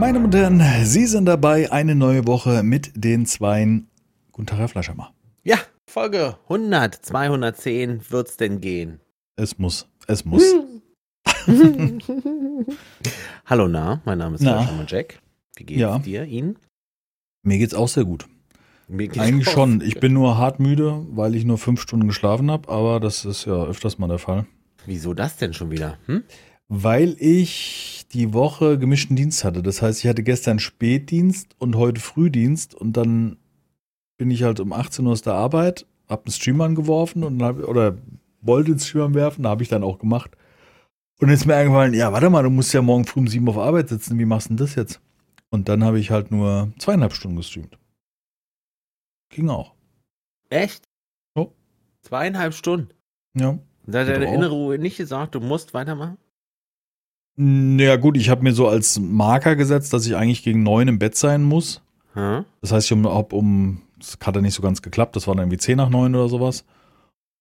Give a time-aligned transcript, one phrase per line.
[0.00, 3.86] Meine Damen und Herren, Sie sind dabei, eine neue Woche mit den Zweien.
[4.32, 5.12] Guten Tag, Herr Fleischermacher.
[5.44, 9.00] Ja, Folge 100, 210 wird's denn gehen?
[9.36, 10.42] Es muss, es muss.
[13.44, 14.56] Hallo, na, mein Name ist Na.
[14.62, 15.20] Fleischermann Jack.
[15.56, 15.98] Wie geht's Ja.
[15.98, 16.56] dir, Ihnen?
[17.42, 18.26] Mir geht's auch sehr gut.
[18.88, 19.82] Mir geht's Eigentlich auch schon.
[19.82, 23.44] Ich bin nur hart müde, weil ich nur fünf Stunden geschlafen habe, aber das ist
[23.44, 24.46] ja öfters mal der Fall.
[24.86, 25.98] Wieso das denn schon wieder?
[26.06, 26.24] Hm?
[26.72, 29.60] Weil ich die Woche gemischten Dienst hatte.
[29.60, 33.38] Das heißt, ich hatte gestern Spätdienst und heute Frühdienst und dann
[34.18, 37.58] bin ich halt um 18 Uhr aus der Arbeit, hab einen Stream angeworfen und hab,
[37.58, 37.98] oder
[38.40, 40.36] wollte den Stream anwerfen, habe ich dann auch gemacht.
[41.18, 43.48] Und dann ist mir eingefallen, ja, warte mal, du musst ja morgen früh um sieben
[43.48, 45.00] auf Arbeit sitzen, wie machst du denn das jetzt?
[45.50, 47.78] Und dann habe ich halt nur zweieinhalb Stunden gestreamt.
[49.30, 49.74] Ging auch.
[50.50, 50.84] Echt?
[51.34, 51.50] Oh.
[52.02, 52.94] Zweieinhalb Stunden.
[53.34, 53.58] Ja.
[53.86, 56.16] Da hat deine innere Uhr nicht gesagt, du musst weitermachen?
[57.36, 60.98] Naja, gut, ich habe mir so als Marker gesetzt, dass ich eigentlich gegen neun im
[60.98, 61.80] Bett sein muss.
[62.14, 62.44] Hm?
[62.60, 65.44] Das heißt, ich habe um, das hat ja nicht so ganz geklappt, das war dann
[65.44, 66.64] irgendwie 10 nach 9 oder sowas.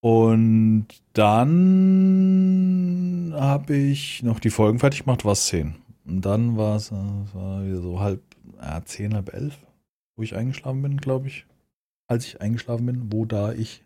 [0.01, 5.75] Und dann habe ich noch die Folgen fertig gemacht, war es 10.
[6.05, 8.21] Und dann war es äh, es war wieder so halb,
[8.61, 9.57] ja, 10, halb 11,
[10.15, 11.45] wo ich eingeschlafen bin, glaube ich.
[12.07, 13.83] Als ich eingeschlafen bin, wo da ich.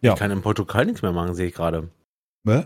[0.00, 0.12] Ja.
[0.12, 1.88] Ich kann im Protokoll nichts mehr machen, sehe ich gerade.
[2.46, 2.64] Hä?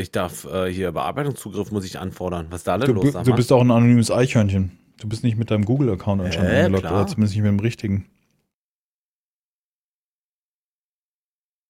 [0.00, 2.46] Ich darf äh, hier Bearbeitungszugriff muss ich anfordern.
[2.50, 3.12] Was ist da denn Du, los?
[3.12, 4.78] du bist auch ein anonymes Eichhörnchen.
[4.98, 6.94] Du bist nicht mit deinem Google-Account anscheinend Äh, eingeloggt, klar.
[6.94, 8.08] oder zumindest nicht mit dem richtigen.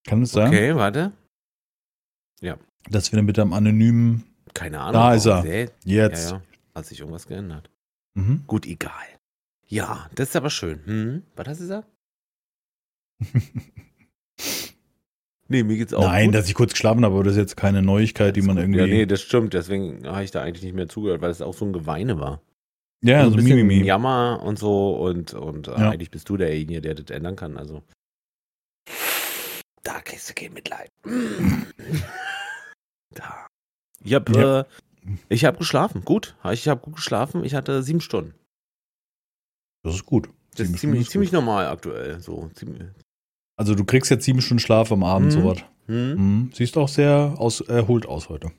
[0.06, 1.12] Kann es sein, Okay, warte.
[2.90, 4.92] dass wir mit deinem anonymen Keine Ahnung.
[4.94, 5.30] Da ist er.
[5.32, 6.30] warum seh- Ja, jetzt.
[6.30, 6.42] ja.
[6.74, 7.70] Hat sich irgendwas geändert.
[8.14, 8.44] Mhm.
[8.46, 8.92] Gut, egal.
[9.66, 10.80] Ja, das ist aber schön.
[10.86, 11.22] Hm?
[11.36, 11.88] Was hast du gesagt?
[15.50, 16.34] Nee, mir geht's auch Nein, gut.
[16.34, 18.64] dass ich kurz geschlafen habe, aber das ist jetzt keine Neuigkeit, die man gut.
[18.64, 18.80] irgendwie.
[18.80, 19.54] Ja, nee, das stimmt.
[19.54, 22.42] Deswegen habe ich da eigentlich nicht mehr zugehört, weil es auch so ein Geweine war.
[23.02, 23.86] ja, so so ein bisschen Mimimi.
[23.86, 25.90] Jammer und so und, und äh, Ja.
[25.90, 27.56] eigentlich bist du derjenige, der das ändern kann.
[27.56, 27.82] Also
[29.82, 30.90] da kriegst du kein Mitleid.
[33.14, 33.46] da.
[34.04, 34.60] Ich habe Ja.
[34.60, 34.64] äh,
[35.30, 36.04] ich habe geschlafen.
[36.04, 37.42] Gut, ich habe gut geschlafen.
[37.44, 38.34] Ich hatte sieben Stunden.
[39.82, 40.28] Das ist gut.
[40.56, 42.20] Das ist ziemlich, ist ziemlich normal aktuell.
[42.20, 42.82] So ziemlich.
[43.58, 45.30] Also du kriegst jetzt sieben Stunden Schlaf am Abend, Mhm.
[45.40, 45.58] sowas.
[45.86, 46.14] Hm?
[46.14, 46.50] Mhm.
[46.54, 48.50] Siehst auch sehr aus, erholt aus heute.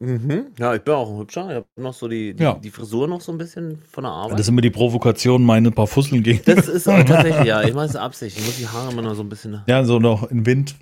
[0.00, 0.46] Mhm.
[0.58, 1.48] Ja, ich bin auch ein hübscher.
[1.50, 2.54] Ich habe noch so die, die, Ja.
[2.54, 4.34] die Frisur noch so ein bisschen von der Arbeit.
[4.34, 6.40] Das ist immer die Provokation, meine paar Fusseln gegen.
[6.44, 7.62] Das ist auch tatsächlich, ja.
[7.64, 8.38] Ich mache es Absicht.
[8.38, 9.60] Ich muss die Haare immer noch so ein bisschen.
[9.66, 10.76] Ja, so noch in Wind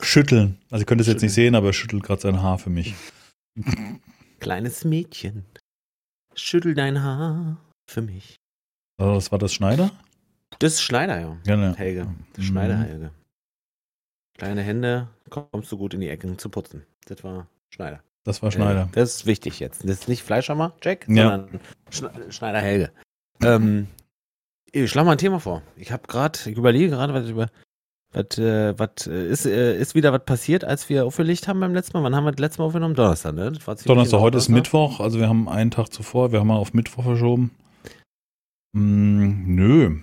[0.00, 0.58] schütteln.
[0.70, 2.94] Also ihr könnt es jetzt nicht sehen, aber er schüttelt gerade sein Haar für mich.
[4.40, 5.44] Kleines Mädchen,
[6.34, 7.56] schüttel dein Haar
[7.90, 8.36] für mich.
[9.00, 9.90] Also, das war das Schneider?
[10.58, 11.36] Das ist Schneider, ja.
[11.44, 11.74] Gerne.
[11.76, 12.06] Helge.
[12.32, 12.52] Das ist Mhm.
[12.52, 13.10] Schneider, Helge.
[14.36, 16.84] Kleine Hände, kommst du gut in die Ecken zu putzen.
[17.06, 18.00] Das war Schneider.
[18.24, 18.80] Das war Schneider.
[18.80, 18.90] Helge.
[18.92, 19.82] Das ist wichtig jetzt.
[19.84, 21.30] Das ist nicht Fleischhammer, Jack, Ja.
[21.30, 21.60] sondern
[21.90, 22.90] Schne- Schneider Helge.
[23.42, 23.88] Ähm,
[24.70, 25.62] ich schlage mal ein Thema vor.
[25.76, 27.48] Ich habe gerade, ich überlege gerade, was über.
[28.12, 31.74] Was, äh, was äh, ist, äh, ist wieder was passiert, als wir aufgelegt haben beim
[31.74, 32.04] letzten Mal?
[32.04, 32.94] Wann haben wir das letzte Mal aufgenommen?
[32.94, 33.52] Donnerstag, ne?
[33.52, 34.48] Donnerstag, genau heute ist.
[34.48, 37.50] Mittwoch, also wir haben einen Tag zuvor, wir haben mal auf Mittwoch verschoben.
[38.72, 39.98] Mm, nö.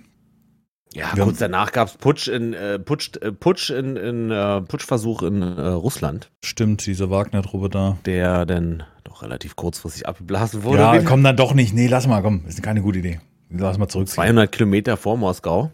[0.95, 4.31] Ja, Wir kurz haben- danach gab es Putsch in äh, Putsch, äh, Putsch in, in
[4.31, 7.97] äh, Putschversuch in äh, Russland, Stimmt, diese Wagner-Truppe da.
[8.05, 10.79] der dann doch relativ kurzfristig abgeblasen wurde.
[10.79, 11.73] Ja, komm dann doch nicht.
[11.73, 12.45] Nee, lass mal, komm.
[12.47, 13.19] Ist keine gute Idee.
[13.49, 14.15] Lass mal zurückziehen.
[14.15, 15.71] 200 Kilometer vor Moskau.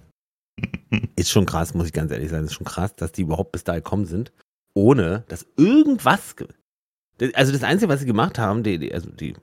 [1.16, 2.46] Ist schon krass, muss ich ganz ehrlich sagen.
[2.46, 4.32] Ist schon krass, dass die überhaupt bis da gekommen sind,
[4.74, 6.36] ohne dass irgendwas.
[6.36, 6.48] ge-
[7.34, 9.34] Also das Einzige, was sie gemacht haben, die, die, also die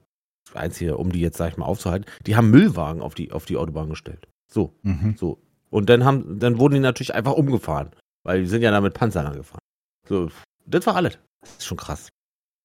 [0.46, 3.44] das Einzige, um die jetzt, sag ich mal, aufzuhalten, die haben Müllwagen auf die, auf
[3.44, 4.26] die Autobahn gestellt.
[4.50, 5.14] So, Mhm.
[5.18, 5.38] so.
[5.70, 7.90] Und dann haben, dann wurden die natürlich einfach umgefahren,
[8.24, 9.60] weil die sind ja da mit Panzern angefahren.
[10.08, 10.30] So,
[10.66, 11.18] das war alles.
[11.40, 12.08] Das ist schon krass.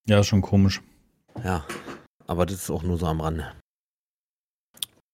[0.08, 0.82] Ja, ist schon komisch.
[1.44, 1.66] Ja.
[2.28, 3.54] Aber das ist auch nur so am Rande.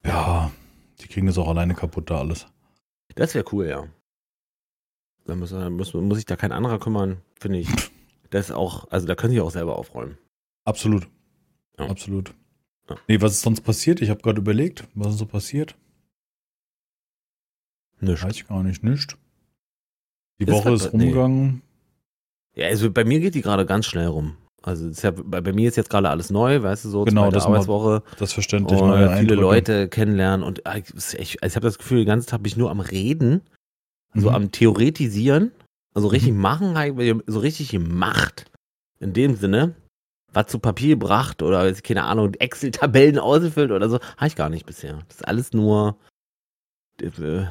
[0.04, 0.52] Ja,
[1.02, 2.48] die kriegen das auch alleine kaputt da alles.
[3.16, 3.88] Das wäre cool, ja.
[5.26, 7.70] Da muss, muss, muss sich da kein anderer kümmern, finde ich.
[8.30, 10.18] Das auch, also da können sie auch selber aufräumen.
[10.66, 11.08] Absolut.
[11.78, 11.90] Ja.
[11.90, 12.34] Absolut.
[12.90, 12.98] Ja.
[13.08, 14.02] Nee, was ist sonst passiert?
[14.02, 15.76] Ich habe gerade überlegt, was ist so passiert?
[18.02, 18.24] Nicht.
[18.24, 18.84] Weiß ich gar nicht.
[18.84, 19.18] Nicht.
[20.40, 21.06] Die Das Woche ist nee.
[21.06, 21.62] rumgegangen.
[22.56, 24.38] Ja, also bei mir geht die gerade ganz schnell rum.
[24.62, 27.46] Also ist ja, bei, mir ist jetzt gerade alles neu, weißt du, so Genau, das
[27.46, 28.80] mal Arbeitswoche Das verständlich.
[28.80, 29.36] und viele Eindrücke.
[29.42, 32.48] Leute kennenlernen und ah, ich, ist also ich habe das Gefühl, den ganzen Tag bin
[32.52, 33.42] ich nur am Reden,
[34.14, 34.36] so Mhm.
[34.36, 35.52] am Theoretisieren,
[35.94, 36.40] also richtig Mhm.
[36.42, 38.52] machen, ich so richtig gemacht.
[39.00, 39.76] In dem Sinne,
[40.34, 44.66] was zu Papier gebracht oder keine Ahnung, Excel-Tabellen ausgefüllt oder so, habe ich gar nicht
[44.66, 45.00] bisher.
[45.08, 45.96] Das ist alles nur
[47.02, 47.46] äh,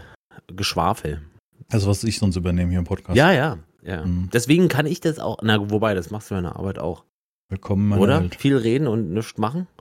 [0.46, 1.22] Geschwafel.
[1.70, 3.16] Also, was ich sonst übernehme hier im Podcast.
[3.16, 4.04] Ja, ja, ja.
[4.04, 4.30] Mhm.
[4.32, 7.04] Deswegen kann ich das auch, na, wobei, das machst du in der Arbeit auch,
[7.50, 8.20] Willkommen in meiner oder?
[8.20, 8.34] Welt.
[8.34, 9.66] Viel reden und nichts machen.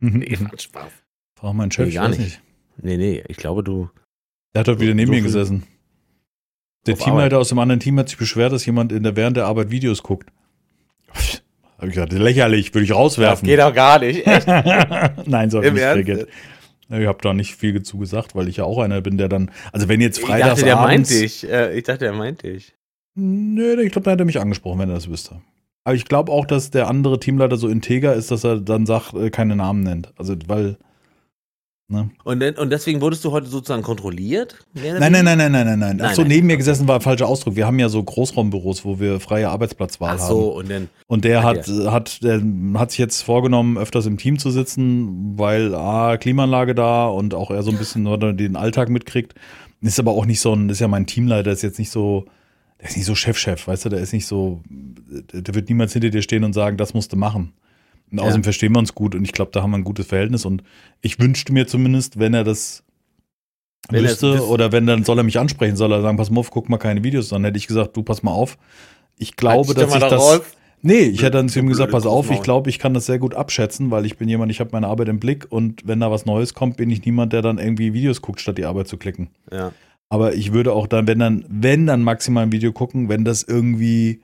[0.00, 0.92] Nee, macht Spaß.
[1.40, 2.40] Frag meinen Chef, Nee, ich gar weiß nicht.
[2.76, 3.90] Nee, nee, ich glaube, du.
[4.54, 5.64] Der hat heute wieder neben So mir gesessen.
[6.86, 9.46] Der Teamleiter aus dem anderen Team hat sich beschwert, dass jemand in der während der
[9.46, 10.30] Arbeit Videos guckt.
[11.78, 13.48] Hab ich gesagt, lächerlich, würde ich rauswerfen.
[13.56, 14.24] doch gar nicht.
[14.24, 14.46] Echt?
[15.26, 16.26] Nein, so nicht Ernst?
[16.90, 17.02] Reagiert.
[17.02, 19.50] Ich habe da nicht viel dazu gesagt, weil ich ja auch einer bin, der dann,
[19.72, 21.48] also wenn jetzt Ich freitags dachte, der meint dich.
[21.48, 22.74] Äh, Ich dachte, der meint dich.
[23.14, 25.40] Nö, ich glaube, da hätte er mich angesprochen, wenn er das wüsste.
[25.84, 29.14] Aber ich glaube auch, dass der andere Teamleiter so integer ist, dass er dann sagt,
[29.14, 30.12] äh, keine Namen nennt.
[30.18, 30.76] Also, weil.
[31.90, 32.10] Ne?
[32.22, 34.56] Und, und deswegen wurdest du heute sozusagen kontrolliert?
[34.74, 36.00] Nein, nein, nein, nein, nein, nein, nein.
[36.02, 36.36] Ach so, Nein, nein.
[36.36, 37.56] neben mir gesessen war ein falscher Ausdruck.
[37.56, 40.28] Wir haben ja so Großraumbüros, wo wir freie Arbeitsplatzwahl Ach haben.
[40.28, 40.88] so, und dann.
[41.06, 42.42] Und der Ah, hat, hat, der
[42.74, 47.50] hat sich jetzt vorgenommen, öfters im Team zu sitzen, weil A, Klimaanlage da und auch
[47.50, 48.04] er so ein bisschen
[48.36, 49.34] den Alltag mitkriegt.
[49.80, 52.26] Ist aber auch nicht so ein, ist ja mein Teamleiter, ist jetzt nicht so,
[52.82, 56.10] der ist nicht so Chef-Chef, weißt du, der ist nicht so, der wird niemals hinter
[56.10, 57.54] dir stehen und sagen, das musst du machen.
[58.10, 58.24] Und Ja.
[58.24, 60.62] außerdem verstehen wir uns gut und ich glaube, da haben wir ein gutes Verhältnis und
[61.02, 62.82] ich wünschte mir zumindest, wenn er das
[63.90, 66.50] Wenn wüsste oder wenn, dann soll er mich ansprechen, soll er sagen, pass mal auf,
[66.50, 68.58] guck mal keine Videos, dann hätte ich gesagt, du, pass mal auf.
[69.16, 70.40] Ich glaube, dass ich da das, raus.
[70.80, 73.18] Nee, ich hätte dann zu ihm gesagt, pass auf, ich glaube, ich kann das sehr
[73.18, 76.10] gut abschätzen, weil ich bin jemand, ich habe meine Arbeit im Blick und wenn da
[76.10, 78.96] was Neues kommt, bin ich niemand, der dann irgendwie Videos guckt, statt die Arbeit zu
[78.96, 79.28] klicken.
[79.50, 79.72] Ja.
[80.08, 83.42] Aber ich würde auch dann, wenn dann, wenn dann maximal ein Video gucken, wenn das
[83.42, 84.20] irgendwie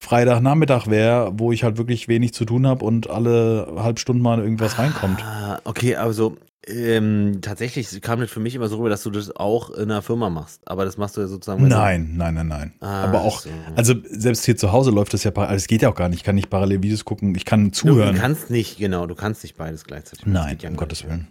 [0.00, 4.38] Freitagnachmittag wäre, wo ich halt wirklich wenig zu tun habe und alle halb Stunden mal
[4.38, 5.22] irgendwas reinkommt.
[5.24, 6.36] Ah, okay, also
[6.68, 10.02] ähm, tatsächlich kam das für mich immer so rüber, dass du das auch in einer
[10.02, 10.60] Firma machst.
[10.66, 11.66] Aber das machst du ja sozusagen.
[11.68, 12.72] Nein, nein, nein, nein.
[12.80, 13.50] Ah, Aber auch, so.
[13.76, 16.08] also selbst hier zu Hause läuft das ja, par- also es geht ja auch gar
[16.08, 16.18] nicht.
[16.18, 18.14] Ich kann nicht parallel Videos gucken, ich kann zuhören.
[18.16, 20.26] Du kannst nicht, genau, du kannst nicht beides gleichzeitig.
[20.26, 20.32] machen.
[20.34, 21.04] Nein, ja um Gottes.
[21.04, 21.28] Willen.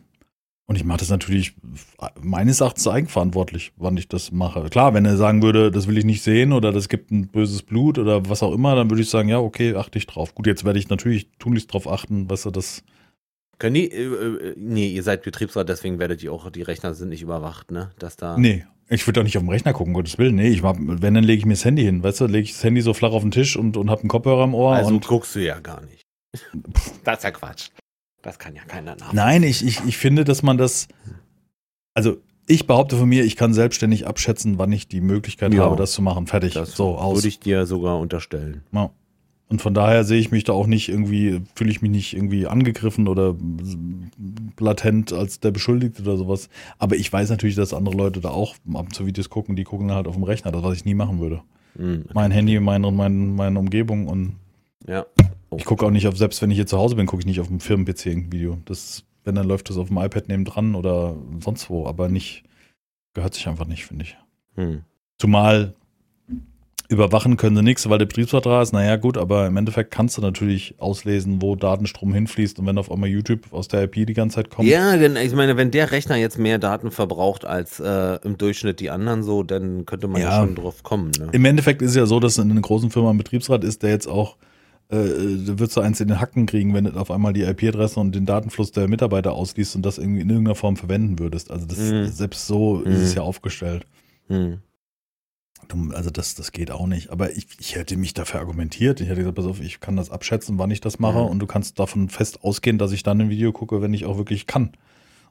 [0.68, 1.54] Und ich mache das natürlich
[2.20, 4.68] meines Erachtens eigenverantwortlich, wann ich das mache.
[4.70, 7.62] Klar, wenn er sagen würde, das will ich nicht sehen oder das gibt ein böses
[7.62, 10.34] Blut oder was auch immer, dann würde ich sagen, ja, okay, achte ich drauf.
[10.34, 12.84] Gut, jetzt werde ich natürlich tunlichst drauf achten, was er das.
[13.60, 17.10] Können die, äh, äh, nee, ihr seid Betriebsrat, deswegen werdet ihr auch, die Rechner sind
[17.10, 17.92] nicht überwacht, ne?
[18.00, 18.36] Dass da.
[18.36, 20.36] Nee, ich würde doch nicht auf dem Rechner gucken, Gottes Willen.
[20.36, 22.54] Nee, ich mach, wenn, dann lege ich mir das Handy hin, weißt du, lege ich
[22.54, 24.74] das Handy so flach auf den Tisch und, und habe einen Kopfhörer im Ohr.
[24.76, 26.02] also und, guckst du ja gar nicht.
[27.04, 27.70] das ist ja Quatsch.
[28.26, 29.14] Das kann ja keiner nach.
[29.14, 30.88] Nein, ich, ich, ich finde, dass man das.
[31.94, 32.18] Also,
[32.48, 35.64] ich behaupte von mir, ich kann selbstständig abschätzen, wann ich die Möglichkeit Ja.
[35.64, 36.26] habe, das zu machen.
[36.28, 36.54] Fertig.
[36.56, 37.18] Das so, aus.
[37.18, 38.64] würde ich dir sogar unterstellen.
[38.72, 38.90] Ja.
[39.48, 42.48] Und von daher sehe ich mich da auch nicht irgendwie, fühle ich mich nicht irgendwie
[42.48, 43.36] angegriffen oder
[44.60, 46.50] latent als der Beschuldigte oder sowas.
[46.80, 49.64] Aber ich weiß natürlich, dass andere Leute da auch ab und zu Videos gucken, die
[49.64, 51.42] gucken halt auf dem Rechner, das was ich nie machen würde.
[51.78, 54.36] Hm, Mein Handy, meine, meine, meine Umgebung und
[54.88, 55.06] Ja.
[55.50, 55.58] Oh.
[55.58, 57.40] ich gucke auch nicht auf, selbst wenn ich hier zu Hause bin, gucke ich nicht
[57.40, 58.58] auf dem Firmen-PC ein Video.
[58.66, 62.44] Das, wenn, dann läuft das auf dem iPad neben dran oder sonst wo, aber nicht,
[63.14, 64.18] gehört sich einfach nicht, finde ich.
[64.56, 64.82] Hm.
[65.20, 65.74] Zumal
[66.88, 68.72] überwachen können sie nichts, weil der Betriebsrat da ist.
[68.72, 72.92] Naja, gut, aber im Endeffekt kannst du natürlich auslesen, wo Datenstrom hinfließt und wenn auf
[72.92, 74.68] einmal YouTube aus der IP die ganze Zeit kommt.
[74.68, 78.80] Ja, gen- ich meine, wenn der Rechner jetzt mehr Daten verbraucht als äh, im Durchschnitt
[78.80, 80.46] die anderen so, dann könnte man ja, Ja.
[80.46, 81.10] schon drauf kommen.
[81.18, 81.30] Ne?
[81.32, 83.90] Im Endeffekt ist es ja so, dass in einer großen Firma ein Betriebsrat ist, der
[83.90, 84.38] jetzt auch,
[84.90, 88.14] äh, würdest du eins in den Hacken kriegen, wenn du auf einmal die IP-Adresse und
[88.14, 91.50] den Datenfluss der Mitarbeiter ausliest und das irgendwie in irgendeiner Form verwenden würdest.
[91.52, 92.08] Also das, Mhm.
[92.08, 93.18] selbst so ist es Mhm.
[93.18, 93.88] ja aufgestellt.
[94.28, 94.60] Hm.
[95.68, 97.10] Du- Also das, das geht auch nicht.
[97.10, 99.02] Aber ich, ich hätte mich dafür argumentiert.
[99.02, 101.20] Ich hätte gesagt, pass auf, ich kann das abschätzen, wann ich das mache.
[101.20, 101.26] Mhm.
[101.30, 104.18] Und du kannst davon fest ausgehen, dass ich dann ein Video gucke, wenn ich auch
[104.18, 104.72] wirklich kann.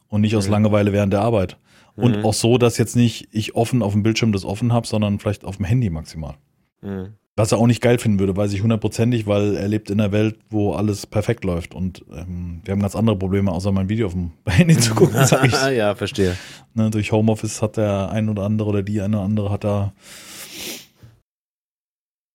[0.09, 0.53] Und nicht aus Mhm.
[0.53, 1.57] Langeweile während der Arbeit.
[1.95, 2.25] Und Mhm.
[2.25, 5.45] auch so, dass jetzt nicht ich offen auf dem Bildschirm das offen habe, sondern vielleicht
[5.45, 6.35] auf dem Handy maximal.
[6.81, 7.15] Hm.
[7.37, 10.13] Was er auch nicht geil finden würde, weiß ich hundertprozentig, weil er lebt in einer
[10.13, 11.75] Welt, wo alles perfekt läuft.
[11.75, 15.27] Und ähm, wir haben ganz andere Probleme, außer mein Video auf dem Handy zu gucken,
[15.27, 15.53] sag ich.
[15.77, 16.37] ja, verstehe.
[16.75, 19.93] Ne, durch Homeoffice hat der ein oder andere oder die eine oder andere hat da,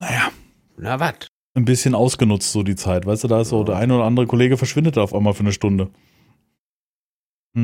[0.02, 0.32] naja,
[0.78, 1.28] Na was?
[1.56, 3.06] ein bisschen ausgenutzt, so die Zeit.
[3.06, 3.64] Weißt du, da ist so, Ja.
[3.66, 5.90] der ein oder andere Kollege verschwindet da auf einmal für eine Stunde.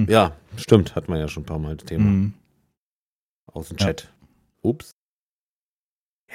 [0.07, 2.33] Ja, stimmt, hat man ja schon ein paar Mal das Thema Mhm.
[3.45, 3.85] aus dem Ja.
[3.87, 4.11] Chat.
[4.61, 4.94] Ups.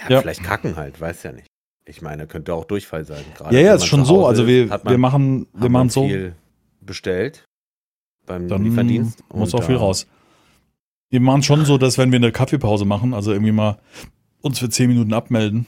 [0.05, 0.21] Ja, Ja.
[0.23, 1.47] vielleicht kacken halt, weiß ja nicht.
[1.85, 3.25] Ich meine, könnte auch Durchfall sein.
[3.37, 4.27] Gerade Ja, ja, ist schon so.
[4.27, 6.35] Also wir, man, wir machen, wir machen so, viel
[6.81, 7.45] bestellt
[8.27, 9.25] beim dann Lieferdienst.
[9.35, 10.07] muss auch viel da- raus.
[11.11, 13.79] Wir machen schon so, dass wenn wir eine Kaffeepause machen, also irgendwie mal
[14.43, 15.67] uns für zehn Minuten abmelden,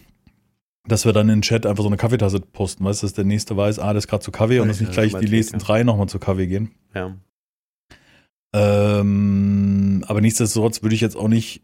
[0.86, 3.24] dass wir dann in den Chat einfach so eine Kaffeetasse posten, weißt du, dass der
[3.24, 5.82] nächste weiß, ah, das ist gerade zu Kaffee und dass nicht gleich die nächsten drei
[5.82, 6.70] nochmal zu Kaffee gehen.
[6.94, 7.16] Ja.
[8.54, 11.62] Ähm, aber nichtsdestotrotz würde ich jetzt auch nicht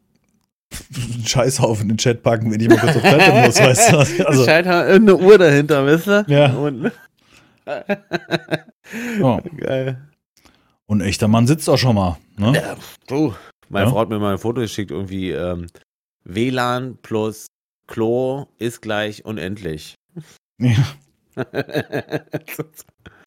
[0.94, 4.26] einen Scheißhaufen in den Chat packen, wenn ich mal kurz auf Toilette muss, weißt du?
[4.26, 6.24] Also, scheint halt eine Uhr dahinter, wisst ihr?
[6.28, 6.52] Ja.
[6.54, 6.92] Und,
[9.20, 9.40] ja.
[9.56, 10.08] Geil.
[10.86, 12.16] Und echter Mann sitzt auch schon mal.
[12.36, 12.52] Ne?
[12.54, 13.34] Ja, du.
[13.68, 13.92] Meine Ja.
[13.92, 15.66] Frau hat mir mal ein Foto geschickt, irgendwie ähm,
[16.24, 17.46] WLAN plus
[17.86, 19.94] Klo ist gleich unendlich.
[20.58, 20.76] Ja.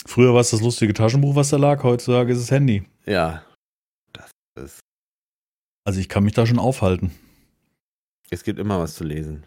[0.05, 2.83] Früher war es das lustige Taschenbuch, was da lag, heutzutage ist es Handy.
[3.05, 3.43] Ja.
[4.13, 4.31] Das
[4.63, 4.79] ist.
[5.85, 7.11] Also ich kann mich da schon aufhalten.
[8.31, 9.43] Es gibt immer was zu lesen.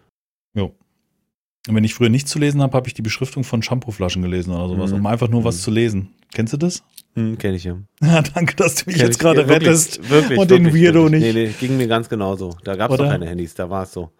[1.66, 4.52] Und wenn ich früher nichts zu lesen habe, habe ich die Beschriftung von Shampooflaschen gelesen
[4.52, 4.96] oder sowas, Mhm.
[4.98, 5.60] um einfach nur was Mhm.
[5.60, 6.14] zu lesen.
[6.34, 6.82] Kennst du das?
[7.14, 7.78] Hm, kenn ich ja.
[8.02, 10.10] Ja, danke, dass du mich Kenn jetzt gerade rettest.
[10.10, 11.22] Wirklich, und den wirklich, Weirdo wirklich.
[11.22, 11.34] nicht.
[11.34, 12.54] Nee, nee, ging mir ganz genauso.
[12.64, 14.10] Da gab es doch keine Handys, da war es so.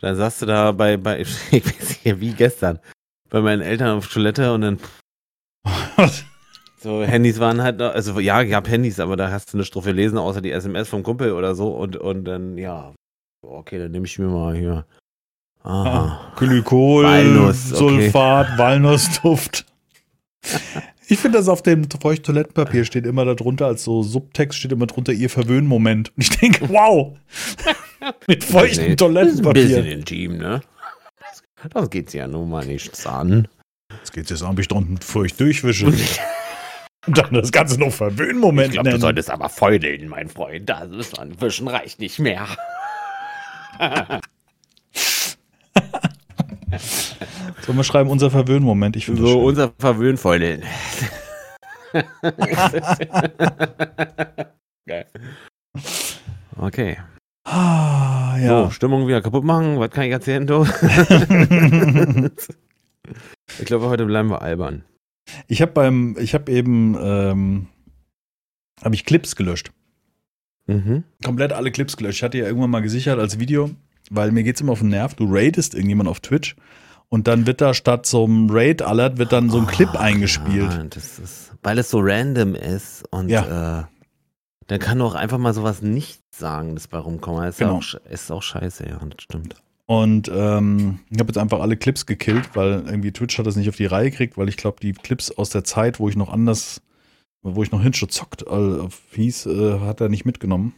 [0.00, 1.20] Dann saß du da bei, bei
[1.52, 2.80] ich weiß nicht, wie gestern,
[3.30, 4.78] bei meinen Eltern auf Toilette und dann
[6.80, 10.18] so Handys waren halt, also ja, gab Handys, aber da hast du eine Strophe lesen,
[10.18, 12.92] außer die SMS vom Kumpel oder so und, und dann, ja,
[13.48, 14.86] okay, dann nehme ich mir mal hier.
[15.62, 16.32] Aha.
[16.36, 17.78] Glykol, Walnuss, okay.
[17.78, 19.64] Sulfat, Walnussduft.
[21.08, 24.86] Ich finde, dass auf dem feuchten Toilettenpapier steht immer darunter, als so Subtext steht immer
[24.86, 26.10] drunter, ihr Verwöhnmoment.
[26.16, 27.16] Und ich denke, wow,
[28.26, 29.84] mit feuchtem Nee, Ein bisschen Toilettenpapier.
[29.86, 30.60] intim, ne?
[31.18, 33.48] Das, das geht's ja nun mal nichts an.
[33.90, 35.92] Jetzt geht's jetzt an, ob ich unten feucht durchwische.
[37.06, 40.68] Und dann das Ganze noch Verwöhnmoment Ich glaube, du solltest aber feudeln, mein Freund.
[40.68, 42.46] Das ist ein Wischen reicht nicht mehr.
[47.62, 48.96] Sollen wir schreiben, unser Verwöhnmoment?
[48.96, 50.62] Ich So, unser Verwöhnfeudeln.
[54.86, 55.06] Geil.
[56.56, 56.98] Okay.
[57.44, 58.70] Ah, So, ja.
[58.70, 59.78] Stimmung wieder kaputt machen.
[59.78, 60.64] Was kann ich erzählen, du?
[63.58, 64.84] ich glaube, heute bleiben wir albern.
[65.46, 67.68] Ich habe beim, ich habe eben, ähm,
[68.82, 69.72] habe ich Clips gelöscht.
[70.66, 71.04] Mhm.
[71.24, 72.18] Komplett alle Clips gelöscht.
[72.18, 73.70] Ich hatte ja irgendwann mal gesichert als Video,
[74.10, 75.14] weil mir geht's immer auf den Nerv.
[75.14, 76.56] Du raidest irgendjemand auf Twitch
[77.08, 80.72] und dann wird da statt so einem Raid-Alert wird dann so ein Clip Oh, eingespielt.
[80.72, 83.80] Ja, ist, weil es so random ist und Ja.
[83.80, 83.84] äh,
[84.66, 87.42] dann kann doch einfach mal sowas nicht sagen, das bei rumkommen.
[87.42, 87.80] Das ist, Genau.
[87.80, 89.56] ja auch, ist auch scheiße, ja, das stimmt.
[89.86, 93.68] Und ähm, ich habe jetzt einfach alle Clips gekillt, weil irgendwie Twitch hat das nicht
[93.68, 96.32] auf die Reihe gekriegt, weil ich glaube, die Clips aus der Zeit, wo ich noch
[96.32, 96.80] anders,
[97.44, 100.74] wo ich noch Hinsche zockt äh, hieß, äh, hat er nicht mitgenommen.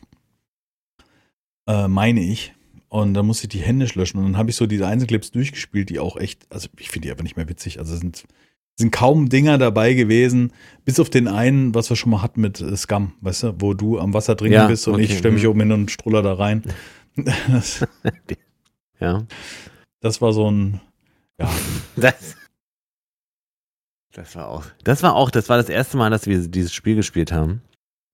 [1.67, 2.55] Äh, meine ich.
[2.89, 4.19] Und dann musste ich die händisch löschen.
[4.19, 7.11] Und dann habe ich so diese Einzelclips durchgespielt, die auch echt, also ich finde die
[7.13, 7.79] einfach nicht mehr witzig.
[7.79, 8.25] Also es sind,
[8.77, 10.53] sind kaum Dinger dabei gewesen,
[10.85, 13.75] bis auf den einen, was wir schon mal hatten mit äh, Scum, weißt du, wo
[13.75, 15.51] du am Wasser trinken Ja, bist und okay, ich stelle mich mhm.
[15.51, 16.63] oben hin und struller da rein.
[17.49, 17.87] Das,
[19.01, 19.27] Ja.
[20.01, 20.81] das war so ein,
[21.39, 21.51] ja,
[21.97, 22.37] Das,
[24.17, 24.65] das war auch.
[24.83, 27.61] Das war auch, das war das erste Mal, dass wir dieses Spiel gespielt haben.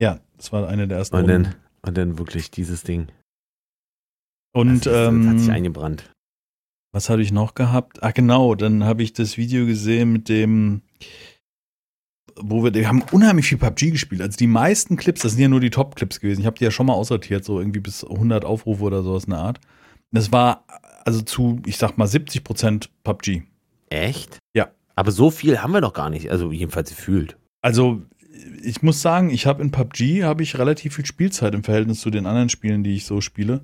[0.00, 3.06] Ja, das war eine der ersten Und dann, und dann wirklich dieses Ding.
[4.52, 6.10] Und das, ist, das hat sich ähm, eingebrannt.
[6.92, 8.02] was hatte ich noch gehabt?
[8.02, 10.82] Ach genau, dann habe ich das Video gesehen mit dem,
[12.34, 14.22] wo wir, wir haben unheimlich viel PUBG gespielt.
[14.22, 16.40] Also die meisten Clips, das sind ja nur die Top-Clips gewesen.
[16.40, 19.30] Ich habe die ja schon mal aussortiert, so irgendwie bis 100 Aufrufe oder sowas in
[19.30, 19.60] der Art.
[20.10, 20.64] Das war
[21.04, 23.42] also zu, ich sag mal, 70 Prozent PUBG.
[23.88, 24.38] Echt?
[24.54, 24.70] Ja.
[25.02, 26.30] Aber so viel haben wir doch gar nicht.
[26.30, 27.36] Also jedenfalls gefühlt.
[27.60, 28.02] Also
[28.62, 32.10] ich muss sagen, ich habe in PUBG habe ich relativ viel Spielzeit im Verhältnis zu
[32.10, 33.62] den anderen Spielen, die ich so spiele.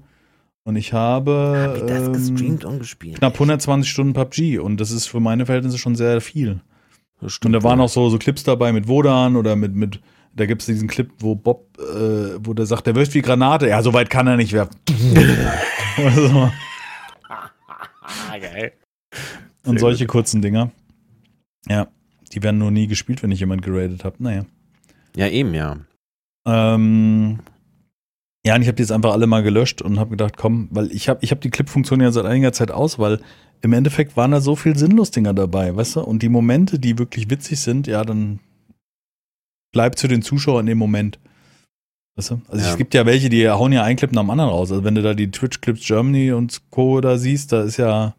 [0.65, 3.19] Und ich habe Hab ich das ähm, gestreamt und gespielt?
[3.19, 6.61] knapp 120 Stunden PUBG und das ist für meine Verhältnisse schon sehr viel.
[7.21, 10.01] Und da waren auch so, so Clips dabei mit Wodan oder mit, mit
[10.35, 13.69] da gibt es diesen Clip, wo Bob, äh, wo der sagt, der wirft wie Granate.
[13.69, 14.75] Ja, so weit kann er nicht werfen.
[16.05, 16.51] Also,
[18.31, 18.73] Ah, geil.
[19.65, 20.73] und solche kurzen Dinger.
[21.69, 21.89] Ja,
[22.33, 24.17] die werden nur nie gespielt, wenn ich jemand geradet habe.
[24.19, 24.45] Naja.
[25.17, 25.77] Ja, eben, ja.
[26.47, 27.41] Ähm,
[28.47, 30.91] ja, und ich habe die jetzt einfach alle mal gelöscht und habe gedacht, komm, weil
[30.93, 33.21] ich habe ich hab die Clip-Funktion ja seit einiger Zeit aus, weil
[33.61, 36.01] im Endeffekt waren da so viel Sinnlos-Dinger dabei, weißt du?
[36.01, 38.39] Und die Momente, die wirklich witzig sind, ja, dann
[39.73, 41.19] bleibt zu den Zuschauern im Moment.
[42.17, 42.41] Weißt du?
[42.49, 42.71] Also Ja.
[42.71, 44.71] es gibt ja welche, die hauen ja ein Clip nach dem anderen raus.
[44.71, 47.01] Also wenn du da die Twitch-Clips Germany und Co.
[47.01, 48.15] da siehst, da ist ja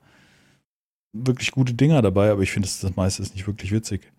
[1.14, 4.12] wirklich gute Dinger dabei, aber ich finde, das, das meiste ist nicht wirklich witzig.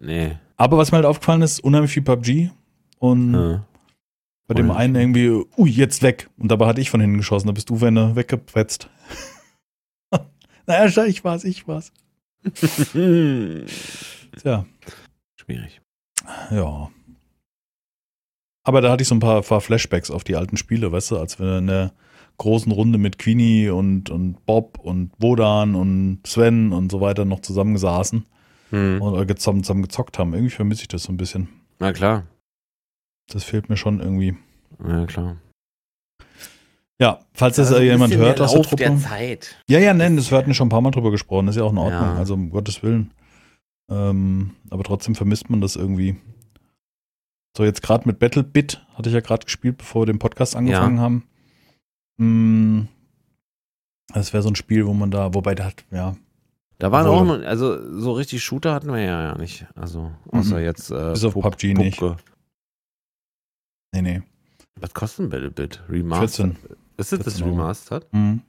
[0.00, 0.36] Nee.
[0.56, 2.50] Aber was mir halt aufgefallen ist, unheimlich viel PUBG
[2.98, 3.64] und Ja.
[4.46, 6.28] bei dem einen irgendwie, ui, jetzt weg.
[6.38, 8.88] Und dabei hatte ich von hinten geschossen, da bist du, wenn du weggepretzt.
[10.66, 11.92] naja, ich war's, ich war's.
[14.36, 14.64] Tja,
[15.40, 15.80] Schwierig.
[16.50, 16.90] ja.
[18.64, 21.18] Aber da hatte ich so ein paar, paar Flashbacks auf die alten Spiele, weißt du,
[21.18, 21.92] als wir in der
[22.38, 27.40] großen Runde mit Queenie und, und Bob und Bodan und Sven und so weiter noch
[27.40, 28.24] zusammengesaßen
[28.70, 29.00] Hm.
[29.00, 30.34] und äh, zusammen, zusammen gezockt haben.
[30.34, 31.48] Irgendwie vermisse ich das so ein bisschen.
[31.78, 32.24] Na klar.
[33.30, 34.36] Das fehlt mir schon irgendwie.
[34.86, 35.36] Ja, klar.
[37.00, 38.76] Ja, falls das Also jemand hört aus der Truppe.
[38.76, 39.56] der Zeit.
[39.68, 41.64] Ja, ja, nein, das wir hatten schon ein paar Mal drüber gesprochen, das ist ja
[41.66, 42.14] auch in Ordnung, Ja.
[42.16, 43.12] also um Gottes Willen.
[43.90, 46.16] Ähm, aber trotzdem vermisst man das irgendwie.
[47.56, 51.00] So, jetzt gerade mit BattleBit hatte ich ja gerade gespielt, bevor wir den Podcast angefangen
[51.00, 51.22] haben.
[52.18, 52.82] Mm,
[54.12, 56.16] Das wäre so ein Spiel, wo man da, wobei da hat, ja,
[56.78, 59.66] Da waren auch, noch- also so richtig Shooter hatten wir ja, ja nicht.
[59.74, 60.62] Also, außer Mhm.
[60.64, 60.90] jetzt.
[60.90, 61.98] Äh, Bis auf PUBG nicht.
[61.98, 62.16] Pupke.
[63.94, 64.22] Nee, nee.
[64.80, 65.82] Was kostet ein Battlebit?
[65.88, 66.54] Remastered?
[66.56, 66.74] 14.
[66.98, 67.52] Ist das das 14 Euro.
[67.56, 68.06] Remastered?
[68.12, 68.42] Mhm.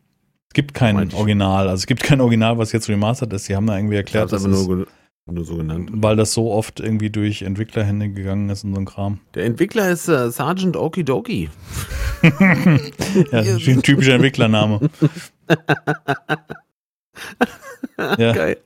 [0.50, 1.14] Es gibt kein.
[1.14, 1.68] Original.
[1.70, 3.46] Also es gibt kein Original, was jetzt remastered ist.
[3.46, 4.88] Sie haben da irgendwie erklärt, dass nur,
[5.30, 5.90] nur so genannt.
[5.94, 9.20] weil das so oft irgendwie durch Entwicklerhände gegangen ist und so ein Kram.
[9.36, 11.50] Der Entwickler ist äh, Sergeant Okidoki.
[13.32, 14.90] ja, ein typischer Entwicklername.
[18.18, 18.34] ja.
[18.34, 18.58] Geil.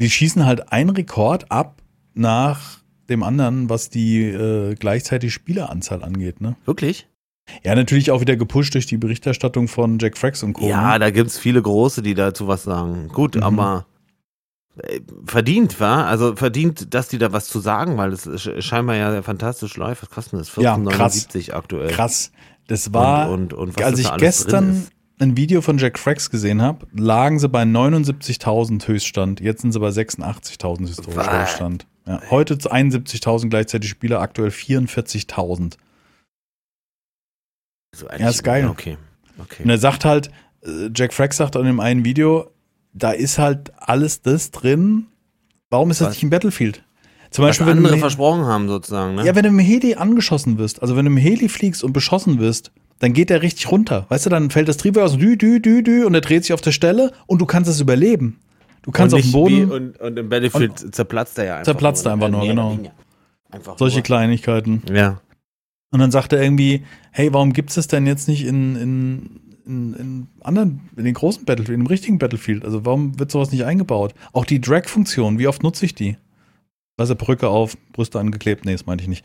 [0.00, 1.82] Die schießen halt einen Rekord ab
[2.14, 6.40] nach dem anderen, was die äh, gleichzeitig Spieleranzahl angeht.
[6.40, 6.56] Ne?
[6.66, 7.08] Wirklich?
[7.64, 10.68] Ja, natürlich auch wieder gepusht durch die Berichterstattung von Jack Frax und Co.
[10.68, 10.98] Ja, ne?
[10.98, 13.08] da gibt's viele Große, die dazu was sagen.
[13.08, 13.42] Gut, Mhm.
[13.42, 13.86] aber
[14.82, 16.06] äh, verdient, war?
[16.06, 20.02] Also verdient, dass die da was zu sagen, weil es sch- scheinbar ja fantastisch läuft.
[20.02, 20.54] Was kostet das?
[20.56, 21.26] Ja, krass.
[21.30, 21.88] 14,79 aktuell.
[21.88, 22.30] krass.
[22.68, 24.86] Das war, und, und, und als ich gestern
[25.18, 29.40] ein Video von Jack Frax gesehen habe, lagen sie bei 79.000 Höchststand.
[29.40, 31.40] Jetzt sind sie bei 86.000 historischer?
[31.40, 31.86] Höchststand.
[32.06, 35.76] Ja, heute zu 71.000 gleichzeitig Spieler, aktuell 44.000.
[37.96, 38.68] So Ja, ist geil.
[38.68, 38.98] Okay.
[39.38, 39.62] okay.
[39.62, 40.30] Und er sagt halt,
[40.62, 42.50] äh, Jack Frax sagt in dem einen Video,
[42.92, 45.06] da ist halt alles das drin.
[45.70, 46.14] Warum ist das Was?
[46.16, 46.84] nicht im Battlefield?
[47.30, 49.24] Zum was Beispiel, wenn andere du, versprochen haben, sozusagen, ne?
[49.24, 52.38] ja, wenn du im Heli angeschossen wirst, also wenn du im Heli fliegst und beschossen
[52.38, 54.06] wirst, dann geht der richtig runter.
[54.08, 56.52] Weißt du, dann fällt das Triebwerk aus, dü, dü, dü, dü, und er dreht sich
[56.52, 58.38] auf der Stelle und du kannst es überleben.
[58.82, 61.64] Du kannst und auf dem Boden und, und im Battlefield zerplatzt er ja einfach.
[61.72, 62.78] Zerplatzt er einfach nur, genau.
[63.50, 64.04] Einfach solche nur.
[64.04, 64.82] Kleinigkeiten.
[64.92, 65.20] Ja.
[65.90, 69.94] Und dann sagt er irgendwie, hey, warum gibt's das denn jetzt nicht in, in, in,
[69.94, 72.64] in anderen, in den großen Battlefield, in dem richtigen Battlefield?
[72.64, 74.14] Also warum wird sowas nicht eingebaut?
[74.32, 76.16] Auch die Drag-Funktion, wie oft nutze ich die?
[76.98, 78.64] Weißt du, Perücke auf, Brüste angeklebt?
[78.66, 79.24] Nee, das meinte ich nicht.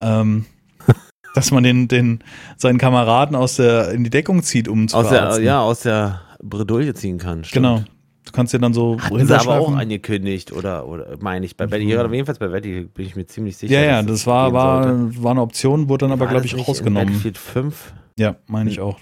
[0.00, 0.44] Ähm,
[1.34, 2.22] dass man den, den,
[2.56, 6.20] seinen Kameraden aus der, in die Deckung zieht, um zu Aus der, ja, aus der
[6.42, 7.42] Bredouille ziehen kann.
[7.42, 7.64] Stimmt.
[7.66, 7.82] Genau.
[8.24, 11.66] Du kannst dir dann so Hatten sie aber auch angekündigt, oder, oder meine ich, bei
[11.66, 11.92] Betty, Mhm.
[11.92, 13.74] oder jedenfalls bei Betty bin ich mir ziemlich sicher.
[13.74, 15.22] Ja, ja, das war, war, sollte.
[15.22, 17.06] war eine Option, wurde dann aber, glaube das ich, rausgenommen.
[17.08, 17.92] Battlefield 5?
[18.18, 18.98] Ja, meine ich auch.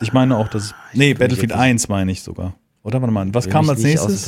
[0.00, 0.74] Ich meine auch, dass.
[0.92, 2.54] ich Nee, Battlefield jetzt 1 meine ich sogar.
[2.88, 4.24] Oder warte mal, was Will kam als nächstes?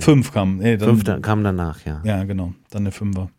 [0.00, 0.58] Fünf kam.
[0.58, 2.02] Nee, dann, Fünf da- kam danach, ja.
[2.04, 2.54] Ja, genau.
[2.70, 3.30] Dann der Fünfer.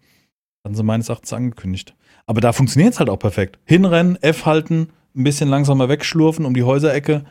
[0.63, 1.95] Dann sind meines Erachtens angekündigt.
[2.25, 3.60] Aber da funktioniert es halt auch perfekt.
[3.65, 7.25] Hinrennen, F halten, ein bisschen langsamer wegschlurfen um die Häuserecke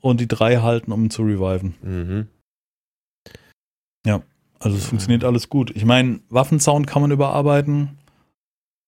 [0.00, 1.74] und die drei halten, um zu reviven.
[1.82, 2.28] Mhm.
[4.62, 5.74] Also es funktioniert alles gut.
[5.74, 7.96] Ich meine, Waffensound kann man überarbeiten.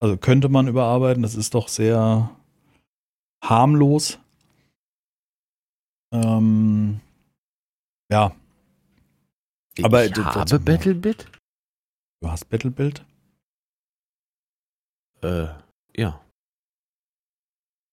[0.01, 1.23] Also könnte man überarbeiten.
[1.23, 2.31] Das ist doch sehr
[3.43, 4.19] harmlos.
[6.13, 7.01] Ähm,
[8.13, 8.37] ja,
[9.83, 10.59] Aber ich habe.
[10.59, 11.27] Battlebit?
[12.21, 13.05] du hast Battlebuild.
[15.23, 15.49] Äh,
[15.97, 16.21] ja.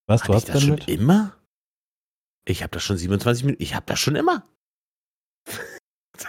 [0.06, 1.36] Was, du Hatte ich hast das schon immer?
[2.44, 3.62] Ich habe das schon 27 Minuten.
[3.62, 4.46] Ich habe das schon immer.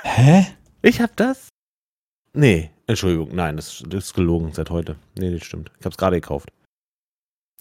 [0.04, 0.46] Hä?
[0.82, 1.50] Ich habe das?
[2.34, 4.96] Nee, Entschuldigung, nein, das, das ist gelogen seit heute.
[5.16, 5.70] Nee, das stimmt.
[5.80, 6.52] Ich habe es gerade gekauft.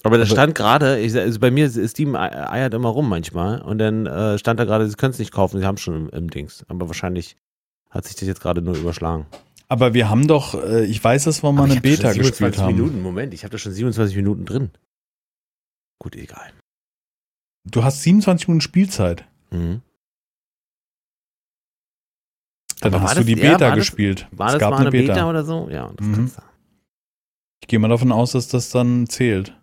[0.03, 3.61] Aber da Aber- stand gerade, also bei mir ist Steam ei- eiert immer rum manchmal
[3.61, 6.09] und dann äh, stand da gerade, sie können es nicht kaufen, sie haben schon im,
[6.11, 6.65] im Dings.
[6.69, 7.37] Aber wahrscheinlich
[7.91, 9.27] hat sich das jetzt gerade nur überschlagen.
[9.69, 12.59] Aber wir haben doch, äh, ich weiß, dass wir mal Aber eine Beta 27 gespielt
[12.59, 12.75] haben.
[12.75, 14.71] Minuten, Moment, ich habe da schon 27 Minuten drin.
[15.99, 16.51] Gut, egal.
[17.71, 19.25] Du hast 27 Minuten Spielzeit.
[19.51, 19.83] Mhm.
[22.81, 24.27] Dann Aber hast du das- die ja, Beta das- gespielt.
[24.33, 25.29] War es das gab mal eine Beta.
[25.29, 25.69] oder so?
[25.71, 26.15] Ja, das Mhm.
[26.15, 26.45] kann's sein.
[27.63, 29.55] Ich gehe mal davon aus, dass das dann zählt.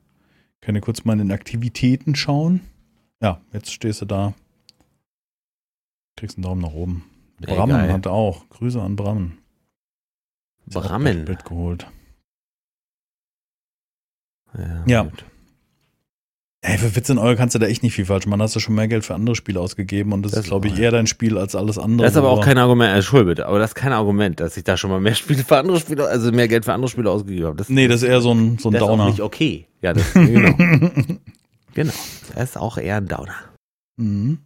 [0.67, 2.59] Kann ja kurz mal in den Aktivitäten schauen.
[3.21, 4.33] Ja, jetzt stehst du da.
[6.17, 7.09] Kriegst einen Daumen nach oben.
[7.39, 7.93] Ey, Brammen geil.
[7.93, 8.49] hat auch.
[8.49, 9.37] Grüße an Brammen.
[10.65, 11.23] Brammen.
[11.23, 11.89] Bild geholt.
[14.57, 14.83] Ja.
[14.87, 15.11] Ja.
[16.67, 16.73] Gut.
[16.73, 18.41] Ey, für 14 Euro kannst du da echt nicht viel falsch machen.
[18.41, 20.73] Hast du schon mehr Geld für andere Spiele ausgegeben und das, Das ist, glaube ich,
[20.73, 22.05] ist eher dein Spiel als alles andere.
[22.05, 24.57] Das ist aber auch kein Argument, äh, Entschuldigung bitte, aber das ist kein Argument, dass
[24.57, 27.09] ich da schon mal mehr Spiele für andere Spiele, also mehr Geld für andere Spiele
[27.09, 27.57] ausgegeben habe.
[27.57, 29.09] Das, Nee, das ist eher so ein, so ein das ist auch Downer.
[29.09, 29.67] nicht okay.
[29.81, 30.53] Ja, das, genau.
[31.73, 31.93] genau.
[32.35, 33.35] Das ist auch eher ein Downer.
[33.97, 34.39] mhm.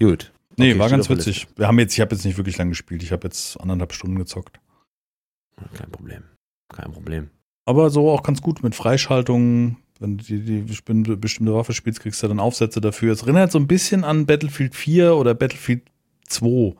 [0.00, 0.32] Gut.
[0.56, 1.46] Nee, Okay, war steht ganz witzig.
[1.56, 3.02] Wir haben jetzt, ich habe jetzt nicht wirklich lang gespielt.
[3.02, 4.58] Ich habe jetzt anderthalb Stunden gezockt.
[5.74, 6.22] Kein Problem.
[6.74, 7.30] Kein Problem.
[7.66, 9.76] Aber so auch ganz gut mit Freischaltungen.
[10.00, 13.12] Wenn du die, die bestimmte, bestimmte Waffe spielst, kriegst du dann Aufsätze dafür.
[13.12, 15.82] Es erinnert so ein bisschen an Battlefield 4 oder Battlefield
[16.26, 16.74] 2.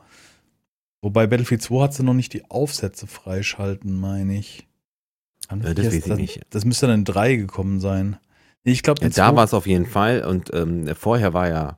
[1.01, 4.67] Wobei Battlefield 2 hat sie noch nicht die Aufsätze freischalten, meine ich.
[5.49, 6.41] Äh, das das, weiß ich das, nicht.
[6.49, 8.17] das müsste dann in 3 gekommen sein.
[8.63, 11.77] Ich glaube, Ja, da war es auf jeden Fall und ähm, vorher war ja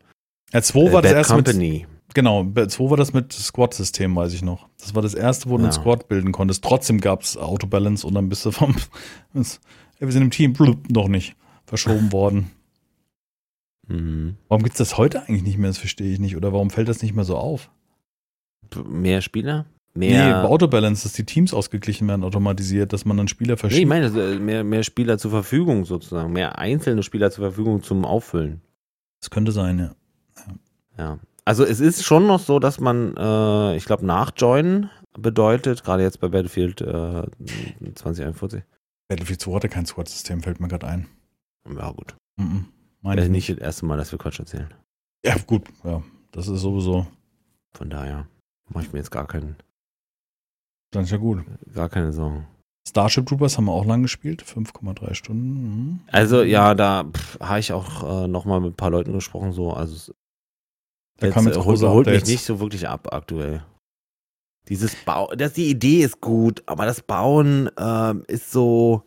[0.54, 1.88] ja, 2 äh, war das Bad erste mit, Company.
[2.14, 4.68] genau, 2 war das mit Squad-System, weiß ich noch.
[4.80, 5.70] Das war das erste, wo du Ja.
[5.70, 6.64] einen Squad bilden konntest.
[6.64, 8.76] Trotzdem gab es Autobalance und dann bist du vom,
[10.04, 11.36] ey, wir sind im Team, blub, noch nicht,
[11.66, 12.52] verschoben worden.
[13.88, 14.36] Mhm.
[14.50, 15.70] Warum gibt es das heute eigentlich nicht mehr?
[15.70, 16.36] Das verstehe ich nicht.
[16.36, 17.70] Oder warum fällt das nicht mehr so auf?
[18.86, 19.66] mehr Spieler?
[19.94, 23.60] Nee, Mehr, Autobalance, dass die Teams ausgeglichen werden, automatisiert, dass man dann Spieler nee, ich
[23.60, 23.90] verschiebt.
[23.90, 28.62] meine, äh, mehr, mehr Spieler zur Verfügung sozusagen, mehr einzelne Spieler zur Verfügung zum Auffüllen.
[29.20, 29.96] das könnte sein, ja.
[30.98, 31.20] Ja.
[31.46, 36.20] Also es ist schon noch so, dass man, äh, ich glaube, nachjoinen bedeutet, gerade jetzt
[36.20, 37.24] bei Battlefield äh,
[37.94, 38.64] 2041.
[39.14, 41.08] Battlefield 2 hatte kein SWAT-System, fällt mir gerade ein.
[41.70, 42.16] Ja, gut.
[42.38, 42.66] Mhm.
[43.02, 44.74] Meine Das ist nicht das erste Mal, dass wir Quatsch erzählen.
[45.26, 46.02] Ja, gut, ja.
[46.32, 47.06] Das ist sowieso,
[47.76, 48.28] Von daher
[48.70, 49.56] mache ich mir jetzt gar, keinen,
[50.92, 51.44] dann ist ja gut.
[51.74, 52.48] gar keine Sorgen.
[52.88, 55.64] Starship Troopers haben wir auch lang gespielt, 5,3 Stunden.
[55.64, 56.00] Mhm.
[56.08, 57.06] Also ja, da
[57.40, 60.14] habe ich auch äh, nochmal mit ein paar Leuten gesprochen, so, also
[61.20, 62.30] Da jetzt äh, holt, große holt mich Updates.
[62.30, 63.64] nicht so wirklich ab aktuell.
[64.70, 69.04] Dieses Bau, das, die Idee ist gut, aber das Bauen ähm, ist so,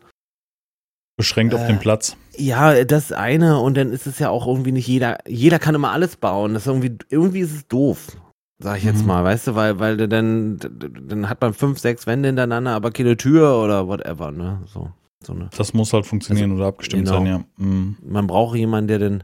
[1.17, 2.15] Beschränkt auf Äh, den Platz.
[2.37, 5.91] ja, das eine und dann ist es ja auch irgendwie nicht jeder, jeder kann immer
[5.91, 6.53] alles bauen.
[6.53, 8.15] Das ist irgendwie, irgendwie ist es doof,
[8.59, 9.07] sag ich jetzt Mhm.
[9.07, 13.17] mal, weißt du, weil, weil dann, dann hat man fünf, sechs Wände hintereinander, aber keine
[13.17, 14.91] Tür oder whatever, ne, so,
[15.23, 15.49] so eine.
[15.57, 17.17] Das muss halt funktionieren oder abgestimmt genau.
[17.17, 17.43] sein, ja.
[17.57, 17.97] Mhm.
[18.03, 19.23] Man braucht jemanden, der denn,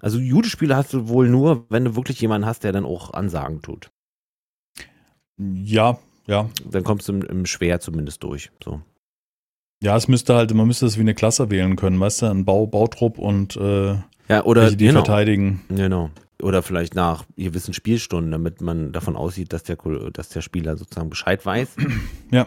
[0.00, 3.62] also Judespiele hast du wohl nur, wenn du wirklich jemanden hast, der dann auch Ansagen
[3.62, 3.90] tut.
[5.64, 6.48] Ja, ja.
[6.70, 8.80] Dann kommst du im, im Schwer zumindest durch, so.
[9.82, 12.44] Ja, es müsste halt, man müsste das wie eine Klasse wählen können, weißt du, ein
[12.44, 13.96] Bau, Bautrupp und äh,
[14.28, 15.62] Ja, oder, welche die genau, verteidigen.
[15.68, 16.10] genau.
[16.40, 19.76] Oder vielleicht nach gewissen Spielstunden, damit man davon aussieht, dass der,
[20.12, 21.76] dass der Spieler sozusagen Bescheid weiß.
[22.30, 22.46] Ja,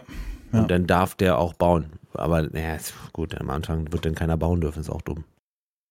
[0.52, 0.60] ja.
[0.60, 1.86] Und dann darf der auch bauen.
[2.14, 2.76] Aber naja,
[3.12, 5.24] gut, am Anfang wird dann keiner bauen dürfen, ist auch dumm.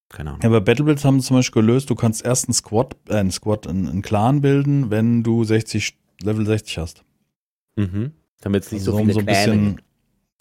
[0.09, 0.41] Keine Ahnung.
[0.43, 3.31] Ja, bei Battlebilds haben sie zum Beispiel gelöst, du kannst erst einen Squad, äh, einen
[3.31, 7.03] Squad, einen, einen Clan bilden, wenn du 60, Level 60 hast.
[7.75, 8.11] Mhm.
[8.41, 9.81] Damit es nicht Also so viele so ein bisschen,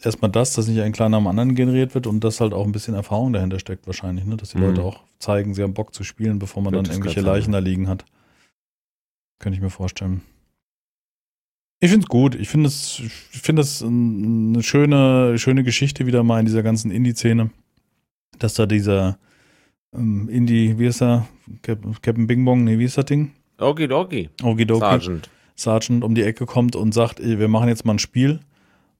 [0.02, 2.72] erstmal das, dass nicht ein Clan am anderen generiert wird und dass halt auch ein
[2.72, 4.36] bisschen Erfahrung dahinter steckt wahrscheinlich, ne?
[4.36, 4.64] Dass die Mhm.
[4.64, 7.58] Leute auch zeigen, sie haben Bock zu spielen, bevor man Könnte dann irgendwelche Leichen da
[7.60, 8.04] liegen hat.
[9.38, 10.22] Könnte ich mir vorstellen.
[11.80, 12.34] Ich finde es gut.
[12.34, 13.02] Ich finde es,
[13.58, 17.50] es eine schöne, schöne Geschichte wieder mal in dieser ganzen Indie-Szene,
[18.38, 19.18] dass da dieser
[19.94, 21.28] ähm, Indie, wie ist er?
[21.62, 23.32] Cap- Captain Bing Bong, nee, wie ist das Ding?
[23.58, 24.80] Okidoki, Okidoki.
[24.80, 25.30] Sergeant.
[25.56, 28.40] Sergeant um die Ecke kommt und sagt, ey, wir machen jetzt mal ein Spiel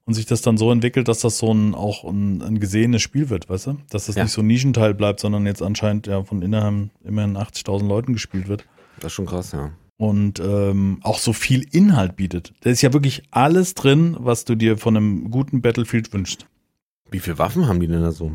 [0.05, 3.29] und sich das dann so entwickelt, dass das so ein auch ein, ein gesehenes Spiel
[3.29, 3.77] wird, weißt du?
[3.89, 4.23] Dass das Ja.
[4.23, 8.47] nicht so ein Nischenteil bleibt, sondern jetzt anscheinend ja von innerhalb immerhin 80.000 Leuten gespielt
[8.47, 8.65] wird
[8.97, 9.71] Das ist schon krass, ja.
[9.97, 12.53] und ähm, auch so viel Inhalt bietet.
[12.61, 16.45] Da ist ja wirklich alles drin, was du dir von einem guten Battlefield wünschst.
[17.11, 18.31] Wie viele Waffen haben die denn da so?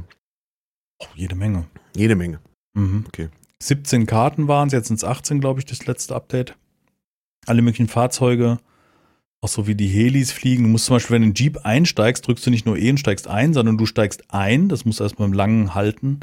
[0.99, 1.65] Oh, jede Menge.
[1.97, 2.41] Jede Menge.
[2.75, 3.05] Mhm.
[3.09, 3.29] Okay.
[3.63, 6.57] 17 Karten waren es, jetzt sind es 18, glaube ich, das letzte Update.
[7.47, 8.59] Alle möglichen Fahrzeuge,
[9.41, 10.65] auch so wie die Helis fliegen.
[10.65, 12.91] Du musst zum Beispiel, wenn du in den Jeep einsteigst, drückst du nicht nur E
[12.91, 14.69] und steigst ein, sondern du steigst ein.
[14.69, 16.21] Das musst du erst mit langen Halten,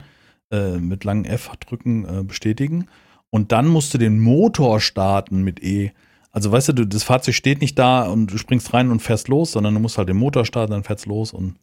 [0.51, 2.87] äh, mit langen F drücken, äh, bestätigen.
[3.29, 5.91] Und dann musst du den Motor starten mit E.
[6.31, 9.27] Also weißt du, du, das Fahrzeug steht nicht da und du springst rein und fährst
[9.27, 11.57] los, sondern du musst halt den Motor starten, dann fährst los und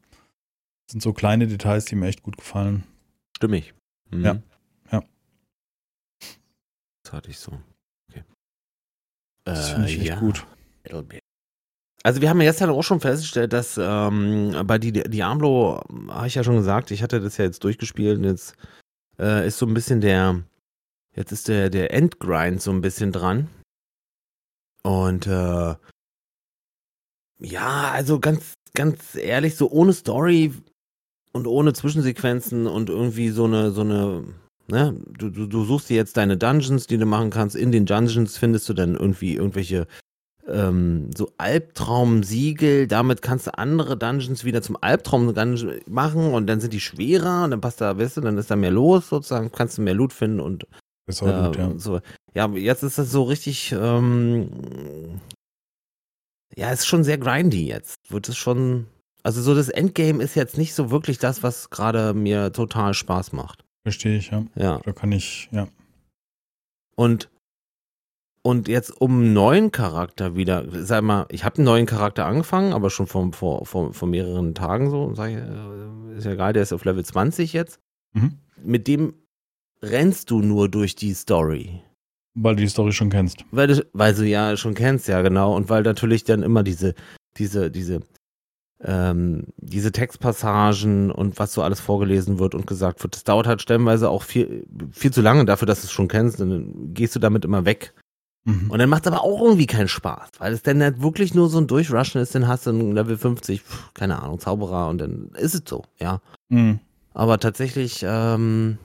[0.86, 2.84] das sind so kleine Details, die mir echt gut gefallen.
[3.36, 3.72] Stimmig.
[4.10, 4.24] Mhm.
[4.24, 4.36] Ja.
[4.90, 5.02] Ja.
[7.04, 7.52] Das hatte ich so.
[9.44, 10.20] Das Äh, finde ich echt ja.
[10.20, 10.46] gut.
[12.02, 16.34] Also wir haben ja gestern auch schon festgestellt, dass ähm, bei die Diablo, habe ich
[16.34, 18.56] ja schon gesagt, ich hatte das ja jetzt durchgespielt und jetzt
[19.18, 20.42] äh, ist so ein bisschen der,
[21.16, 23.48] jetzt ist der, der Endgrind so ein bisschen dran.
[24.82, 25.74] Und äh,
[27.38, 30.52] ja, also ganz, ganz ehrlich, so ohne Story
[31.32, 34.24] und ohne Zwischensequenzen und irgendwie so eine, so eine,
[34.68, 37.56] ne, du, du, du suchst dir jetzt deine Dungeons, die du machen kannst.
[37.56, 39.86] In den Dungeons findest du dann irgendwie irgendwelche
[40.46, 42.86] ähm, so Albtraum-Siegel.
[42.86, 47.50] Damit kannst du andere Dungeons wieder zum Albtraum-Dungeon machen und dann sind die schwerer und
[47.50, 50.12] dann passt da, weißt du, dann ist da mehr los sozusagen, kannst du mehr Loot
[50.12, 50.66] finden und
[51.06, 51.66] ist auch äh, gut, ja.
[51.66, 52.00] und so.
[52.34, 55.20] Ja, jetzt ist das so richtig, ähm,
[56.56, 57.96] ja, ist schon sehr grindy jetzt.
[58.10, 58.86] Wird es schon,
[59.22, 63.32] also so das Endgame ist jetzt nicht so wirklich das, was gerade mir total Spaß
[63.32, 63.63] macht.
[63.84, 64.44] Verstehe ich, ja.
[64.56, 64.80] Ja.
[64.82, 65.68] Da kann ich, ja.
[66.96, 67.30] Und
[68.46, 72.74] und jetzt um einen neuen Charakter wieder, sag mal, ich habe einen neuen Charakter angefangen,
[72.74, 76.52] aber schon vor, vor, vor, vor mehreren Tagen so, sag ich, äh, ist ja egal,
[76.52, 77.80] der ist auf Level 20 jetzt.
[78.12, 78.38] Mhm.
[78.62, 79.14] Mit dem
[79.80, 81.80] rennst du nur durch die Story.
[82.34, 83.46] Weil du die Story schon kennst.
[83.50, 85.56] Weil du, weil du ja schon kennst, ja, genau.
[85.56, 86.94] Und weil natürlich dann immer diese,
[87.38, 88.00] diese, diese,
[88.84, 93.62] ähm, diese Textpassagen und was so alles vorgelesen wird und gesagt wird, das dauert halt
[93.62, 96.40] stellenweise auch viel, viel zu lange dafür, dass du es schon kennst.
[96.40, 97.94] Und dann gehst du damit immer weg.
[98.44, 98.70] Mhm.
[98.70, 101.48] Und dann macht es aber auch irgendwie keinen Spaß, weil es dann halt wirklich nur
[101.48, 104.98] so ein Durchrushen ist, dann hast du ein Level 50, pf, keine Ahnung, Zauberer und
[104.98, 106.20] dann ist es so, ja.
[106.50, 106.78] Mhm.
[107.14, 108.78] Aber tatsächlich, ähm,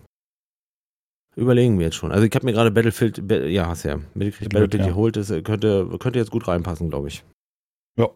[1.35, 2.12] Überlegen wir jetzt schon.
[2.12, 4.89] Also ich habe mir gerade Battlefield, Ba- ja, hast ja, Battlefield, Battlefield ja.
[4.89, 7.23] geholt, das könnte, könnte jetzt gut reinpassen, glaube ich.
[7.97, 8.09] Ja.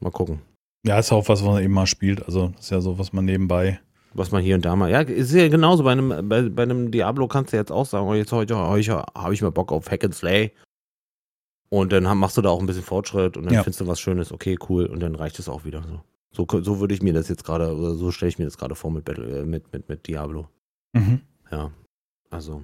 [0.00, 0.40] Mal gucken,
[0.84, 2.24] Ja, ist auch was, was man eben mal spielt.
[2.26, 3.80] Also, das ist ja so, was man nebenbei.
[4.12, 4.90] was man hier und da mal.
[4.90, 5.82] Ja, ist ja genauso.
[5.82, 8.78] Bei einem, bei, bei einem Diablo kannst du jetzt auch sagen, oh, jetzt heute, habe
[9.34, 10.52] ich mal Bock auf Hack and Slay.
[11.70, 13.62] Und dann machst du da auch ein bisschen Fortschritt und dann Ja.
[13.64, 15.82] findest du was Schönes, okay, cool, und dann reicht es auch wieder.
[16.30, 18.58] So, so, so würde ich mir das jetzt gerade, oder so stelle ich mir das
[18.58, 20.46] gerade vor mit, Battle, äh, mit, mit, mit Diablo.
[20.92, 21.22] Mhm.
[21.50, 21.72] Ja,
[22.30, 22.62] also.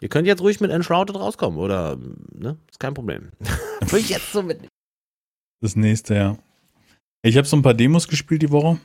[0.00, 1.96] Ihr könnt jetzt ruhig mit Enshrouded rauskommen, oder,
[2.34, 2.58] ne?
[2.70, 3.30] Ist kein Problem.
[3.80, 4.66] Würde ich jetzt so mit.
[5.60, 6.36] Das nächste, ja.
[7.22, 8.78] Ich habe so ein paar Demos gespielt die Woche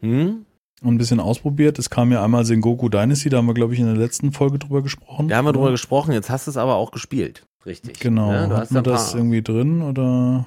[0.00, 0.44] Hm?
[0.82, 1.78] und ein bisschen ausprobiert.
[1.78, 4.58] Es kam ja einmal Sengoku Dynasty, da haben wir, glaube ich, in der letzten Folge
[4.58, 5.28] drüber gesprochen.
[5.28, 7.46] Da haben wir drüber gesprochen, jetzt hast du es aber auch gespielt.
[7.66, 7.98] Richtig.
[8.00, 8.30] Genau.
[8.32, 8.48] Ne?
[8.50, 10.46] Wir ein paar- das irgendwie drin oder,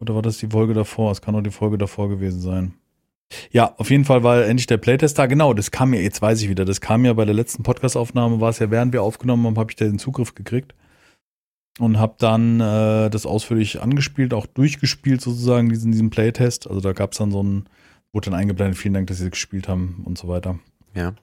[0.00, 1.10] oder war das die Folge davor?
[1.12, 2.74] Es kann auch die Folge davor gewesen sein.
[3.52, 5.26] Ja, auf jeden Fall war endlich der Playtest da.
[5.26, 8.40] Genau, das kam ja, jetzt weiß ich wieder, das kam ja bei der letzten Podcast-Aufnahme,
[8.40, 10.74] war es ja, während wir aufgenommen haben, habe ich da den Zugriff gekriegt
[11.78, 16.68] und habe dann äh, das ausführlich angespielt, auch durchgespielt sozusagen, diesen, diesen Playtest.
[16.68, 17.66] Also da gab es dann so ein,
[18.12, 20.58] wurde dann eingeblendet, vielen Dank, dass Sie gespielt haben und so weiter.
[20.94, 21.14] Ja.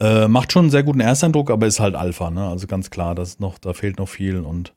[0.00, 2.48] Äh, macht schon einen sehr guten Ersteindruck, aber ist halt Alpha, ne?
[2.48, 4.74] Also ganz klar, das noch, da fehlt noch viel und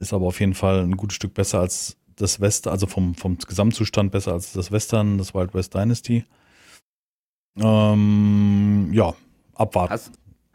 [0.00, 3.38] ist aber auf jeden Fall ein gutes Stück besser als das Western, also vom, vom
[3.38, 6.24] Gesamtzustand besser als das Western, das Wild West Dynasty.
[7.56, 9.14] Ähm, ja,
[9.54, 9.92] abwarten.
[9.92, 10.12] Hast,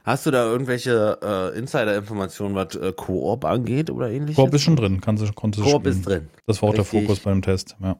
[0.07, 4.35] hast du da irgendwelche äh, Insider-Informationen, was äh, Koop angeht oder ähnliches?
[4.37, 5.95] Koop ist schon drin, kannst du, konntest Koop spielen.
[5.95, 6.29] ist drin.
[6.47, 7.01] Das war auch der Richtig.
[7.03, 7.97] Fokus beim Test, ja.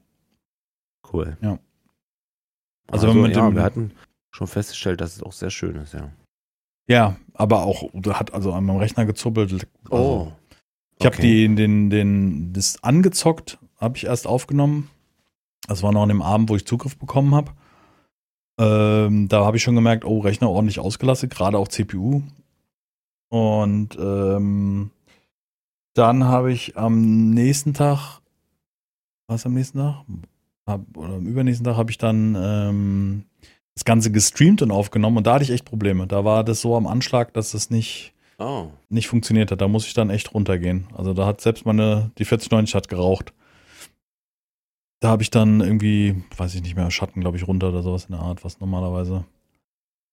[1.13, 1.37] Cool.
[1.41, 1.59] Ja.
[2.89, 3.91] Also, Also wenn man ja, dem- wir hatten
[4.31, 6.09] schon festgestellt, dass es auch sehr schön ist, ja.
[6.89, 9.67] Ja, aber auch, da hat also an meinem Rechner gezuppelt.
[9.91, 10.31] Also,
[10.99, 11.47] Ich habe okay.
[11.47, 14.89] die den den das angezockt, habe ich erst aufgenommen.
[15.67, 17.51] Das war noch an dem Abend, wo ich Zugriff bekommen habe.
[18.59, 22.21] Ähm, da habe ich schon gemerkt, oh, Rechner ordentlich ausgelastet, gerade auch CPU.
[23.29, 24.91] Und ähm,
[25.93, 28.21] dann habe ich am nächsten Tag,
[29.27, 30.03] was am nächsten Tag?
[30.65, 33.23] Hab, oder am übernächsten Tag habe ich dann ähm,
[33.75, 36.07] das Ganze gestreamt und aufgenommen und da hatte ich echt Probleme.
[36.07, 38.67] Da war das so am Anschlag, dass es nicht, Oh.
[38.89, 39.61] nicht funktioniert hat.
[39.61, 40.87] Da muss ich dann echt runtergehen.
[40.95, 43.33] Also da hat selbst meine, die 4090 hat geraucht.
[44.99, 48.05] Da habe ich dann irgendwie, weiß ich nicht mehr, Schatten, glaube ich, runter oder sowas
[48.05, 49.25] in der Art, was normalerweise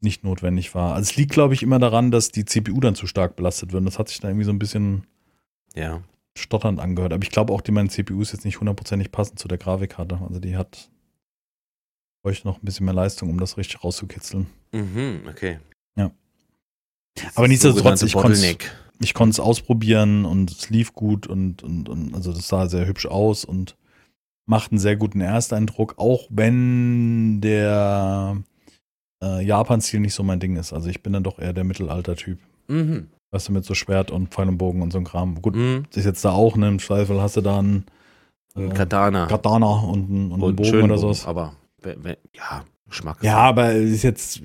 [0.01, 0.95] nicht notwendig war.
[0.95, 3.87] Also es liegt, glaube ich, immer daran, dass die CPU dann zu stark belastet wird.
[3.87, 5.07] Das hat sich dann irgendwie so ein bisschen
[5.75, 6.03] Ja.
[6.37, 7.15] stotternd angehört.
[7.15, 10.21] Aber ich glaube auch, die meine CPU ist jetzt nicht hundertprozentig passend zu der Grafikkarte.
[10.27, 10.91] Also die hat
[12.23, 14.47] bräuchte noch ein bisschen mehr Leistung, um das richtig rauszukitzeln.
[14.73, 15.59] Mhm, okay.
[15.97, 16.11] Ja.
[17.15, 22.33] Das Aber nichtsdestotrotz, ich konnte es ausprobieren und es lief gut und, und, und also
[22.33, 23.77] das sah sehr hübsch aus und
[24.47, 28.37] macht einen sehr guten Ersteindruck, auch wenn der
[29.23, 30.73] äh, Japan-Stil nicht so mein Ding ist.
[30.73, 32.39] Also ich bin dann doch eher der Mittelalter-Typ.
[32.69, 33.09] Mhm.
[33.31, 35.41] Weißt du, mit so Schwert und Pfeil und Bogen und so ein Kram.
[35.43, 35.85] Gut, Mhm.
[35.95, 36.69] ist jetzt da auch, ne?
[36.69, 37.85] Im Zweifel hast du da einen
[38.55, 39.27] Ein äh, Katana.
[39.27, 41.27] Katana und, einen- und einen Und Bogen schönen oder Bogen, sowas.
[41.27, 41.55] Aber,
[42.35, 43.23] ja, Geschmack.
[43.25, 44.43] Ja, aber es ist jetzt,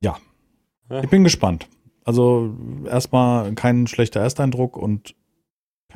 [0.00, 0.16] Ja.
[1.02, 1.68] ich bin gespannt.
[2.04, 2.54] Also
[2.88, 5.14] erstmal kein schlechter Ersteindruck und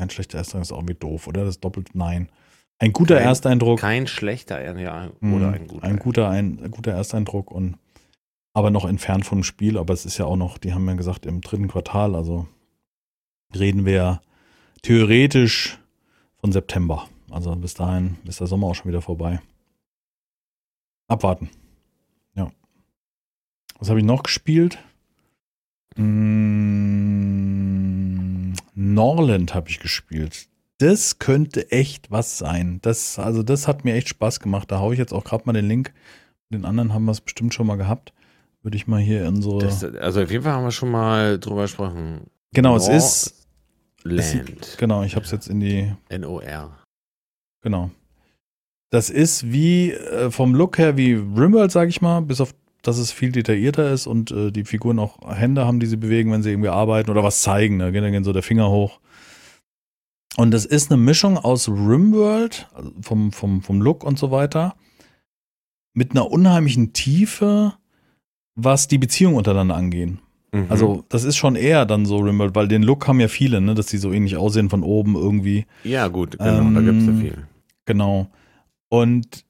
[0.01, 1.43] kein schlechter Ersteindruck ist auch irgendwie doof, oder?
[1.45, 2.31] Das ist doppelt nein.
[2.79, 3.79] Ein guter Kein- Ersteindruck.
[3.81, 5.85] Kein schlechter, ja, mh, oder ein guter.
[5.85, 7.77] Ein guter, ein, ein guter Ersteindruck und
[8.55, 11.27] aber noch entfernt vom Spiel, aber es ist ja auch noch, die haben ja gesagt,
[11.27, 12.49] im dritten Quartal, also
[13.55, 14.23] reden wir
[14.83, 15.79] theoretisch
[16.39, 17.07] von September.
[17.31, 19.41] Also bis dahin ist der Sommer auch schon wieder vorbei.
[21.09, 21.51] Abwarten.
[22.35, 22.51] Ja.
[23.79, 24.79] Was habe ich noch gespielt?
[26.81, 30.47] Mm, Norland habe ich gespielt.
[30.79, 32.79] Das könnte echt was sein.
[32.83, 34.71] Das, also das hat mir echt Spaß gemacht.
[34.71, 35.93] Da haue ich jetzt auch gerade mal den Link.
[36.49, 38.13] Den anderen haben wir es bestimmt schon mal gehabt.
[38.63, 39.59] Würde ich mal hier in so.
[39.59, 42.27] Das, also auf jeden Fall haben wir schon mal drüber gesprochen.
[42.53, 43.27] genau, es ist.
[43.27, 44.25] es Land.
[44.65, 45.93] sieht- Genau, ich habe es jetzt in die.
[46.09, 46.71] N-O-R.
[47.63, 47.91] Genau.
[48.91, 52.99] Das ist wie äh, vom Look her wie Rimworld, sag ich mal, bis auf dass
[52.99, 56.43] es viel detaillierter ist und äh, die Figuren auch Hände haben, die sie bewegen, wenn
[56.43, 57.79] sie irgendwie arbeiten oder was zeigen.
[57.79, 59.01] Da geht dann so der Finger hoch.
[60.37, 64.75] Und das ist eine Mischung aus Rimworld, also vom, vom, vom Look und so weiter,
[65.93, 67.75] mit einer unheimlichen Tiefe,
[68.55, 70.21] was die Beziehung untereinander angehen.
[70.53, 70.67] Mhm.
[70.69, 73.75] Also, das ist schon eher dann so Rimworld, weil den Look haben ja viele, ne,
[73.75, 75.67] dass die so ähnlich aussehen von oben irgendwie.
[75.85, 77.47] Ja, gut, genau, da gibt es ja Ähm, viel.
[77.87, 78.29] Genau.
[78.89, 79.45] Und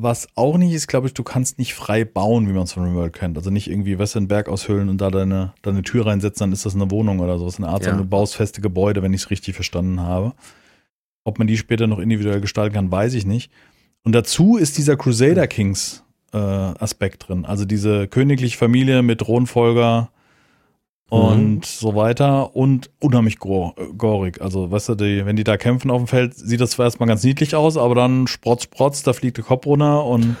[0.00, 2.84] was auch nicht ist, glaube ich, du kannst nicht frei bauen, wie man es von
[2.84, 3.36] Rimworld kennt.
[3.36, 6.52] Also nicht irgendwie weißt du, einen Berg aushöhlen und da deine, deine Tür reinsetzen, dann
[6.52, 7.56] ist das eine Wohnung oder sowas.
[7.58, 7.90] Eine Art, Ja.
[7.90, 10.34] sondern du baust feste Gebäude, wenn ich es richtig verstanden habe.
[11.24, 13.50] Ob man die später noch individuell gestalten kann, weiß ich nicht.
[14.04, 17.44] Und dazu ist dieser Crusader Kings äh, Aspekt drin.
[17.44, 20.10] Also diese königliche Familie mit Thronfolger
[21.08, 21.60] und Mhm.
[21.64, 24.40] so weiter und unheimlich gor gorig.
[24.40, 27.08] Also, weißt du, die, wenn die da kämpfen auf dem Feld, sieht das zwar erstmal
[27.08, 30.36] ganz niedlich aus, aber dann sprotz, sprotz, da fliegt der Kopf runter und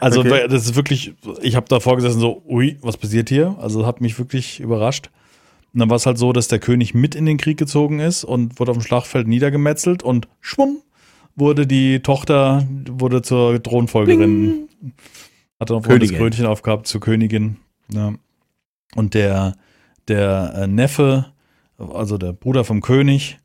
[0.00, 0.46] also Okay.
[0.48, 3.56] das ist wirklich, ich habe davor gesessen so, ui, was passiert hier?
[3.60, 5.10] Also hat mich wirklich überrascht.
[5.72, 8.24] Und dann war es halt so, dass der König mit in den Krieg gezogen ist
[8.24, 10.78] und wurde auf dem Schlachtfeld niedergemetzelt und schwumm
[11.34, 14.68] wurde die Tochter, wurde zur Thronfolgerin.
[15.58, 16.12] Hat dann einmal das.
[16.12, 17.56] Krönchen aufgehabt zur Königin.
[17.90, 18.12] Ja.
[18.94, 19.56] Und der,
[20.08, 21.32] der äh, Neffe,
[21.78, 23.38] also der Bruder vom König,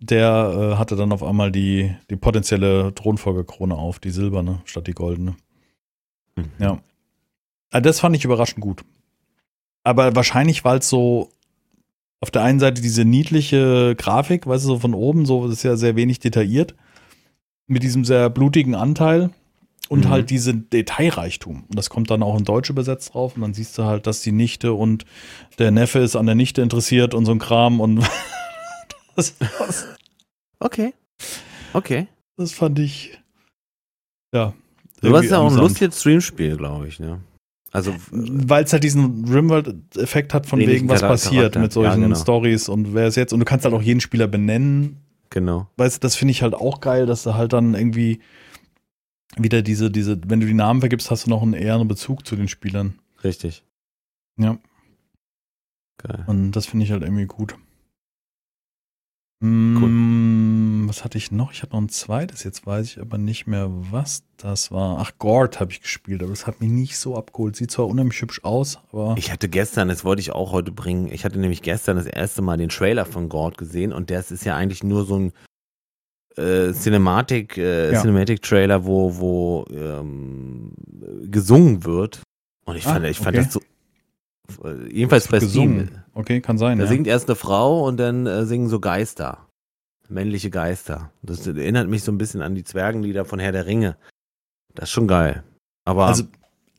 [0.00, 4.92] der äh, hatte dann auf einmal die, die potenzielle Thronfolgekrone auf, die silberne statt die
[4.92, 5.36] goldene.
[6.36, 6.50] Mhm.
[6.58, 6.78] Ja.
[7.70, 8.84] Also das fand ich überraschend gut.
[9.82, 11.30] Aber wahrscheinlich, weil es so
[12.20, 15.62] auf der einen Seite diese niedliche Grafik, weißt du, so von oben, so das ist
[15.62, 16.74] ja sehr wenig detailliert,
[17.66, 19.30] mit diesem sehr blutigen Anteil
[19.88, 20.08] und Mhm.
[20.10, 21.64] halt diese Detailreichtum.
[21.68, 24.22] Und das kommt dann auch in Deutsch übersetzt drauf und dann siehst du halt, dass
[24.22, 25.04] die Nichte und
[25.58, 27.96] der Neffe ist an der Nichte interessiert und so ein Kram und
[29.16, 29.86] das, das,
[30.60, 30.94] Okay.
[31.74, 32.06] Okay.
[32.36, 33.18] das fand ich,
[34.34, 34.54] ja.
[35.02, 37.20] Sowas ist ja auch ein lustiges Streamspiel, glaube ich, ne?
[37.72, 42.06] Also, Weil es halt diesen Rimworld-Effekt hat, von wegen, was Charakter- passiert mit solchen ja,
[42.06, 42.18] genau.
[42.18, 43.32] Stories und wer ist jetzt.
[43.32, 44.98] Und du kannst halt auch jeden Spieler benennen.
[45.30, 45.66] genau.
[45.76, 48.20] Weißt du, das finde ich halt auch geil, dass du halt dann irgendwie
[49.38, 52.36] wieder diese, diese, wenn du die Namen vergibst, hast du noch einen eher Bezug zu
[52.36, 52.98] den Spielern.
[53.22, 53.64] Richtig.
[54.36, 54.58] Ja.
[55.98, 56.24] Geil.
[56.26, 57.56] Und das finde ich halt irgendwie gut.
[59.40, 61.52] Mm, Was hatte ich noch?
[61.52, 64.98] Ich hatte noch ein zweites, jetzt weiß ich aber nicht mehr, was das war.
[64.98, 67.54] Ach, Gord habe ich gespielt, aber das hat mich nicht so abgeholt.
[67.54, 69.14] Sieht zwar unheimlich hübsch aus, aber.
[69.18, 72.42] Ich hatte gestern, das wollte ich auch heute bringen, ich hatte nämlich gestern das erste
[72.42, 75.32] Mal den Trailer von Gord gesehen und das ist ja eigentlich nur so ein
[76.36, 78.00] äh, Cinematic, äh, Ja.
[78.00, 80.72] Cinematic Trailer, wo, wo ähm,
[81.30, 82.22] gesungen wird.
[82.64, 83.44] Und ich Ah, fand, ich fand okay.
[83.44, 83.60] das so.
[84.68, 85.86] äh, Jedenfalls bei gesungen.
[85.88, 85.98] Steam.
[86.14, 86.78] Okay, kann sein.
[86.78, 86.90] Da ja.
[86.90, 89.46] singt erst eine Frau und dann äh, singen so Geister.
[90.08, 91.10] Männliche Geister.
[91.22, 93.96] Das erinnert mich so ein bisschen an die Zwergenlieder von Herr der Ringe.
[94.74, 95.42] Das ist schon geil.
[95.86, 96.24] Aber Also,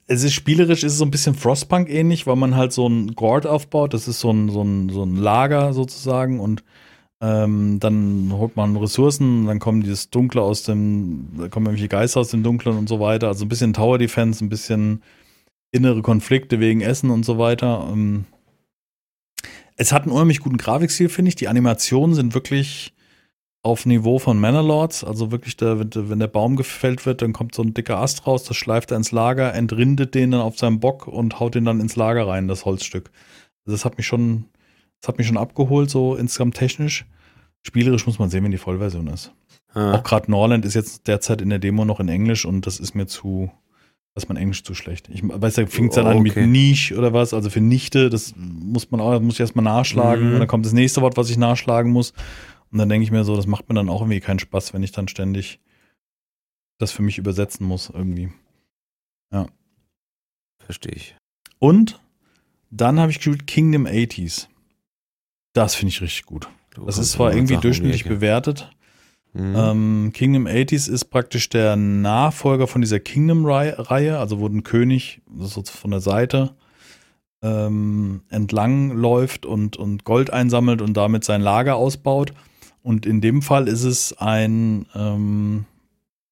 [0.08, 3.16] es ist spielerisch, ist es so ein bisschen Frostpunk ähnlich, weil man halt so ein
[3.16, 3.94] Gord aufbaut.
[3.94, 6.64] Das ist so ein, so ein, so ein Lager sozusagen und
[7.26, 12.20] ähm, dann holt man Ressourcen, dann kommen dieses Dunkle aus dem, da kommen irgendwelche Geister
[12.20, 13.28] aus dem Dunklen und so weiter.
[13.28, 15.02] Also ein bisschen Tower Defense, ein bisschen
[15.72, 17.90] innere Konflikte wegen Essen und so weiter.
[17.92, 18.26] Ähm,
[19.76, 21.36] es hat einen unheimlich guten Grafikstil, finde ich.
[21.36, 22.94] Die Animationen sind wirklich
[23.64, 25.04] auf Niveau von Manor-Lords.
[25.04, 28.44] Also wirklich, der- wenn der Baum gefällt wird, dann kommt so ein dicker Ast raus,
[28.44, 31.80] das schleift er ins Lager, entrindet den dann auf seinem Bock und haut den dann
[31.82, 33.10] ins Lager rein, das Holzstück.
[33.66, 34.46] Also das hat mich schon,
[35.02, 37.06] das hat mich schon abgeholt, so insgesamt technisch.
[37.66, 39.32] Spielerisch muss man sehen, wenn die Vollversion ist.
[39.74, 42.80] äh, Auch gerade Norland ist jetzt derzeit in der Demo noch in Englisch und das
[42.80, 43.52] ist mir zu,
[44.14, 45.10] das ist mein Englisch zu schlecht.
[45.10, 46.46] Ich weiß, da fängt es dann an mit Okay.
[46.46, 50.28] Niche oder was, also für Nichte, das muss man auch, das muss ich erstmal nachschlagen
[50.28, 50.34] Mhm.
[50.34, 52.14] und dann kommt das nächste Wort, was ich nachschlagen muss.
[52.72, 54.84] Und dann denke ich mir so, das macht mir dann auch irgendwie keinen Spaß, wenn
[54.84, 55.60] ich dann ständig
[56.78, 58.30] das für mich übersetzen muss irgendwie.
[60.60, 61.16] verstehe ich.
[61.60, 62.00] Und
[62.72, 64.48] dann habe ich gespielt Kingdom 80s.
[65.54, 66.50] Das finde ich richtig gut.
[66.76, 68.70] Du Das ist zwar irgendwie Sachen durchschnittlich bewertet,
[69.38, 69.54] Mhm.
[69.58, 75.62] Ähm, Kingdom 80s ist praktisch der Nachfolger von dieser Kingdom-Reihe, also wo ein König so
[75.62, 76.56] von der Seite
[77.42, 82.32] ähm, entlang läuft und, und Gold einsammelt und damit sein Lager ausbaut.
[82.82, 85.66] Und in dem Fall ist es ein, ähm,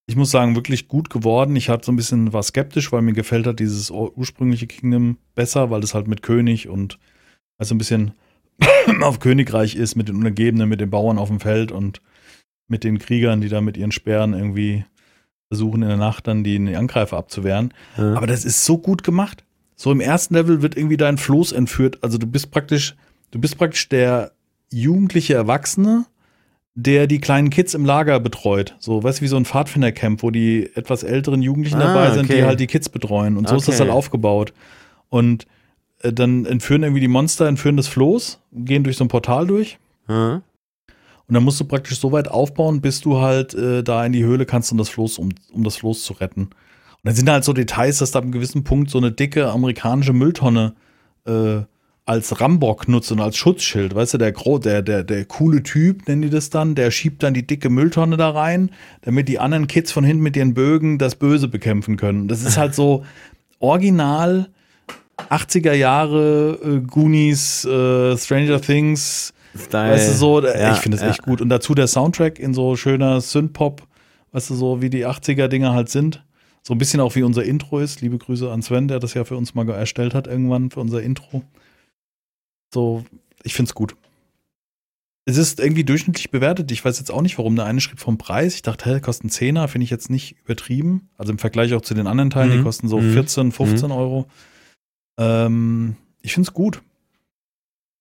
[0.07, 1.57] ich muss sagen, wirklich gut geworden.
[1.57, 5.19] Ich hatte so ein bisschen war skeptisch, weil mir gefällt hat dieses ur- ursprüngliche Kingdom
[5.35, 6.99] besser, weil das halt mit König und
[7.59, 8.13] also ein bisschen
[9.03, 12.01] auf Königreich ist, mit den Untergebenen, mit den Bauern auf dem Feld und
[12.71, 14.85] mit den Kriegern, die da mit ihren Speeren irgendwie
[15.53, 17.73] versuchen in der Nacht dann die, die Angreifer abzuwehren.
[17.97, 18.15] Ja.
[18.15, 19.45] Aber das ist so gut gemacht.
[19.77, 21.99] So im ersten Level wird irgendwie dein Floß entführt.
[22.03, 22.97] Also du bist praktisch,
[23.31, 24.33] du bist praktisch der
[24.71, 26.07] jugendliche Erwachsene,
[26.75, 28.77] der die kleinen Kids im Lager betreut.
[28.79, 32.29] So, weißt du, wie so ein Pfadfindercamp, wo die etwas älteren Jugendlichen Ah, dabei sind,
[32.29, 32.45] die okay.
[32.45, 33.37] halt die Kids betreuen.
[33.37, 33.85] Und so ist das Okay.
[33.89, 34.53] halt aufgebaut.
[35.09, 35.47] Und
[36.03, 39.79] äh, dann entführen irgendwie die Monster, entführen das Floß, gehen durch so ein Portal durch.
[40.09, 40.35] Ja.
[41.27, 44.25] Und dann musst du praktisch so weit aufbauen, bis du halt äh, da in die
[44.25, 46.43] Höhle kannst, um das Floß, um, um das Floß zu retten.
[46.43, 46.53] Und
[47.05, 50.13] dann sind halt so Details, dass da ab einem gewissen Punkt so eine dicke amerikanische
[50.13, 50.75] Mülltonne
[51.27, 51.61] äh,
[52.09, 56.09] als Rambock nutzt und als Schutzschild, weißt du, der, Gro der, der, der coole Typ,
[56.09, 58.71] nennen die das dann, der schiebt dann die dicke Mülltonne da rein,
[59.03, 62.27] damit die anderen Kids von hinten mit ihren Bögen das Böse bekämpfen können.
[62.27, 63.05] Das ist halt so
[63.59, 64.49] original
[65.29, 69.93] 80er Jahre äh, Goonies, äh, Stranger Things, Style.
[69.93, 71.11] weißt du so, Ja, ich finde es ja.
[71.11, 71.43] echt gut.
[71.43, 73.83] Und dazu der Soundtrack in so schöner Synthpop,
[74.33, 76.25] weißt du, so wie die 80er Dinger halt sind.
[76.63, 78.01] So ein bisschen auch wie unser Intro ist.
[78.01, 81.03] Liebe Grüße an Sven, der das ja für uns mal erstellt hat irgendwann für unser
[81.03, 81.43] Intro.
[82.73, 83.05] So,
[83.43, 83.97] ich finde es gut.
[85.25, 86.71] Es ist irgendwie durchschnittlich bewertet.
[86.73, 87.55] Ich weiß jetzt auch nicht, warum.
[87.55, 88.55] Der eine schrieb vom Preis.
[88.55, 91.11] Ich dachte, hä, kosten 10er, finde ich jetzt nicht übertrieben.
[91.19, 92.65] Also im Vergleich auch zu den anderen Teilen, die Mhm.
[92.65, 93.13] kosten so Mhm.
[93.13, 94.27] 14, 15 Euro.
[95.19, 96.81] Ähm, ich finde es gut.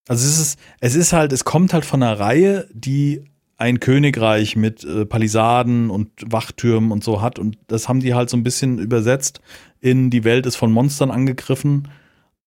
[0.07, 3.25] Also es ist, es ist halt, es kommt halt von einer Reihe, die
[3.57, 7.39] ein Königreich mit äh, Palisaden und Wachtürmen und so hat.
[7.39, 9.41] Und das haben die halt so ein bisschen übersetzt
[9.81, 11.89] in die Welt ist von Monstern angegriffen.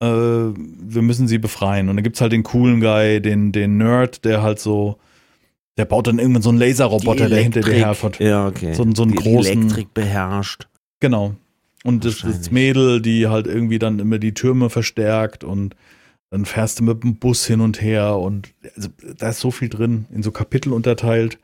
[0.00, 1.88] Äh, wir müssen sie befreien.
[1.88, 4.96] Und dann gibt's halt den coolen Guy, den, den Nerd, der halt so,
[5.76, 8.18] der baut dann irgendwann so einen Laserroboter, der hinter dir herfährt.
[8.18, 8.72] Ja, okay.
[8.74, 9.52] So, einen- so einen die, großen.
[9.52, 10.68] Die Elektrik beherrscht.
[11.00, 11.34] Genau.
[11.84, 12.50] Und das, das.
[12.50, 15.74] Mädel, die halt irgendwie dann immer die Türme verstärkt und
[16.30, 18.88] dann fährst du mit dem Bus hin und her und also,
[19.18, 21.38] da ist so viel drin, in so Kapitel unterteilt.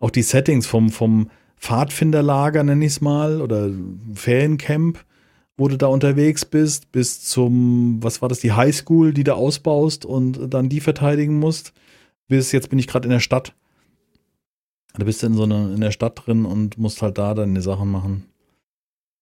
[0.00, 3.70] Auch die Settings vom, vom Pfadfinderlager, nenn ich es mal, oder
[4.14, 5.04] Feriencamp,
[5.56, 10.04] wo du da unterwegs bist, bis zum, was war das, die Highschool, die du ausbaust
[10.04, 11.72] und dann die verteidigen musst,
[12.28, 13.54] bis jetzt bin ich gerade in der Stadt.
[14.94, 17.62] Da bist du in so einer, in der Stadt drin und musst halt da deine
[17.62, 18.26] Sachen machen.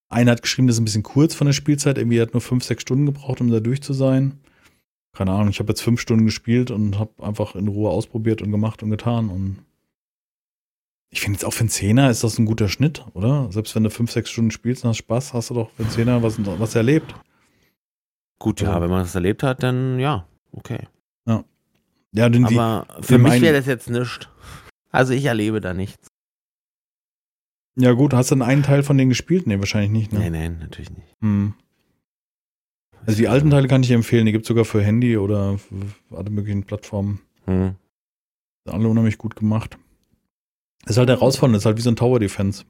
[0.09, 1.99] Einer hat geschrieben, das ist ein bisschen kurz von der Spielzeit.
[1.99, 4.39] Irgendwie hat nur fünf, sechs Stunden gebraucht, um da durch zu sein.
[5.13, 8.51] Keine Ahnung, ich habe jetzt fünf Stunden gespielt und habe einfach in Ruhe ausprobiert und
[8.53, 9.29] gemacht und getan.
[9.29, 9.59] Und
[11.15, 13.51] ich finde jetzt auch für einen Zehner ist das ein guter Schnitt, oder?
[13.53, 15.93] Selbst wenn du fünf, sechs Stunden spielst und hast Spaß, hast du doch für einen
[15.93, 17.15] Zehner was, was erlebt.
[18.41, 18.81] Gut, ja, Ja.
[18.81, 20.89] wenn man das erlebt hat, dann ja, okay.
[22.17, 24.29] Ja, denn die, Aber für die mich meinen- wäre das jetzt nichts.
[24.93, 26.07] Also ich erlebe da nichts.
[27.77, 29.49] ja gut, hast du dann einen Teil von denen gespielt?
[29.49, 30.13] Nee, wahrscheinlich nicht.
[30.13, 30.21] Ne?
[30.21, 31.09] Nein, nein, natürlich nicht.
[31.23, 31.55] Hm.
[33.05, 34.27] Also die alten Teile kann ich empfehlen.
[34.27, 35.75] Die gibt es sogar für Handy oder für
[36.17, 37.21] alle möglichen Plattformen.
[37.47, 37.75] Hm.
[38.69, 39.77] Alle unheimlich gut gemacht.
[40.87, 42.65] Ist halt herausfordernd, ist halt wie so ein Tower Defense.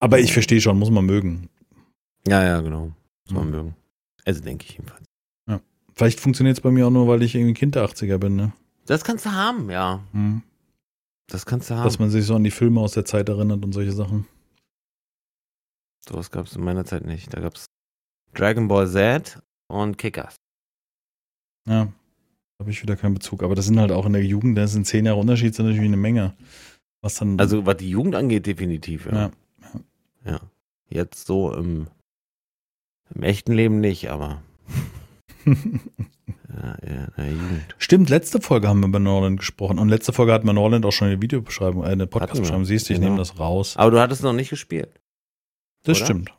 [0.00, 1.48] Aber ich verstehe schon, muss man mögen.
[2.26, 2.92] Ja, ja, genau.
[3.26, 3.56] Muss man Ja.
[3.56, 3.76] mögen.
[4.24, 5.04] Also denke ich jedenfalls.
[5.96, 8.52] Vielleicht funktioniert es bei mir auch nur, weil ich irgendwie Kind der 80er bin, ne?
[8.86, 10.02] Das kannst du haben, ja.
[10.10, 10.42] Hm.
[11.28, 11.84] Das kannst du haben.
[11.84, 14.26] Dass man sich so an die Filme aus der Zeit erinnert und solche Sachen.
[16.08, 17.32] Sowas gab es in meiner Zeit nicht.
[17.32, 17.66] Da gab es
[18.34, 20.34] Dragon Ball Z und Kickers.
[21.68, 21.92] Ja.
[22.60, 23.44] Habe ich wieder keinen Bezug.
[23.44, 25.86] Aber das sind halt auch in der Jugend, das sind zehn Jahre Unterschied, sind natürlich
[25.86, 26.34] eine Menge.
[27.04, 27.38] Was dann.
[27.38, 29.30] Also was die Jugend angeht, definitiv, ja.
[30.24, 30.26] ja.
[30.32, 30.40] Ja.
[30.88, 31.86] Jetzt so im,
[33.14, 34.42] im echten Leben nicht, aber
[35.44, 36.78] ja,
[37.18, 37.74] ja, Jugend.
[37.76, 39.78] Stimmt, letzte Folge haben wir über Norland gesprochen.
[39.78, 42.64] Und letzte Folge hatten wir Norland auch schon eine Videobeschreibung, äh, eine Podcast-Beschreibung.
[42.64, 43.10] Siehst du, ich Genau.
[43.10, 43.76] nehme das raus.
[43.76, 44.98] Aber du hattest noch nicht gespielt.
[45.82, 46.06] Das oder?
[46.06, 46.32] stimmt.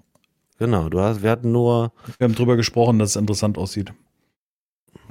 [0.57, 3.93] Genau, du hast, wir hatten nur, Wir haben drüber gesprochen, dass es interessant aussieht.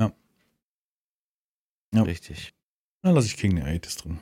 [0.00, 0.10] Ja.
[2.02, 2.54] richtig.
[3.02, 4.18] Dann lasse ich King Eighties drin.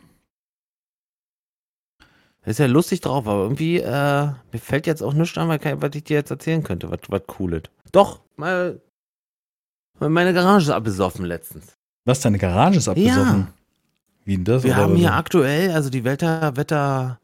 [2.44, 6.04] Ist ja lustig drauf, aber irgendwie, äh, mir fällt jetzt auch nichts an, was ich
[6.04, 7.62] dir jetzt erzählen könnte, was, was cooles.
[7.92, 8.80] Doch, mal,
[10.00, 11.76] meine Garage ist abgesoffen letztens.
[12.04, 13.40] Was, deine Garage ist abgesoffen?
[13.40, 13.52] Ja.
[14.24, 14.64] Wie denn das?
[14.64, 17.20] Wir haben hier aktuell, also die Wetter, Wetter,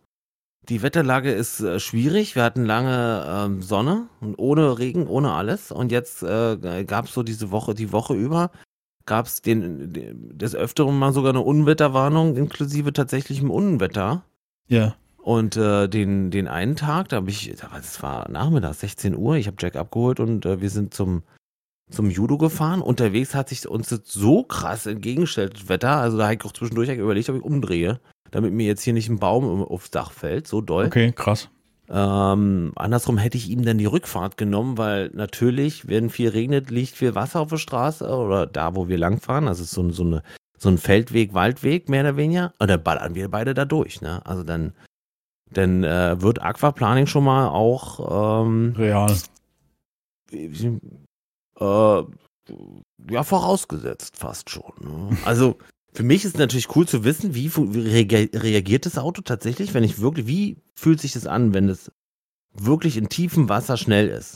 [0.68, 2.36] die Wetterlage ist äh, schwierig.
[2.36, 5.72] Wir hatten lange ähm, Sonne und ohne Regen, ohne alles.
[5.72, 8.50] Und jetzt äh, gab es so diese Woche, die Woche über,
[9.06, 14.22] gab es den, den, des Öfteren mal sogar eine Unwetterwarnung, inklusive tatsächlichem Unwetter.
[14.68, 14.94] Ja.
[15.28, 19.36] Und äh, den, den einen Tag, da habe ich, war- das war nachmittags, 16 Uhr,
[19.36, 21.22] ich habe Jack abgeholt und äh, wir sind zum,
[21.90, 22.80] zum Judo gefahren.
[22.80, 25.96] Unterwegs hat sich uns das so krass entgegengestellt, das Wetter.
[25.98, 28.00] Also da habe ich auch zwischendurch überlegt, ob ich umdrehe,
[28.30, 30.46] damit mir jetzt hier nicht ein Baum um- aufs Dach fällt.
[30.48, 30.86] So doll.
[30.86, 31.50] Okay, krass.
[31.90, 36.94] Ähm, andersrum hätte ich ihm dann die Rückfahrt genommen, weil natürlich, wenn viel regnet, liegt
[36.96, 39.46] viel Wasser auf der Straße oder da, wo wir langfahren.
[39.46, 40.22] Also es ist so, so, eine,
[40.56, 42.54] so ein Feldweg, Waldweg, mehr oder weniger.
[42.58, 44.00] Und dann ballern wir beide da durch.
[44.00, 44.24] Ne?
[44.24, 44.72] Also dann,
[45.52, 49.14] dann äh, wird Aquaplaning schon mal auch ähm, Real.
[51.58, 52.02] äh,
[53.10, 54.72] ja, vorausgesetzt fast schon.
[54.80, 55.16] Ne?
[55.24, 55.58] Also
[55.92, 60.00] für mich ist natürlich cool zu wissen, wie, wie reagiert das Auto tatsächlich, wenn ich
[60.00, 61.90] wirklich, wie fühlt sich das an, wenn es
[62.54, 64.34] wirklich in tiefem Wasser schnell ist.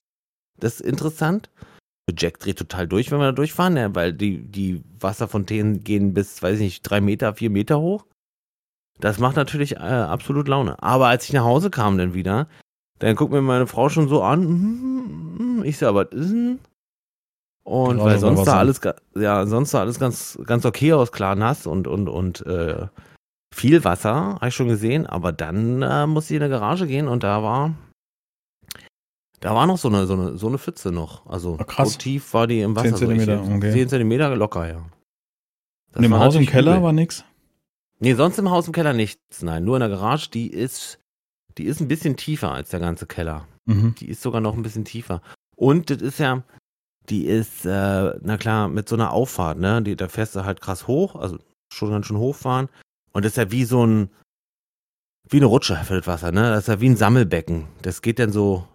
[0.59, 1.51] Das ist interessant.
[2.19, 6.43] Jack dreht total durch, wenn wir da durchfahren, ja, weil die, die Wasserfontänen gehen bis,
[6.43, 8.07] weiß ich nicht, drei Meter, vier Meter hoch.
[9.01, 10.81] Das macht natürlich äh, absolut Laune.
[10.83, 12.47] Aber als ich nach Hause kam dann wieder,
[12.99, 14.45] dann guckt mir meine Frau schon so an.
[14.47, 16.59] "Mhm, Ich sag, was ist denn?
[17.65, 18.81] Und weil sonst sah alles,
[19.15, 22.89] ja, sonst sah alles ganz, ganz okay aus, klar nass und, und, und äh,
[23.55, 27.07] viel Wasser, habe ich schon gesehen, aber dann äh, musste ich in der Garage gehen
[27.07, 27.75] und da war,
[29.41, 31.27] da war noch so eine, so eine, so eine Pfütze noch.
[31.27, 31.93] Also Ah, krass.
[31.93, 32.89] so tief war die im Wasser.
[32.89, 33.73] 10 Zentimeter, so, ich, okay.
[33.73, 34.85] 10 Zentimeter locker, ja.
[35.93, 36.83] Das im war Haus im Keller übel.
[36.85, 37.25] war nix?
[38.03, 39.43] Nee, sonst im Haus im Keller nichts.
[39.43, 40.99] Nein, nur in der Garage, die ist,
[41.57, 43.47] die ist ein bisschen tiefer als der ganze Keller.
[43.67, 43.95] Mhm.
[43.95, 45.23] Die ist sogar noch ein bisschen tiefer.
[45.55, 46.43] Und das ist ja,
[47.09, 49.83] die ist, äh, na klar, mit so einer Auffahrt, ne?
[49.83, 51.39] Die, da fährst du halt krass hoch, also
[51.73, 52.69] schon ganz schön hochfahren.
[53.13, 54.11] Und das ist ja wie so ein,
[55.29, 56.51] wie eine Rutsche für das Wasser, ne?
[56.51, 57.69] Das ist ja wie ein Sammelbecken.
[57.83, 58.67] Das geht dann so,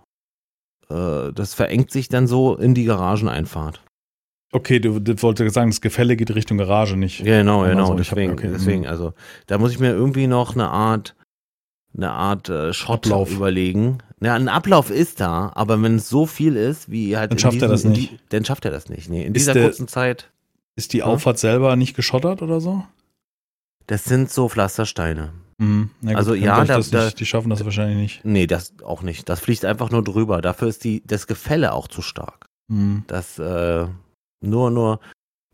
[0.88, 3.84] äh, das verengt sich dann so in die Garageneinfahrt.
[4.51, 7.23] Okay, du, du wolltest sagen, das Gefälle geht Richtung Garage nicht.
[7.23, 7.89] Genau, Also, genau.
[7.89, 8.87] hab- Deswegen, okay, deswegen, mhm.
[8.87, 9.13] also
[9.47, 11.15] da muss ich mir irgendwie noch eine Art,
[11.95, 13.29] eine Art äh, Ablauf.
[13.31, 13.97] überlegen.
[14.21, 17.61] Ja, ein Ablauf ist da, aber wenn es so viel ist, wie halt Dann schafft
[17.61, 18.11] er diesem- das in nicht.
[18.13, 19.09] Die, dann schafft er das nicht.
[19.09, 20.31] Nee, in Ist dieser der- kurzen Zeit.
[20.75, 21.05] Ist die Ja.
[21.05, 22.83] Auffahrt selber nicht geschottert oder so?
[23.87, 25.33] Das sind so Pflastersteine.
[25.57, 25.89] Mhm.
[26.01, 28.25] Na gut, Also, ja, da- das da- nicht, die schaffen das wahrscheinlich nicht.
[28.25, 29.27] Nee, das auch nicht.
[29.27, 30.41] Das fliegt einfach nur drüber.
[30.41, 32.45] Dafür ist die, das Gefälle auch zu stark.
[32.69, 33.03] Mhm.
[33.07, 33.87] Das äh,
[34.41, 34.99] nur, nur,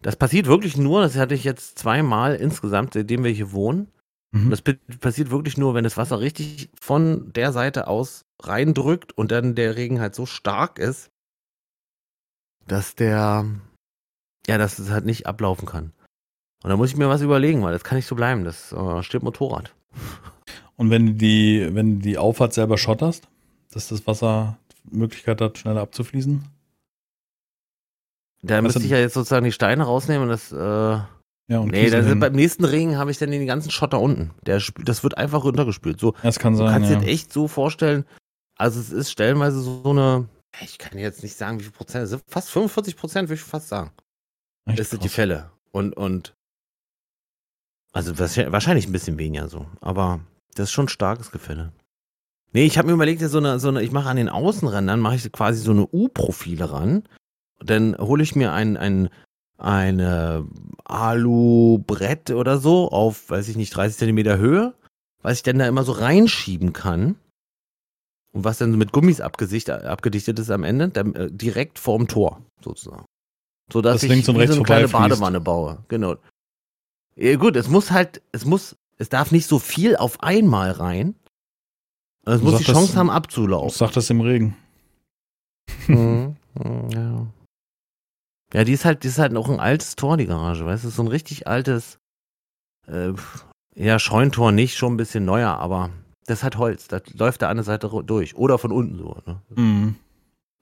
[0.02, 3.88] das passiert wirklich nur, das hatte ich jetzt zweimal insgesamt, seitdem wir hier wohnen.
[4.32, 4.50] Mhm.
[4.50, 4.64] das
[5.00, 9.76] passiert wirklich nur, wenn das Wasser richtig von der Seite aus reindrückt und dann der
[9.76, 11.12] Regen halt so stark ist,
[12.68, 13.46] dass der,
[14.48, 15.94] ja, dass es halt nicht ablaufen kann.
[16.64, 18.44] Und da muss ich mir was überlegen, weil das kann nicht so bleiben.
[18.44, 19.76] Das äh, steht Motorrad.
[20.78, 23.28] Und wenn du die, wenn die Auffahrt selber schotterst,
[23.72, 24.58] dass das Wasser
[24.90, 26.44] Möglichkeit hat, schneller abzufließen?
[28.46, 31.72] Da Was müsste ich ja jetzt sozusagen die Steine rausnehmen und das, äh, Ja, und
[31.72, 32.20] nee, das, hin.
[32.20, 34.32] beim nächsten Regen habe ich dann den ganzen Schotter unten.
[34.46, 36.00] Der, das wird einfach runtergespült.
[36.00, 36.96] So, das kann Du sein, kannst ja.
[36.98, 38.06] dir das echt so vorstellen,
[38.58, 40.28] also es ist stellenweise so eine,
[40.62, 43.70] ich kann jetzt nicht sagen, wie viel Prozent, sind fast 45 Prozent, würde ich fast
[43.70, 43.92] sagen.
[44.68, 45.16] Echt Das sind die krass.
[45.16, 45.52] Fälle.
[45.72, 46.34] Und, und,
[47.94, 50.20] also wahrscheinlich wahrscheinlich ein bisschen weniger so, aber
[50.56, 51.72] das ist schon ein starkes Gefälle.
[52.52, 55.16] Nee, ich habe mir überlegt, so eine, so eine, ich mache an den Außenrändern, mache
[55.16, 57.04] ich quasi so eine U-Profile ran.
[57.60, 59.10] Dann hole ich mir ein, ein,
[59.58, 60.46] eine
[60.86, 64.74] Alu-Brett oder so auf, weiß ich nicht, 30 Zentimeter Höhe,
[65.22, 67.16] was ich dann da immer so reinschieben kann.
[68.34, 72.42] Und was dann mit Gummis abgesicht, abgedichtet ist am Ende, dann, äh, direkt vorm Tor,
[72.64, 73.06] sozusagen.
[73.72, 74.88] So dass Das ich so eine kleine.
[74.88, 75.84] Badewanne baue.
[75.88, 76.16] Genau.
[77.16, 81.16] Ja, gut, es muss halt, es muss, es darf nicht so viel auf einmal rein.
[82.26, 83.78] Es muss die Chance haben Ich abzulaufen.
[83.78, 84.56] sag das im Regen.
[85.88, 86.36] Mhm,
[86.92, 87.28] ja.
[88.54, 90.90] Ja, die ist halt, die ist halt noch ein altes Tor, die Garage, weißt du,
[90.90, 91.98] so ein richtig altes,
[92.88, 93.14] äh,
[93.76, 95.90] ja, Scheuntor nicht, schon ein bisschen neuer, aber
[96.26, 98.36] das hat Holz, das läuft da an der Seite ru- durch.
[98.36, 99.42] Oder von unten so, ne?
[99.56, 99.96] Mhm.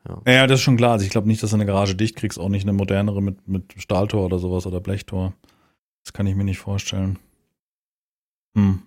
[0.07, 0.21] Ja.
[0.33, 0.47] Ja.
[0.47, 0.93] das ist schon klar.
[0.93, 3.47] Also ich glaube nicht, dass du eine Garage dicht kriegst, auch nicht eine modernere mit,
[3.47, 5.33] mit Stahltor oder sowas oder Blechtor.
[6.03, 7.19] Das kann ich mir nicht vorstellen.
[8.57, 8.81] Hm.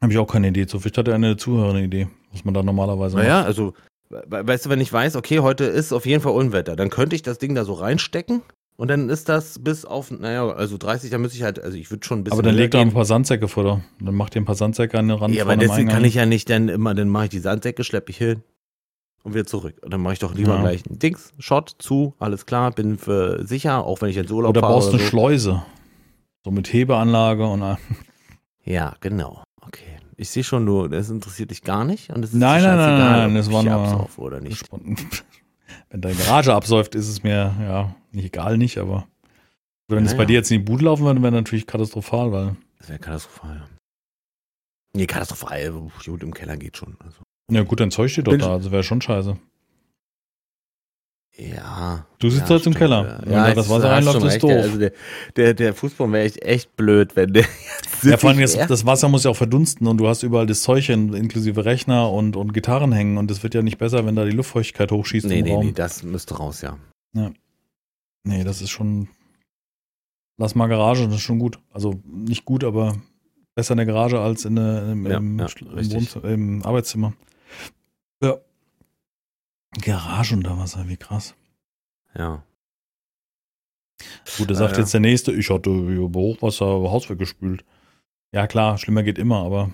[0.00, 0.78] Habe ich auch keine Idee zu.
[0.78, 3.78] Vielleicht hat ja eine Zuhörer eine Idee, was man da normalerweise Naja, also, we-
[4.10, 7.22] weißt du, wenn ich weiß, okay, heute ist auf jeden Fall Unwetter, dann könnte ich
[7.22, 8.42] das Ding da so reinstecken
[8.76, 11.90] und dann ist das bis auf, naja, also 30, da müsste ich halt, also ich
[11.90, 12.38] würde schon ein bisschen.
[12.38, 12.88] Aber dann höher leg doch gehen.
[12.88, 13.64] ein paar Sandsäcke vor.
[13.64, 13.80] da.
[14.00, 16.26] Dann mach dir ein paar Sandsäcke an den Rand Ja, aber deswegen kann ich ja
[16.26, 18.42] nicht dann immer, dann mache ich die Sandsäcke, schleppe ich hin
[19.24, 19.74] und wieder zurück.
[19.82, 20.60] Und dann mache ich doch lieber Ja.
[20.60, 24.50] gleich ein Dings, Shot zu, alles klar, bin für sicher, auch wenn ich ins Urlaub
[24.50, 24.72] Oder fahre.
[24.74, 25.10] brauchst du oder eine so.
[25.10, 25.62] Schleuse.
[26.44, 27.62] So mit Hebeanlage und.
[28.64, 29.42] Ja, genau.
[29.62, 29.97] Okay.
[30.20, 32.10] Ich sehe schon, du, das interessiert dich gar nicht.
[32.10, 34.64] Und es ist Nein, nein, nein, nein, ob das war nur- absaufe oder nicht.
[35.90, 39.06] Wenn deine Garage absäuft, ist es mir ja nicht egal, nicht, aber
[39.88, 40.26] wenn es Ja, bei ja.
[40.26, 42.56] dir jetzt in die Bude laufen würde, wäre natürlich katastrophal, weil.
[42.78, 43.66] Das wäre katastrophal.
[44.94, 45.70] Nee, katastrophal.
[46.04, 46.96] Gut, im Keller geht schon.
[47.04, 47.20] Also.
[47.50, 49.38] Ja, gut, dein Zeug steht doch Bin- da, also wäre schon scheiße.
[51.36, 52.04] Ja.
[52.18, 53.22] Du sitzt ja, jetzt im Keller.
[53.26, 54.50] Ja, da das Wasser reinläuft, ist doof.
[54.50, 54.92] Also der,
[55.36, 57.44] der, der Fußball wäre echt, echt blöd, wenn der
[58.02, 60.62] Ja, vor allem jetzt, das Wasser muss ja auch verdunsten und du hast überall das
[60.62, 64.14] Zeug in, inklusive Rechner und, und Gitarren hängen und das wird ja nicht besser, wenn
[64.16, 65.66] da die Luftfeuchtigkeit hochschießt Nee, im nee, Raum.
[65.66, 66.78] nee, das müsste raus, ja.
[68.24, 69.08] Nee, das ist schon.
[70.36, 71.58] Lass mal Garage, das ist schon gut.
[71.72, 72.96] Also nicht gut, aber
[73.54, 75.46] besser in der Garage als in der, im, Ja, im, ja,
[76.22, 77.12] im, im Arbeitszimmer.
[78.22, 78.36] Ja.
[79.82, 81.34] Garage unter Wasser, wie krass.
[82.16, 82.44] Ja.
[84.36, 87.64] Gut, da sagt Äh, jetzt der Nächste, ich hatte über Hochwasser Haus weggespült.
[88.32, 89.70] Ja, klar, schlimmer geht immer, aber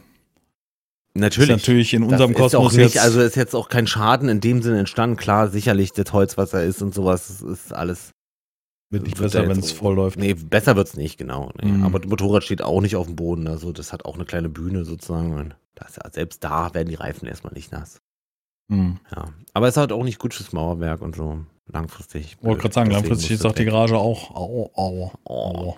[1.14, 1.50] Natürlich.
[1.50, 2.98] ist natürlich in Das unserem ist auch Kosmos nicht, jetzt.
[3.04, 5.16] also ist jetzt auch kein Schaden in dem Sinne entstanden.
[5.16, 8.10] Klar, sicherlich das Holz, was da ist und sowas, das ist alles.
[8.90, 10.18] wird nicht wird besser, ja wenn es voll läuft.
[10.18, 11.50] Nee, besser wird's nicht, genau.
[11.60, 11.70] Nee.
[11.70, 11.84] Mhm.
[11.84, 14.48] Aber das Motorrad steht auch nicht auf dem Boden, also das hat auch eine kleine
[14.48, 15.54] Bühne sozusagen.
[15.74, 18.00] Das, selbst da werden die Reifen erstmal nicht nass.
[18.70, 18.98] Hm.
[19.14, 19.24] Ja.
[19.52, 21.44] Aber es ist halt auch nicht gut fürs Mauerwerk und so.
[21.66, 22.36] langfristig.
[22.40, 23.64] Wollte gerade sagen, langfristig ist auch die.
[23.64, 24.30] Garage auch.
[24.34, 25.76] Au, au, Oh, au.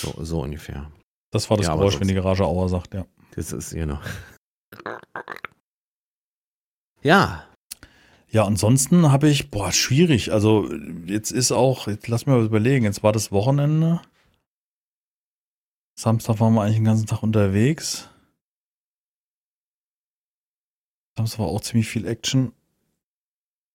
[0.00, 0.90] So, so ungefähr.
[1.32, 3.06] Das war das Ja, Geräusch, wenn die Garage Aua sagt, ja.
[3.36, 4.00] Das ist, genau.
[7.02, 7.46] Ja,
[8.32, 10.32] Ja, ansonsten habe ich, boah, schwierig.
[10.32, 10.72] Also
[11.06, 14.00] jetzt ist auch, jetzt lass mir mal überlegen, jetzt war das Wochenende.
[15.98, 18.08] Samstag waren wir eigentlich den ganzen Tag unterwegs.
[21.18, 22.52] Samstag war auch ziemlich viel Action.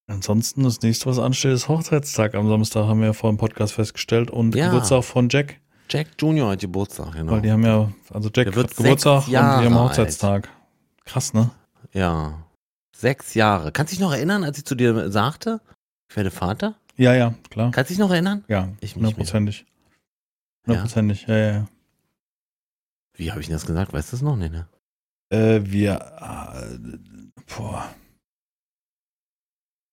[0.08, 2.36] Ansonsten das nächste, was ansteht, ist Hochzeitstag.
[2.36, 4.68] Am Samstag haben wir ja vor dem Podcast festgestellt und Ja.
[4.68, 5.60] Geburtstag von Jack.
[5.90, 7.34] Jack Junior hat Geburtstag, genau.
[7.34, 9.84] Weil die haben ja, also Jack Der wird hat Geburtstag sechs und die haben Jahre
[9.90, 10.50] Hochzeitstag.
[11.06, 11.52] Krass, ne?
[11.94, 12.42] ja.
[12.96, 13.72] Sechs Jahre.
[13.74, 15.60] Kannst du dich noch erinnern, als ich zu dir sagte,
[16.10, 16.76] ich werde Vater?
[16.96, 17.72] Ja, ja, klar.
[17.72, 18.46] Kannst du dich noch erinnern?
[18.48, 19.66] Ja, Ich hundertprozentig.
[20.66, 20.68] Ja?
[20.68, 21.52] Hundertprozentig, ja, ja.
[21.52, 21.68] ja.
[23.18, 23.92] Wie habe ich denn das gesagt?
[23.92, 24.38] Weißt du das noch?
[24.38, 24.68] Nee, ne?
[25.30, 26.78] Äh, wir, äh,
[27.58, 27.94] boah.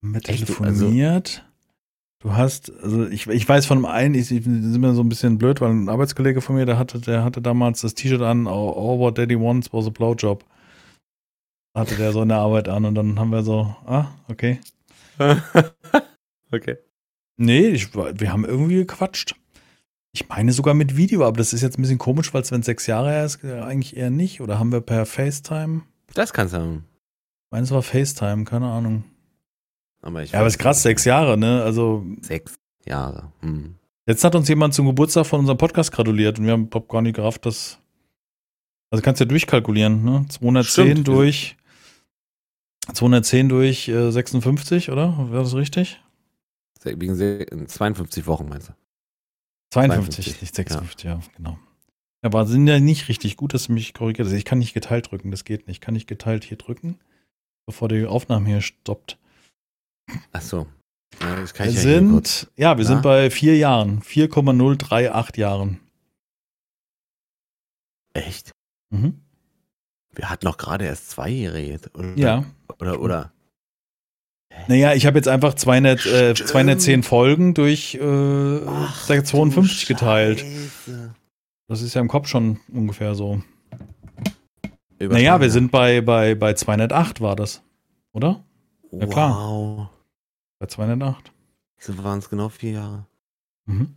[0.01, 1.45] Echt, du- telefoniert.
[2.23, 5.09] Du hast, also ich, ich weiß von dem einen, ich, ich sind mir so ein
[5.09, 8.47] bisschen blöd, weil ein Arbeitskollege von mir, der hatte, der hatte damals das T-Shirt an,
[8.47, 10.45] all, all what daddy wants was a blowjob.
[11.77, 14.61] Hatte der so in der Arbeit an und dann haben wir so, ah, okay.
[16.53, 16.77] okay.
[17.35, 19.35] Nee, ich, wir haben irgendwie gequatscht.
[20.13, 22.61] Ich meine sogar mit Video, aber das ist jetzt ein bisschen komisch, weil es, wenn
[22.61, 24.39] es sechs Jahre her ist, äh, eigentlich eher nicht.
[24.39, 25.81] Oder haben wir per FaceTime?
[26.13, 26.85] Das kannst du haben.
[26.87, 29.03] Ich meine, es war FaceTime, keine Ahnung.
[30.03, 31.63] Aber ich Ja, aber ist krass, sechs Jahre, ne?
[31.63, 33.31] Also, Sechs Jahre.
[33.39, 33.75] Hm.
[34.05, 37.01] jetzt hat uns jemand zum Geburtstag von unserem Podcast gratuliert und wir haben überhaupt gar
[37.01, 37.79] nicht gerafft, dass.
[38.91, 40.25] Also kannst du ja durchkalkulieren, ne?
[40.29, 41.07] 210 Stimmt.
[41.07, 41.57] durch.
[42.93, 45.17] 210 durch äh, 56, oder?
[45.31, 46.01] War das richtig?
[46.83, 48.73] Wegen se- 52 Wochen, meinst du?
[49.71, 51.57] 52, 52, nicht 56, ja, genau.
[52.21, 54.33] Aber sind ja nicht richtig gut, dass du mich korrigiert hast.
[54.33, 55.77] Ich kann nicht geteilt drücken, das geht nicht.
[55.77, 56.99] Ich kann nicht geteilt hier drücken,
[57.65, 59.17] bevor die Aufnahme hier stoppt.
[60.31, 60.67] Ach so.
[61.21, 62.89] Ja, das kann Wir ich ja sind, ja, wir Na?
[62.89, 65.79] sind bei vier Jahren, 4,038 Jahren.
[68.13, 68.51] Echt?
[68.89, 69.19] Mhm.
[70.13, 71.79] Wir hatten noch gerade erst Zweijährige.
[71.93, 72.45] Oder, Ja.
[72.79, 73.31] Oder, oder.
[74.67, 76.49] Naja, ich habe jetzt einfach 200, äh, Stimmt.
[76.49, 80.39] 210 Folgen durch äh, Ach, 52 du geteilt.
[80.41, 81.15] Scheiße.
[81.67, 83.41] Das ist ja im Kopf schon ungefähr so.
[84.99, 85.41] Naja, Überschlagen.
[85.41, 87.63] wir sind bei, bei, bei 208 war das,
[88.13, 88.43] oder?
[88.91, 89.89] ja, klar.
[90.63, 91.29] Bei 208.
[91.77, 93.05] So waren es genau vier Jahre.
[93.65, 93.95] Mhm.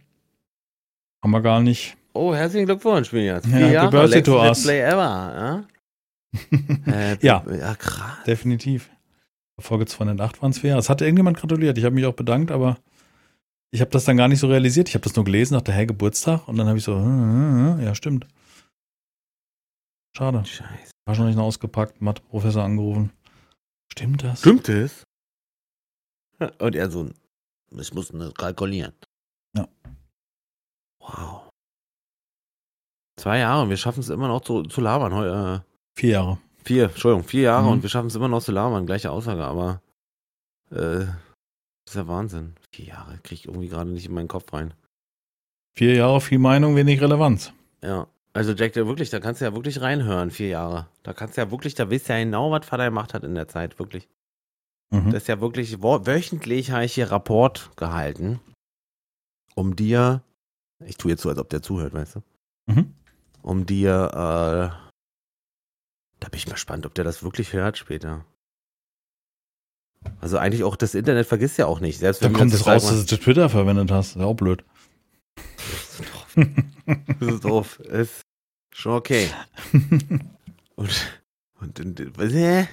[1.23, 1.97] Haben wir gar nicht.
[2.13, 3.45] Oh, herzlichen Glückwunsch, Minias.
[3.45, 4.65] Ja, Vier happy Jahre, birthday to us.
[4.65, 5.65] Play ever.
[6.35, 6.43] Ja,
[6.93, 7.45] Äh, Ja.
[7.49, 8.25] Ja, krass.
[8.27, 8.91] Definitiv.
[9.61, 10.81] Folge 208 waren es vier Jahre.
[10.81, 11.79] Es hat irgendjemand gratuliert.
[11.79, 12.79] Ich habe mich auch bedankt, aber
[13.71, 14.89] ich habe das dann gar nicht so realisiert.
[14.89, 16.49] Ich habe das nur gelesen, dachte, hey, Geburtstag.
[16.49, 18.27] Und dann habe ich so, äh, äh, äh, ja, stimmt.
[20.17, 20.45] Schade.
[20.45, 20.91] Scheiße.
[21.05, 23.13] War schon nicht noch ausgepackt, Mathe-Professor angerufen.
[23.93, 24.41] Stimmt das?
[24.41, 25.05] Stimmt es?
[26.59, 27.11] Und er so,
[27.79, 28.93] ich muss das kalkulieren.
[29.57, 29.67] Ja.
[31.01, 31.49] Wow.
[33.19, 35.15] Zwei Jahre und wir schaffen es immer noch zu, zu labern.
[35.15, 35.61] Heu- Äh,
[35.99, 36.39] Vier Jahre.
[36.65, 37.69] vier, Entschuldigung, vier Jahre Mhm.
[37.73, 38.85] und wir schaffen es immer noch zu labern.
[38.87, 39.81] Gleiche Aussage, aber
[40.71, 41.15] äh, das
[41.89, 42.55] ist ja Wahnsinn.
[42.73, 44.75] Vier Jahre kriege ich irgendwie gerade nicht in meinen Kopf rein.
[45.75, 47.53] Vier Jahre, viel Meinung, wenig Relevanz.
[47.83, 48.07] Ja.
[48.35, 50.89] Also Jack, der wirklich, da kannst du ja wirklich reinhören, vier Jahre.
[51.03, 53.35] Da kannst du ja wirklich, da weißt du ja genau, was Vater gemacht hat in
[53.35, 54.09] der Zeit, wirklich.
[54.91, 55.11] Mhm.
[55.13, 58.41] Das ist ja wirklich, wöchentlich habe ich hier Rapport gehalten,
[59.55, 60.23] um dir,
[60.85, 62.23] ich tue jetzt so, als ob der zuhört, weißt du,
[62.73, 62.95] Mhm.
[63.43, 64.87] um dir, äh,
[66.21, 68.25] da bin ich mal gespannt, ob der das wirklich hört später.
[70.21, 71.99] Also eigentlich auch das Internet vergisst ja auch nicht.
[71.99, 74.11] Selbst Dann wenn kommt wir es raus, dass du Twitter verwendet hast.
[74.11, 74.65] Ist ja auch blöd.
[76.35, 76.47] wir-
[77.19, 77.81] das ist doof.
[77.81, 78.21] Ist
[78.73, 79.29] schon okay.
[80.77, 80.91] Und,
[81.61, 82.69] und, und was, hä?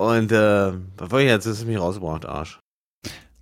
[0.00, 1.44] Und, äh, was wollte ich jetzt?
[1.44, 2.58] Das ist mich rausgebracht, Arsch.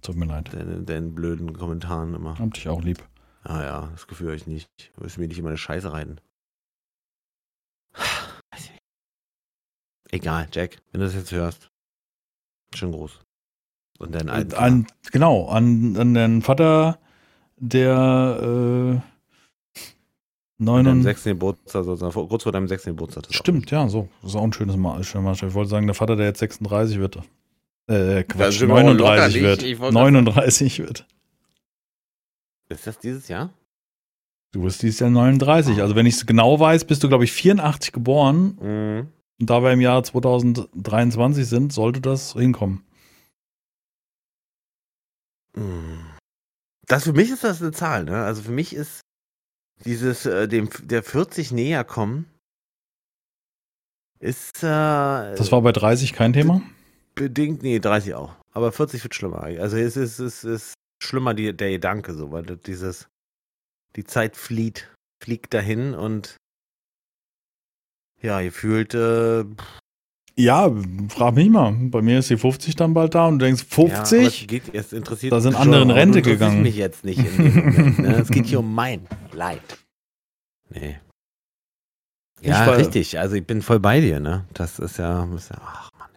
[0.03, 0.53] Tut mir leid.
[0.53, 2.37] Deinen, deinen blöden Kommentaren immer.
[2.37, 3.01] Hab dich auch lieb.
[3.45, 4.69] Ah ja, das Gefühl habe ich nicht.
[4.97, 6.21] Du wirst mir nicht immer eine Scheiße reiten.
[10.11, 11.71] Egal, Jack, wenn du das jetzt hörst.
[12.75, 13.21] Schön groß.
[14.01, 14.55] Und deinen alten.
[14.55, 16.99] An, genau, an, an den Vater,
[17.57, 19.18] der äh,
[20.59, 21.35] 9 16.
[21.35, 22.95] Geburtstag, sozusagen, kurz vor deinem 16.
[22.95, 23.27] Geburtstag.
[23.31, 24.09] Stimmt, ja, so.
[24.23, 25.01] Das ist auch ein schönes Mal.
[25.01, 27.17] Ich wollte sagen, der Vater, der jetzt 36 wird.
[27.87, 29.43] Äh, Quatsch, auch locker 39 nicht.
[29.45, 29.63] wird.
[29.63, 31.07] Ich wollte 39 wird.
[32.69, 33.51] Ist das dieses Jahr?
[34.53, 35.81] Du bist dieses Jahr 39.
[35.81, 38.59] Also, wenn ich es genau weiß, bist du, glaube ich, 84 geboren.
[38.61, 39.09] Mhm.
[39.41, 42.83] Und da wir im Jahr 2023 sind, sollte das hinkommen.
[45.55, 46.01] Mhm.
[46.87, 48.25] Das für mich ist das eine Zahl, ne?
[48.25, 49.03] Also für mich ist
[49.85, 52.27] dieses äh, dem der 40 näher kommen
[54.21, 56.63] ist äh, Das war bei 30 kein Thema.
[57.15, 58.35] Bedingt, nee, 30 auch.
[58.53, 59.43] Aber 40 wird schlimmer.
[59.43, 63.09] Also es ist, es ist schlimmer die, der Gedanke so, weil dieses,
[63.97, 66.37] die Zeit flieht, fliegt dahin und
[68.21, 69.45] ja, ihr fühlt, äh,
[70.39, 70.71] Ja,
[71.09, 71.73] frag mich mal.
[71.73, 74.47] Bei mir ist die 50 dann bald da und du denkst, Ja, aber es 50?
[74.49, 76.63] geht, es interessiert Da sind andere in Rente gegangen.
[76.63, 78.15] mich jetzt nicht Moment, ne?
[78.21, 79.61] Es geht hier um mein Leid.
[80.71, 81.01] Nee.
[82.41, 83.19] Ja, war- richtig.
[83.19, 84.47] Also ich bin voll bei dir, ne?
[84.55, 86.11] Das ist ja, ist ja ach Mann.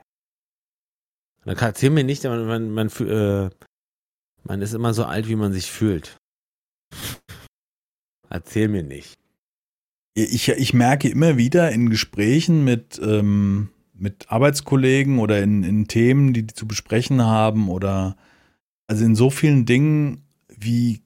[1.45, 3.49] Dann erzähl mir nicht, man, man, man, äh,
[4.43, 6.15] man ist immer so alt, wie man sich fühlt.
[8.29, 9.17] Erzähl mir nicht.
[10.13, 13.69] Ich, ich merke immer wieder in Gesprächen mit, ähm,
[14.01, 18.15] mit Arbeitskollegen oder in, in Themen, die die zu besprechen haben oder
[18.87, 21.01] also in so vielen Dingen wie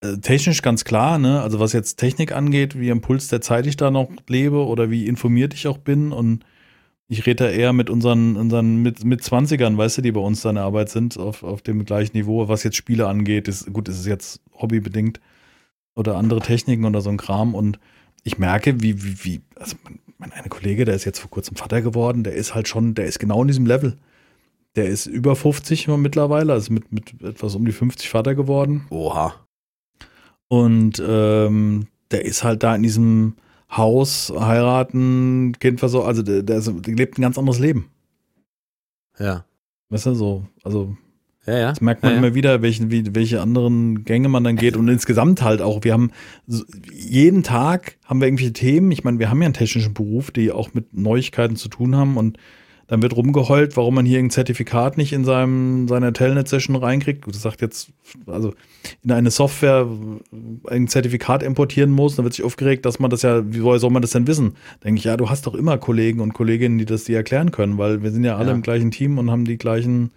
[0.00, 1.42] äh, technisch ganz klar, ne?
[1.42, 4.90] Also was jetzt Technik angeht, wie am Puls der Zeit ich da noch lebe oder
[4.90, 6.44] wie informiert ich auch bin und
[7.08, 10.40] ich rede da eher mit unseren, unseren mit, mit 20ern, weißt du, die bei uns
[10.40, 13.48] da in der Arbeit sind, auf, auf dem gleichen Niveau, was jetzt Spiele angeht.
[13.48, 15.20] Ist, gut, ist es jetzt hobbybedingt
[15.94, 17.54] oder andere Techniken oder so ein Kram.
[17.54, 17.78] Und
[18.24, 19.76] ich merke, wie, wie, wie, also
[20.22, 23.06] mein, eine Kollege, der ist jetzt vor kurzem Vater geworden, der ist halt schon, der
[23.06, 23.98] ist genau in diesem Level.
[24.76, 28.86] Der ist über 50 mittlerweile, also mit, mit etwas um die 50 Vater geworden.
[28.88, 29.34] Oha.
[30.48, 33.34] Und ähm, der ist halt da in diesem
[33.70, 37.90] Haus, heiraten, Kind versorgen, also der, der, ist, der lebt ein ganz anderes Leben.
[39.18, 39.44] Ja.
[39.88, 40.96] Weißt du, so, also
[41.46, 41.68] Ja, ja.
[41.70, 44.88] das merkt man ja, immer wieder, welchen, wie, welche anderen Gänge man dann geht und
[44.88, 46.12] insgesamt halt auch, wir haben
[46.92, 50.52] jeden Tag haben wir irgendwelche Themen, ich meine, wir haben ja einen technischen Beruf, die
[50.52, 52.38] auch mit Neuigkeiten zu tun haben und
[52.92, 57.26] dann wird rumgeheult, warum man hier ein Zertifikat nicht in seinem, seiner Telnet-Session reinkriegt.
[57.26, 57.90] Das sagt jetzt,
[58.26, 58.52] also
[59.02, 59.88] in eine Software
[60.68, 64.02] ein Zertifikat importieren muss, dann wird sich aufgeregt, dass man das ja, wie soll man
[64.02, 64.56] das denn wissen?
[64.84, 67.78] Denke ich, ja, du hast doch immer Kollegen und Kolleginnen, die das dir erklären können,
[67.78, 70.10] weil wir sind ja alle im gleichen Team und haben die gleichen,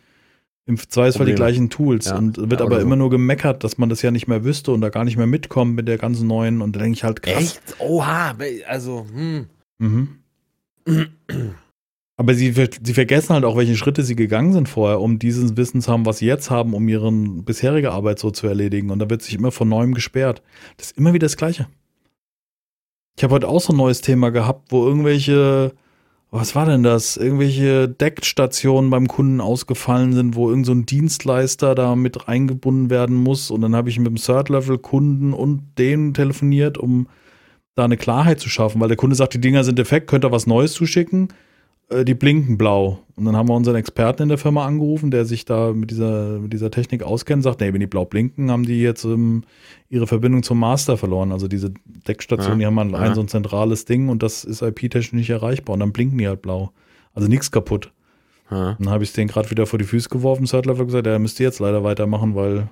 [0.66, 2.06] im Zweifelsfall die gleichen Tools.
[2.06, 2.18] Ja.
[2.18, 2.82] Und wird Ja, aber so.
[2.82, 5.28] immer nur gemeckert, dass man das ja nicht mehr wüsste und da gar nicht mehr
[5.28, 6.62] mitkommt mit der ganzen neuen.
[6.62, 7.36] Und da denke ich halt, krass.
[7.36, 7.62] Echt?
[7.80, 8.36] Oha.
[8.68, 9.46] Also, hm.
[9.78, 10.20] Mhm.
[12.18, 15.82] Aber sie, sie vergessen halt auch, welche Schritte sie gegangen sind vorher, um dieses Wissen
[15.82, 18.90] zu haben, was sie jetzt haben, um ihre bisherige Arbeit so zu erledigen.
[18.90, 20.42] Und da wird sich immer von neuem gesperrt.
[20.78, 21.68] Das ist immer wieder das Gleiche.
[23.18, 25.74] Ich habe heute auch so ein neues Thema gehabt, wo irgendwelche,
[26.36, 27.16] was war denn das?
[27.16, 33.50] Irgendwelche Deckstationen beim Kunden ausgefallen sind, wo irgend so Dienstleister da mit eingebunden werden muss.
[33.50, 37.08] Und dann habe ich mit dem Third-Level-Kunden und denen telefoniert, um
[37.76, 40.32] da eine Klarheit zu schaffen, weil der Kunde sagt, die Dinger sind defekt, könnt ihr
[40.32, 41.30] was Neues zuschicken?
[41.90, 43.00] Äh, die blinken blau.
[43.16, 46.40] Und dann haben wir unseren Experten in der Firma angerufen, der sich da mit dieser,
[46.40, 49.44] mit dieser Technik auskennt, sagt, nee, wenn die blau blinken, haben die jetzt ähm,
[49.90, 51.32] ihre Verbindung zum Master verloren.
[51.32, 51.72] Also diese
[52.08, 52.58] Deckstation, Ja.
[52.58, 52.98] die haben halt Ja.
[53.00, 56.28] ein so ein zentrales Ding und das ist IP-technisch nicht erreichbar und dann blinken die
[56.28, 56.72] halt blau.
[57.14, 57.92] Also nichts kaputt.
[58.52, 58.76] Ja.
[58.80, 61.18] Dann habe ich es denen gerade wieder vor die Füße geworfen, Third Level gesagt, ja,
[61.18, 62.68] müsst ihr jetzt leider weitermachen, weil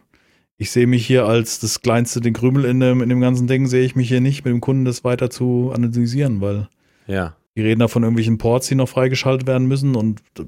[0.57, 3.65] ich sehe mich hier als das kleinste, den Krümel in dem, in dem ganzen Ding,
[3.67, 6.67] sehe ich mich hier nicht, mit dem Kunden das weiter zu analysieren, weil
[7.07, 7.35] ja.
[7.55, 10.43] Die reden da von irgendwelchen Ports, die noch freigeschaltet werden müssen und da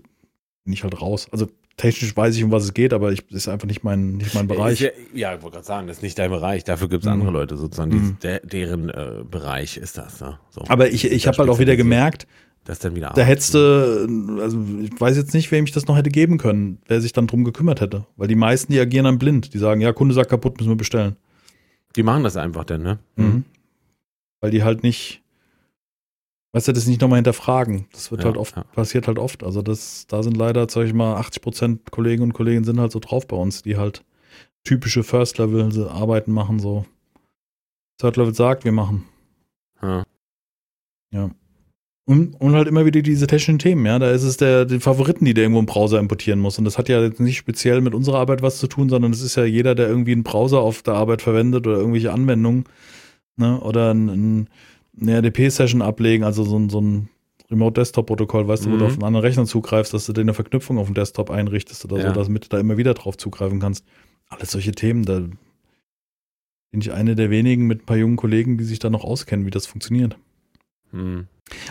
[0.64, 1.28] bin ich halt raus.
[1.32, 1.48] Also
[1.78, 4.48] technisch weiß ich, um was es geht, aber ich, ist einfach nicht mein, nicht mein
[4.48, 4.82] Bereich.
[4.82, 6.64] Ist Ja, ja, ich wollte gerade sagen, das ist nicht dein Bereich.
[6.64, 7.14] Dafür gibt es Mhm.
[7.14, 8.18] andere Leute sozusagen, die, Mhm.
[8.24, 10.22] der, deren äh, Bereich ist das.
[10.22, 10.40] Ne?
[10.50, 10.64] So.
[10.68, 12.28] Aber ich, ich habe halt auch wieder gemerkt,
[12.64, 15.96] Das dann wieder da hättest du, also ich weiß jetzt nicht, wem ich das noch
[15.98, 18.08] hätte geben können, wer sich dann drum gekümmert hätte.
[18.16, 19.54] Weil die meisten, die agieren dann blind.
[19.54, 21.16] Die sagen, ja, Kunde sagt kaputt, müssen wir bestellen.
[21.96, 23.00] Die machen das einfach dann, ne?
[23.18, 23.44] Mhm.
[24.42, 25.22] Weil die halt nicht,
[26.56, 27.86] weißt du, das nicht nochmal hinterfragen.
[27.92, 28.64] Das wird Ja, halt oft, ja.
[28.64, 29.44] passiert halt oft.
[29.44, 32.94] Also das, da sind leider, sag ich mal, 80 Prozent Kollegen und Kolleginnen sind halt
[32.94, 34.06] so drauf bei uns, die halt
[34.64, 36.86] typische First-Level-Arbeiten machen, so.
[38.00, 39.04] Third-Level sagt, wir machen.
[39.82, 40.06] Ja.
[41.12, 41.30] Ja.
[42.08, 44.00] Und, und halt immer wieder diese technischen Themen, ja.
[44.00, 46.58] Da ist es der, die Favoriten, die der irgendwo im Browser importieren muss.
[46.58, 49.22] Und das hat ja jetzt nicht speziell mit unserer Arbeit was zu tun, sondern es
[49.22, 52.64] ist ja jeder, der irgendwie einen Browser auf der Arbeit verwendet oder irgendwelche Anwendungen,
[53.36, 54.50] ne, oder ein, ein,
[55.00, 57.10] eine RDP-Session ablegen, also so ein, so ein
[57.52, 58.80] Remote-Desktop-Protokoll, weißt du, wo Mhm.
[58.80, 61.86] du auf einen anderen Rechner zugreifst, dass du dir eine Verknüpfung auf dem Desktop einrichtest
[61.86, 62.14] oder Ja.
[62.14, 63.86] so, damit du da immer wieder drauf zugreifen kannst.
[64.30, 65.20] Alles solche Themen, da
[66.72, 69.46] bin ich eine der wenigen mit ein paar jungen Kollegen, die sich da noch auskennen,
[69.46, 70.18] wie das funktioniert.
[70.92, 71.28] Mhm.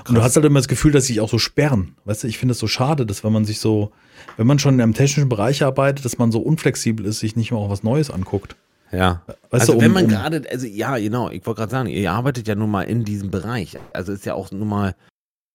[0.09, 1.97] Und du hast halt immer das Gefühl, dass sie sich auch so sperren.
[2.05, 3.91] Weißt du, ich finde es so schade, dass wenn man sich so,
[4.37, 7.59] wenn man schon im technischen Bereich arbeitet, dass man so unflexibel ist, sich nicht mal
[7.59, 8.55] auch was Neues anguckt.
[8.95, 9.22] Ja.
[9.51, 11.88] Weißt also du, wenn um- man um- gerade, also ja, genau, ich wollte gerade sagen,
[11.88, 13.76] ihr arbeitet ja nun mal in diesem Bereich.
[13.92, 14.95] Also ist ja auch nun mal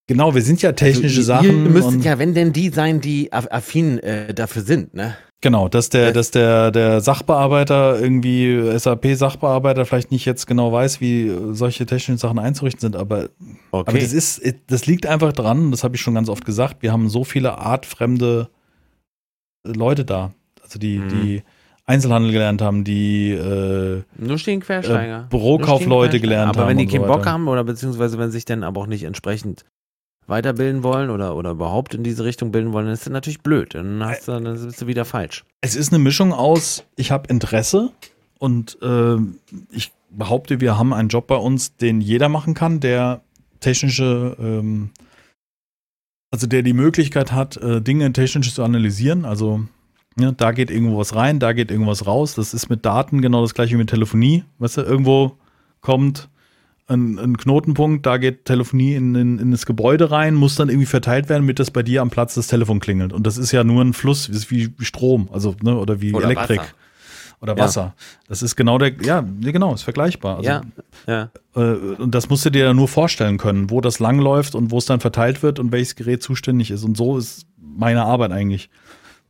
[0.10, 1.66] Genau, wir sind ja technische also, Sachen.
[1.66, 5.16] Ihr müsst ja, wenn denn die sein, die affin äh, dafür sind, ne?
[5.42, 11.32] Genau, dass der, dass der, der Sachbearbeiter irgendwie, SAP-Sachbearbeiter vielleicht nicht jetzt genau weiß, wie
[11.52, 13.30] solche technischen Sachen einzurichten sind, aber,
[13.72, 13.92] okay.
[13.92, 16.92] aber das ist, das liegt einfach dran, das habe ich schon ganz oft gesagt, wir
[16.92, 18.50] haben so viele artfremde
[19.64, 20.34] Leute da.
[20.62, 21.10] Also die, mhm.
[21.10, 21.44] die
[21.90, 25.24] Einzelhandel gelernt haben, die äh, nur stehen Quersteiger.
[25.26, 26.64] Äh, Bürokaufleute gelernt aber haben.
[26.64, 29.04] Aber wenn die keinen so Bock haben oder beziehungsweise wenn sich dann aber auch nicht
[29.04, 29.66] entsprechend
[30.28, 33.74] weiterbilden wollen oder, oder überhaupt in diese Richtung bilden wollen, dann ist das natürlich blöd.
[33.74, 35.44] Dann, hast du, dann bist du wieder falsch.
[35.62, 37.92] Es ist eine Mischung aus, ich habe Interesse
[38.38, 39.16] und äh,
[39.72, 43.22] ich behaupte, wir haben einen Job bei uns, den jeder machen kann, der
[43.62, 44.92] technische, ähm,
[46.32, 49.26] also der die Möglichkeit hat, äh, Dinge technisch zu analysieren.
[49.26, 49.62] Also
[50.20, 52.36] ja, da geht irgendwo was rein, da geht irgendwas raus.
[52.36, 54.44] Das ist mit Daten genau das gleiche wie mit Telefonie.
[54.60, 55.38] Weißt du, irgendwo
[55.82, 56.30] kommt
[56.90, 60.88] ein, ein Knotenpunkt, da geht Telefonie in, in, in, das Gebäude rein, muss dann irgendwie
[60.88, 63.14] verteilt werden, damit das bei dir am Platz das Telefon klingelt.
[63.14, 66.14] Und das ist ja nur ein Fluss, ist wie, wie Strom, also ne, oder wie
[66.14, 66.60] oder Elektrik.
[66.60, 66.74] Wasser.
[67.42, 67.82] Oder Wasser.
[67.82, 67.94] Ja.
[68.28, 70.38] Das ist genau der, ja, genau, ist vergleichbar.
[70.38, 70.62] Also, ja,
[71.08, 71.30] ja.
[71.56, 74.78] Äh, und das musst du dir ja nur vorstellen können, wo das langläuft und wo
[74.78, 76.84] es dann verteilt wird und welches Gerät zuständig ist.
[76.84, 78.70] Und so ist meine Arbeit eigentlich.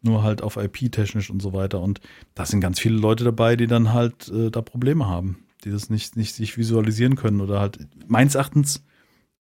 [0.02, 1.82] Nur halt auf IP-technisch und so weiter.
[1.82, 2.00] Und
[2.36, 5.90] da sind ganz viele Leute dabei, die dann halt äh, da Probleme haben die das
[5.90, 8.84] nicht, nicht sich visualisieren können oder halt, meines Erachtens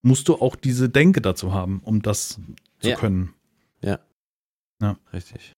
[0.02, 2.40] musst du auch diese Denke dazu haben, um das
[2.80, 2.96] zu ja.
[2.96, 3.34] können.
[3.82, 4.00] Ja.
[4.82, 4.98] Ja.
[5.14, 5.54] Richtig.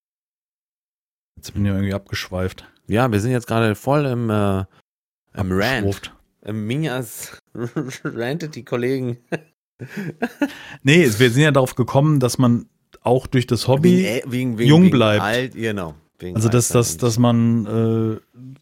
[1.36, 2.68] Jetzt bin ich irgendwie abgeschweift.
[2.88, 4.66] Ja, wir sind jetzt gerade voll im, äh,
[5.34, 6.14] im Rant.
[6.43, 7.39] Im Minjas
[8.04, 9.18] rantet die Kollegen.
[10.84, 12.68] nee, wir sind ja darauf gekommen, dass man
[13.02, 15.24] auch durch das Hobby wegen, wegen, wegen, jung bleibt.
[15.24, 15.95] Alt, genau.
[16.34, 18.58] also dass, dass, dass man äh,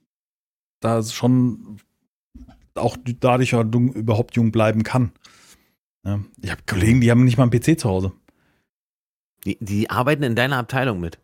[0.80, 1.78] da schon
[2.76, 5.12] auch dadurch überhaupt jung bleiben kann.
[6.06, 8.14] Ja, ich habe Kollegen, die haben nicht mal einen PC zu Hause.
[9.46, 11.20] Die, die arbeiten in deiner Abteilung mit.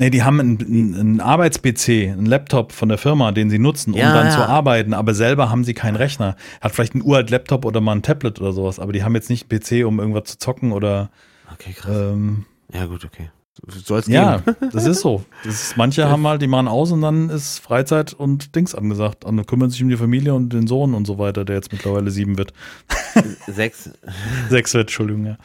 [0.00, 3.98] Nee, die haben einen, einen Arbeits-PC, einen Laptop von der Firma, den sie nutzen, um
[3.98, 4.32] ja, dann ja.
[4.32, 6.36] zu arbeiten, aber selber haben sie keinen Rechner.
[6.60, 9.28] Hat vielleicht einen uralt Laptop oder mal ein Tablet oder sowas, aber die haben jetzt
[9.28, 11.10] nicht einen PC, um irgendwas zu zocken oder.
[11.52, 11.96] Okay, krass.
[11.96, 13.30] Ähm, ja, gut, okay.
[13.66, 14.38] Soll es Ja,
[14.72, 15.24] das ist so.
[15.44, 19.24] Das ist, manche haben halt, die machen aus und dann ist Freizeit und Dings angesagt.
[19.24, 22.10] Und kümmern sich um die Familie und den Sohn und so weiter, der jetzt mittlerweile
[22.10, 22.52] sieben wird.
[23.46, 23.90] Sechs.
[24.48, 25.38] Sechs wird, Entschuldigung, ja.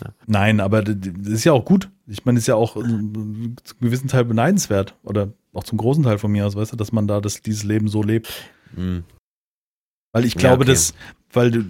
[0.00, 0.12] ja.
[0.26, 1.90] Nein, aber das ist ja auch gut.
[2.06, 4.94] Ich meine, ist ja auch zum gewissen Teil beneidenswert.
[5.02, 7.64] Oder auch zum großen Teil von mir aus, weißt du, dass man da das, dieses
[7.64, 8.30] Leben so lebt.
[8.76, 9.04] Mhm.
[10.12, 10.72] Weil ich glaube, ja, okay.
[10.72, 10.94] dass,
[11.32, 11.64] weil du,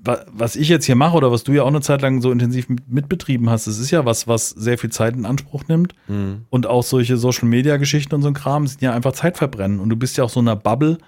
[0.00, 2.68] was ich jetzt hier mache oder was du ja auch eine Zeit lang so intensiv
[2.86, 5.94] mitbetrieben hast, das ist ja was, was sehr viel Zeit in Anspruch nimmt.
[6.06, 6.46] Mhm.
[6.50, 9.80] Und auch solche Social Media Geschichten und so ein Kram sind ja einfach Zeitverbrennen.
[9.80, 10.98] Und du bist ja auch so in einer Bubble,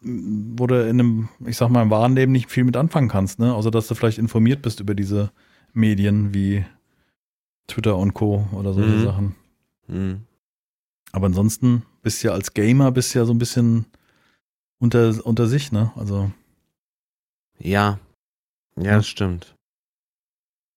[0.00, 3.38] wo du in einem, ich sag mal, im wahren Leben nicht viel mit anfangen kannst,
[3.38, 3.54] ne?
[3.54, 5.30] Außer dass du vielleicht informiert bist über diese
[5.72, 6.64] Medien wie
[7.68, 8.48] Twitter und Co.
[8.52, 9.04] oder solche mhm.
[9.04, 9.34] Sachen.
[9.86, 10.20] Mhm.
[11.12, 13.86] Aber ansonsten bist du ja als Gamer bist ja so ein bisschen
[14.78, 15.92] unter, unter sich, ne?
[15.96, 16.30] Also.
[17.58, 18.00] Ja.
[18.76, 19.54] Ja, das stimmt.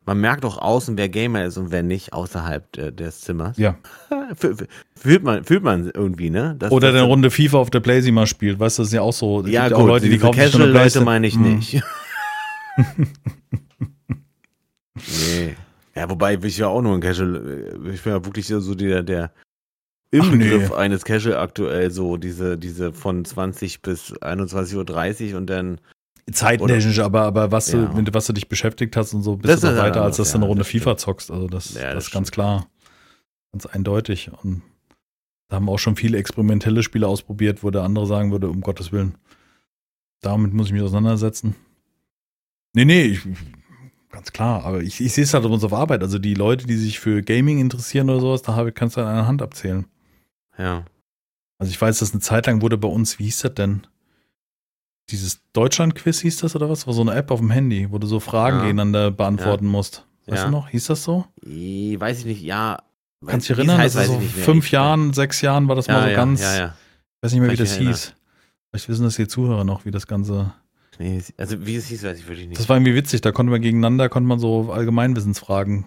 [0.07, 3.57] Man merkt auch außen, wer Gamer ist und wer nicht, außerhalb äh, des Zimmers.
[3.57, 3.75] Ja.
[4.35, 6.55] fühlt, man, fühlt man irgendwie, ne?
[6.59, 9.01] Das, Oder der Runde FIFA auf der Playsee mal spielt, weißt du, das ist ja
[9.01, 9.41] auch so.
[9.41, 11.55] Es ja, gut, auch Leute, die kaufen Casual sich Leute meine ich hm.
[11.55, 11.81] nicht.
[14.95, 15.55] nee.
[15.95, 19.31] Ja, wobei ich ja auch nur ein Casual, ich bin ja wirklich so der, der
[20.11, 20.75] im Begriff nee.
[20.75, 25.79] eines Casual aktuell so diese, diese von 20 bis 21.30 Uhr und dann
[26.31, 27.85] Zeittechnisch, aber, aber was, ja.
[27.85, 30.29] du, was du dich beschäftigt hast und so, bist das du doch weiter, als dass
[30.29, 30.99] ja, du eine Runde FIFA stimmt.
[30.99, 31.31] zockst.
[31.31, 32.67] Also das, ja, das, das ist ganz klar.
[33.51, 34.31] Ganz eindeutig.
[34.41, 34.63] Und
[35.47, 38.61] da haben wir auch schon viele experimentelle Spiele ausprobiert, wo der andere sagen würde, um
[38.61, 39.15] Gottes Willen.
[40.21, 41.55] Damit muss ich mich auseinandersetzen.
[42.73, 43.21] Nee, nee, ich,
[44.09, 44.65] ganz klar.
[44.65, 46.01] Aber ich, ich sehe es halt auf unserer Arbeit.
[46.01, 49.01] Also die Leute, die sich für Gaming interessieren oder sowas, da habe ich, kannst du
[49.01, 49.85] an einer Hand abzählen.
[50.57, 50.85] Ja.
[51.59, 53.85] Also ich weiß, dass eine Zeit lang wurde bei uns, wie hieß das denn?
[55.09, 56.87] Dieses Deutschland-Quiz hieß das oder was?
[56.87, 58.63] War so eine App auf dem Handy, wo du so Fragen ja.
[58.63, 59.71] gegeneinander beantworten ja.
[59.71, 60.05] musst.
[60.25, 60.45] Weißt ja.
[60.45, 60.69] du noch?
[60.69, 61.25] Hieß das so?
[61.41, 62.79] Weiß ich nicht, ja.
[63.25, 63.81] Kannst du dich erinnern?
[63.81, 66.41] Das ist so fünf Jahren, sechs Jahren war das mal so ganz.
[66.41, 66.65] Ja, ja.
[66.67, 68.13] Ich weiß nicht mehr, wie das hieß.
[68.69, 70.53] Vielleicht wissen das die Zuhörer noch, wie das Ganze.
[70.99, 72.59] Nee, also wie es hieß, weiß ich wirklich nicht.
[72.59, 75.85] Das war irgendwie witzig, da konnte man gegeneinander, konnte man so Allgemeinwissensfragen.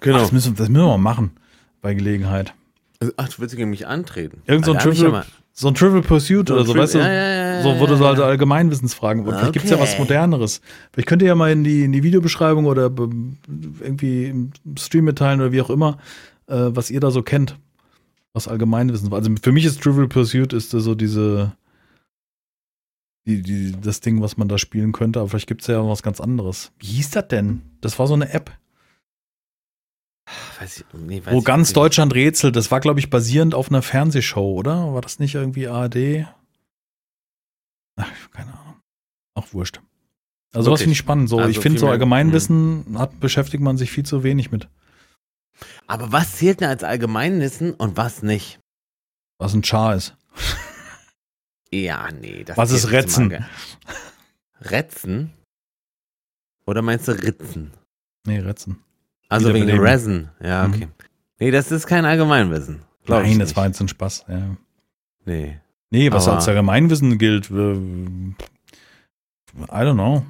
[0.00, 0.16] Genau.
[0.16, 1.32] Ach, das, müssen, das müssen wir mal machen,
[1.80, 2.54] bei Gelegenheit.
[3.00, 4.42] Also, ach, du willst gegen mich antreten?
[4.46, 5.24] Irgend so ein, Trivial,
[5.58, 6.98] so ein Trivial Pursuit so oder so, Tri weißt du?
[6.98, 9.22] Ja, ja, ja, so, wo du so halt Allgemeinwissensfragen.
[9.22, 9.36] Okay.
[9.36, 10.60] Vielleicht gibt's ja was Moderneres.
[10.92, 12.90] Vielleicht könnt ihr ja mal in die, in die Videobeschreibung oder
[13.80, 15.96] irgendwie im Stream mitteilen oder wie auch immer,
[16.46, 17.58] äh, was ihr da so kennt.
[18.34, 19.18] Was Allgemeinwissen war.
[19.18, 21.52] Also für mich ist Trivial Pursuit ist so diese
[23.26, 26.02] die, die, das Ding, was man da spielen könnte, aber vielleicht gibt es ja was
[26.02, 26.70] ganz anderes.
[26.78, 27.62] Wie hieß das denn?
[27.80, 28.50] Das war so eine App,
[30.58, 31.76] Weiß ich, nee, weiß wo ich ganz nicht.
[31.76, 32.56] Deutschland rätselt.
[32.56, 34.92] Das war, glaube ich, basierend auf einer Fernsehshow, oder?
[34.92, 36.26] War das nicht irgendwie ARD?
[37.96, 38.80] Ach, keine Ahnung.
[39.34, 39.80] Auch wurscht.
[40.52, 40.80] Also was Wirklich?
[40.80, 41.28] finde ich spannend.
[41.28, 44.68] So, Also ich finde so Allgemeinwissen hat, beschäftigt man sich viel zu wenig mit.
[45.86, 48.58] Aber was zählt denn als Allgemeinwissen und was nicht?
[49.38, 50.16] Was ein Char ist.
[51.70, 52.44] Ja, nee.
[52.44, 53.44] Das Was ist Retzen?
[54.60, 55.32] Retzen?
[56.64, 57.72] Oder meinst du Ritzen?
[58.26, 58.82] Nee, Retzen.
[59.28, 59.86] Also wegen Wiederbeleben.
[59.86, 60.28] Resin.
[60.42, 60.74] Ja, Mhm.
[60.74, 60.88] okay.
[61.40, 62.80] Nee, das ist kein Allgemeinwissen.
[63.08, 64.24] Nein, das war jetzt ein Spaß.
[64.28, 64.56] Ja.
[65.24, 65.58] Nee.
[65.90, 68.34] Nee, was Aber- als Allgemeinwissen gilt, äh, I
[69.82, 70.22] don't know.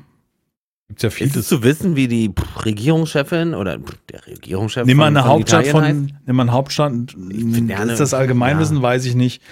[0.89, 1.49] Gibt's ja Ist es vieles.
[1.49, 2.31] zu wissen, wie die
[2.65, 3.79] Regierungschefin oder
[4.11, 5.97] der Regierungschef Nimm mal eine von Hauptstadt von, heißt?
[6.27, 9.43] nimm mal eine Hauptstadt, ja eine- ist das Allgemeinwissen, weiß ich nicht.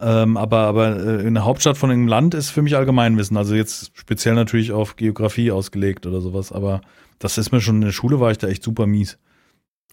[0.00, 3.36] Ähm, aber aber äh, eine Hauptstadt von einem Land ist für mich Allgemeinwissen.
[3.36, 6.50] Also jetzt speziell natürlich auf Geografie ausgelegt oder sowas.
[6.52, 6.80] Aber
[7.20, 9.16] das ist mir schon in der Schule war ich da echt super mies.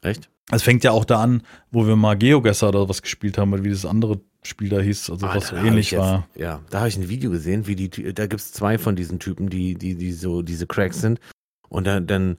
[0.02, 0.30] Echt?
[0.50, 3.64] Es fängt ja auch da an, wo wir mal Geogesser oder was gespielt haben, oder
[3.64, 6.28] wie das andere Spiel da hieß, also was Alter, so ähnlich ich jetzt- war.
[6.36, 9.50] Ja, da habe ich ein Video gesehen, wie die, da gibt's zwei von diesen Typen,
[9.50, 11.20] die, die, die so diese Cracks sind.
[11.70, 12.38] Und dann, dann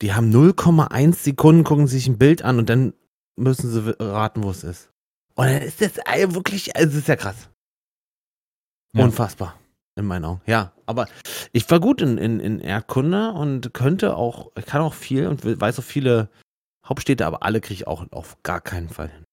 [0.00, 2.94] die haben 0,1 Sekunden, gucken sich ein Bild an und dann
[3.36, 4.90] müssen sie raten, wo es ist.
[5.34, 5.96] Und dann ist das
[6.34, 7.50] wirklich, also das ist ja krass.
[8.96, 9.04] Ja.
[9.04, 9.59] Unfassbar.
[10.00, 10.40] In meinen Augen.
[10.46, 11.06] Ja, aber
[11.52, 15.44] ich war gut in, in, in Erdkunde und könnte auch, ich kann auch viel und
[15.44, 16.30] weiß auch viele
[16.86, 19.24] Hauptstädte, aber alle kriege ich auch auf gar keinen Fall hin.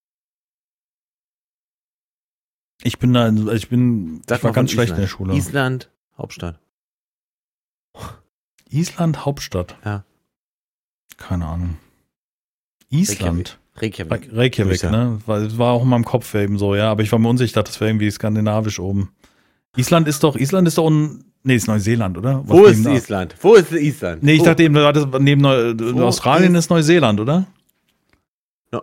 [2.84, 5.18] Ich bin da, ich bin, Sag ich war ganz schlecht in der Island.
[5.18, 5.34] Schule.
[5.36, 6.60] Island, Hauptstadt.
[8.70, 9.78] Island Hauptstadt.
[9.86, 10.04] Ja.
[11.18, 11.78] Keine Ahnung.
[12.90, 13.58] Island.
[13.78, 14.32] Reykjavik.
[14.32, 14.92] Re- Reykjavik, Grüße.
[14.92, 15.22] ne?
[15.26, 17.46] Weil es war auch in meinem Kopf eben so, ja, aber ich war mir unsicher,
[17.46, 19.12] ich dachte, das wäre irgendwie skandinavisch oben.
[19.78, 22.42] Island ist doch, Island ist doch un, nee, ist Neuseeland, oder?
[22.48, 23.36] Was Wo ist da- Island?
[23.42, 24.24] Wo ist Island?
[24.24, 24.46] Nee, ich Wo?
[24.46, 24.74] dachte eben,
[25.24, 27.46] neben Neu Wo Australien ist- ist Neuseeland, oder?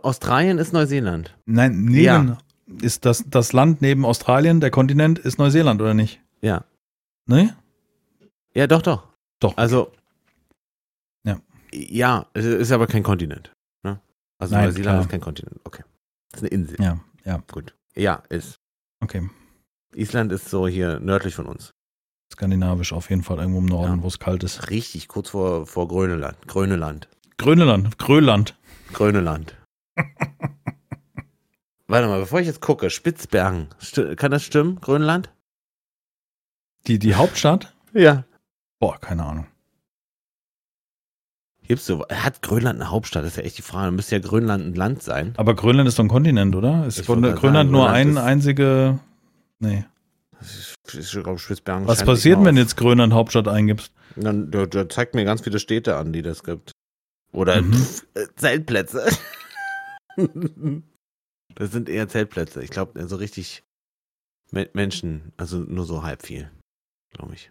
[0.03, 1.37] Australien ist Neuseeland.
[1.47, 2.37] Nein, neben
[2.81, 6.21] ist das das Land neben Australien, der Kontinent ist Neuseeland oder nicht?
[6.41, 6.65] Ja.
[7.27, 7.55] Ne?
[8.55, 9.09] Ja, doch, doch.
[9.41, 9.57] Doch.
[9.57, 9.93] Also.
[11.25, 11.39] Ja.
[11.73, 13.53] Ja, es ist aber kein Kontinent.
[13.83, 14.01] Ne?
[14.39, 15.01] Also Nein, Neuseeland klar.
[15.03, 15.61] ist kein Kontinent.
[15.65, 15.83] Okay.
[16.33, 16.77] Das ist eine Insel.
[16.81, 17.75] Ja, ja, Gut.
[17.95, 18.57] Ja, ist.
[19.03, 19.29] okay.
[19.97, 21.73] Island ist so hier nördlich von uns.
[22.33, 24.03] Skandinavisch auf jeden Fall irgendwo im Norden, Ja.
[24.03, 24.71] wo es kalt ist.
[24.71, 26.37] Richtig, kurz vor, vor Gröneland.
[26.49, 27.09] Gröneland.
[27.37, 28.57] Gröneland, Grönland.
[28.93, 29.57] Gröneland.
[31.87, 33.69] Warte mal, bevor ich jetzt gucke, Spitzbergen.
[34.17, 34.81] Kann das stimmen?
[34.81, 35.31] Grönland?
[36.87, 37.75] Die, die Hauptstadt?
[37.93, 38.25] Ja.
[38.81, 39.47] Boah, keine Ahnung.
[41.67, 43.23] Gibt's so, hat Grönland eine Hauptstadt?
[43.25, 43.87] Das ist ja echt die Frage.
[43.87, 45.33] Dann müsste ja Grönland ein Land sein.
[45.37, 46.87] Aber Grönland ist doch ein Kontinent, oder?
[46.87, 48.99] Ist Grönland, sagen, nur Grönland ein einzige.
[49.65, 49.85] Nee.
[50.41, 50.75] Das ist,
[51.15, 53.93] ich glaube, Spitzbergen Was passiert, wenn du jetzt Grönland Hauptstadt eingibst?
[54.17, 56.73] Dann, der, der zeigt mir ganz viele Städte an, die das gibt.
[57.33, 57.73] Oder Mhm.
[57.73, 59.07] pff, äh, Zeltplätze.
[61.55, 62.63] das sind eher Zeltplätze.
[62.63, 63.63] Ich glaube, so richtig
[64.51, 66.51] Me Menschen, also nur so halb viel,
[67.13, 67.51] glaube ich.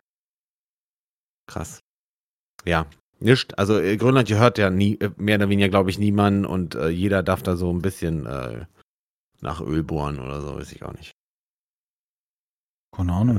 [1.48, 1.80] Krass.
[2.66, 2.86] Ja,
[3.20, 3.58] nicht.
[3.58, 6.90] Also äh, Grönland gehört ja nie, äh, mehr oder weniger, glaube ich, niemand und äh,
[6.90, 8.66] jeder darf da so ein bisschen äh,
[9.42, 11.12] nach Öl bohren oder so, weiß ich auch nicht.
[12.96, 13.38] Keine Ahnung.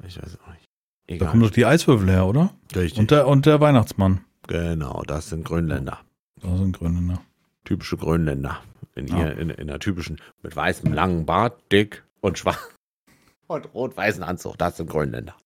[0.00, 0.64] Ja, ich weiß auch nicht.
[1.08, 1.28] Da Egal.
[1.30, 2.50] kommen doch die Eiswürfel her, oder?
[2.74, 2.98] Richtig.
[2.98, 4.24] Und der, und der Weihnachtsmann.
[4.46, 6.00] genau, das sind Grönländer.
[6.40, 7.20] Da sind Grönländer.
[7.64, 8.60] typische Grönländer.
[8.94, 9.16] In, Ja.
[9.16, 12.58] hier, in, in der typischen, mit weißem langen Bart, dick und schwarz.
[13.48, 15.36] Und rot-weißen Anzug, das sind Grönländer.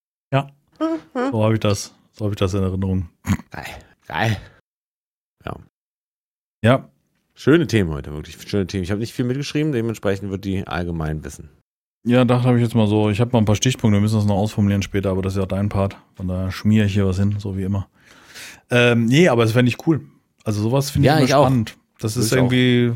[1.15, 1.95] So habe ich das.
[2.13, 3.11] So habe ich das in Erinnerung.
[3.51, 3.67] Geil,
[4.07, 4.39] geil.
[6.63, 6.89] Ja,
[7.35, 8.85] Schöne Themen heute, wirklich schöne Themen.
[8.85, 11.49] Ich habe nicht viel mitgeschrieben, dementsprechend wird die allgemein wissen.
[12.05, 13.11] Ja, dachte habe ich jetzt mal so.
[13.11, 15.39] Ich habe mal ein paar Stichpunkte, wir müssen das noch ausformulieren später, aber das ist
[15.41, 15.97] ja dein Part.
[16.15, 17.89] Von daher schmiere ich hier was hin, so wie immer.
[18.71, 20.01] Ähm, nee, aber das fände ich cool.
[20.45, 21.45] Also sowas finde ich Ja, ich auch.
[21.47, 21.77] spannend.
[21.99, 22.37] Das ist ich auch.
[22.45, 22.93] irgendwie.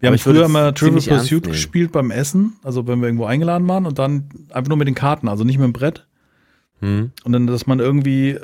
[0.00, 3.06] Wir Aber haben ich früher es immer Trivial Pursuit gespielt beim Essen, also wenn wir
[3.08, 6.06] irgendwo eingeladen waren und dann einfach nur mit den Karten, also nicht mit dem Brett.
[6.80, 7.10] Hm?
[7.24, 8.40] Und dann, dass man irgendwie äh,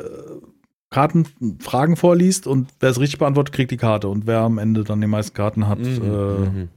[0.90, 1.26] Karten,
[1.60, 4.08] Fragen vorliest und wer es richtig beantwortet, kriegt die Karte.
[4.08, 6.06] Und wer am Ende dann die meisten Karten hat, Mhm, äh,
[6.48, 6.68] mhm.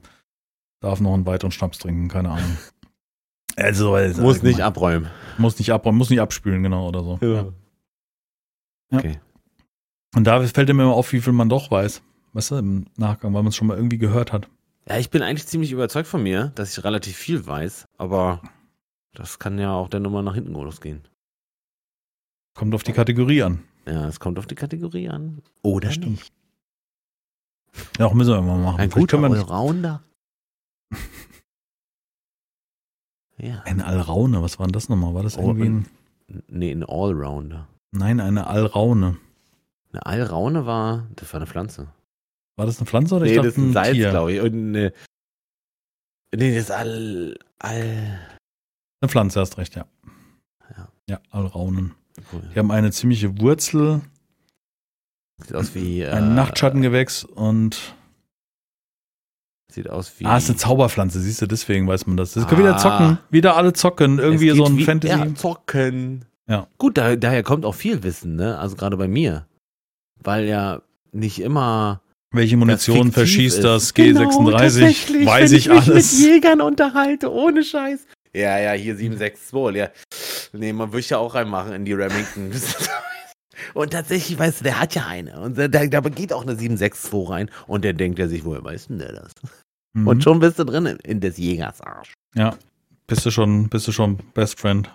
[0.82, 2.58] darf noch einen weiteren Schnaps trinken, keine Ahnung.
[3.58, 5.10] Also, also Muss nicht abräumen.
[5.38, 7.20] Muss nicht abräumen, muss nicht abspülen, genau, oder so.
[7.22, 7.51] Ja.
[8.91, 9.20] Okay.
[10.16, 12.01] Und da fällt mir immer auf, wie viel man doch weiß.
[12.34, 14.47] Weißt du, im Nachgang, weil man es schon mal irgendwie gehört hat.
[14.88, 18.41] Ja, ich bin eigentlich ziemlich überzeugt von mir, dass ich relativ viel weiß, aber
[19.14, 21.01] das kann ja auch der Nummer nach hinten losgehen.
[22.53, 23.64] Kommt auf die Kategorie an.
[23.86, 25.41] Ja, es kommt auf die Kategorie an.
[25.64, 26.32] Oder Das stimmt.
[27.97, 28.80] Ja, auch müssen wir mal machen.
[28.80, 30.03] Ein Vielleicht guter Allrounder.
[33.40, 33.62] Ja.
[33.66, 35.14] Eine Alraune, was war denn das nochmal?
[35.14, 35.86] War das Oh, irgendwie ein,
[36.48, 37.68] Nee, ein Allrounder.
[37.92, 39.18] Nein, eine Alraune.
[39.92, 41.88] Eine Allraune war, das war eine Pflanze.
[42.58, 44.42] War das eine Pflanze oder ich Nee, dachte das ist ein Salz, glaube ich.
[44.42, 44.94] Und eine,
[46.36, 48.20] nee, das ist All, All,
[49.02, 49.86] Eine Pflanze, hast recht, ja.
[50.76, 50.90] Ja.
[51.10, 51.94] Ja, Alraunen.
[52.34, 52.42] cool.
[52.54, 54.02] Die haben eine ziemliche Wurzel,
[55.44, 57.96] Sieht aus wie, äh, ein Nachtschattengewächs und.
[59.72, 60.26] Sieht aus wie.
[60.26, 62.34] Ah, ist eine Zauberpflanze, siehst du, deswegen weiß man das.
[62.34, 62.63] Das können Ah.
[62.70, 65.13] wieder zocken, wieder alle zocken, irgendwie so ein wie- Fantasy.
[65.13, 66.26] Ja, zocken.
[66.49, 66.68] Ja.
[66.78, 68.57] Gut, da, daher kommt auch viel Wissen, ne?
[68.57, 69.45] Also gerade bei mir.
[70.24, 72.01] Weil ja nicht immer.
[72.32, 73.63] Welche Munition verschießt ist.
[73.63, 74.51] das Genau, G36?
[74.57, 76.20] tatsächlich, weiß wenn ich, mich alles.
[76.20, 78.05] mit Jägern unterhalte, ohne Scheiß.
[78.34, 79.89] Ja, ja, hier 762, ja.
[80.53, 82.51] Nee, man würde ich ja auch reinmachen in die Remington.
[83.74, 85.39] Und tatsächlich, weißt du, der hat ja eine.
[85.39, 87.49] Und da, da geht auch eine 762 rein.
[87.68, 89.32] Und der denkt er sich, woher weiß denn der das?
[89.93, 90.08] Mhm.
[90.08, 92.14] Und schon bist du drin in, in des Jägers Arsch.
[92.36, 92.55] Ja,
[93.08, 94.89] bist du schon, bist du schon Best Friend.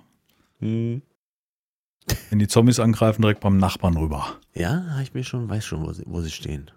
[0.60, 1.02] Hm.
[2.30, 4.38] Wenn die Zombies angreifen, direkt beim Nachbarn rüber.
[4.54, 6.70] Ja, ich mir schon, weiß schon, wo sie, wo sie stehen.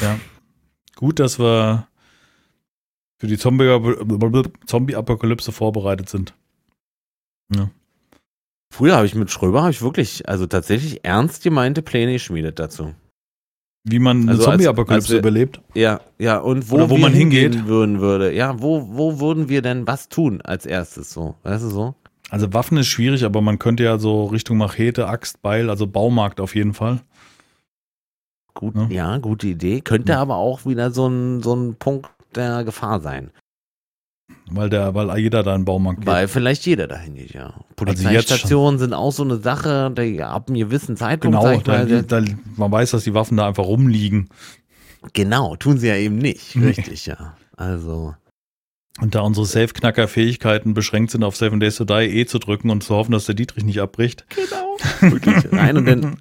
[0.00, 0.18] Ja.
[0.96, 1.88] Gut, dass wir
[3.18, 6.34] für die Zombie- Zombie-Apokalypse vorbereitet sind.
[8.72, 12.94] Früher habe ich mit Schröber, habe ich wirklich, also tatsächlich ernst gemeinte Pläne geschmiedet dazu.
[13.84, 15.60] Wie man eine Also als- als Zombie-Apokalypse überlebt.
[15.74, 17.54] Ja, ja, und wo, Oder wo man hingeht.
[17.54, 18.32] hingehen würden würde.
[18.32, 21.34] Ja, wo, wo würden wir denn was tun als erstes so?
[21.42, 21.94] Weißt du so?
[22.28, 26.40] Also Waffen ist schwierig, aber man könnte ja so Richtung Machete, Axt, Beil, also Baumarkt
[26.40, 27.00] auf jeden Fall.
[28.54, 28.86] Gut, Ja.
[28.90, 29.80] ja, gute Idee.
[29.80, 30.20] Könnte Ja.
[30.20, 33.30] aber auch wieder so ein, so ein Punkt der Gefahr sein.
[34.52, 36.06] Weil der, weil jeder da in den Baumarkt geht.
[36.08, 37.54] Weil vielleicht jeder dahin geht, ja.
[37.54, 42.02] jetzt Polizeistationen sind auch so eine Sache, die ab einem gewissen Zeitpunkt, Genau, da, mal,
[42.02, 42.22] da,
[42.56, 44.28] man weiß, dass die Waffen da einfach rumliegen.
[45.12, 46.56] genau, tun sie ja eben nicht.
[46.56, 46.66] Nee.
[46.66, 47.36] Richtig, ja.
[47.56, 48.14] Also,
[49.00, 52.82] Und da unsere Safe-Knacker-Fähigkeiten beschränkt sind, auf Seven Days to Die E zu drücken und
[52.82, 54.26] zu hoffen, dass der Dietrich nicht abbricht.
[54.30, 54.76] genau.
[55.12, 55.52] Wirklich.
[55.52, 56.16] Nein, und dann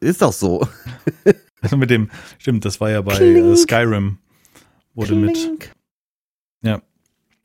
[0.00, 0.66] ist doch so.
[1.60, 3.38] Also mit dem, stimmt, das war ja bei Klink.
[3.38, 4.18] äh, Skyrim.
[4.94, 5.34] Wurde mit.
[5.34, 5.70] Klink.
[6.62, 6.80] Ja.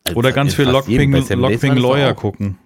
[0.10, 0.66] Also Oder ganz viel.
[0.66, 2.58] Lockping, Lockping war Lawyer gucken.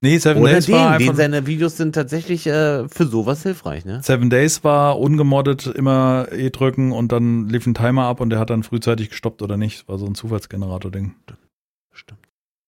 [0.00, 1.16] Nee, Seven Oder Days war den, den einfach.
[1.16, 4.02] seine Videos sind tatsächlich äh, für sowas hilfreich, ne?
[4.02, 8.38] Seven Days war ungemoddet, immer E drücken und dann lief ein Timer ab und der
[8.38, 9.88] hat dann frühzeitig gestoppt oder nicht.
[9.88, 11.14] War so ein Zufallsgenerator-Ding.
[11.92, 12.20] Stimmt.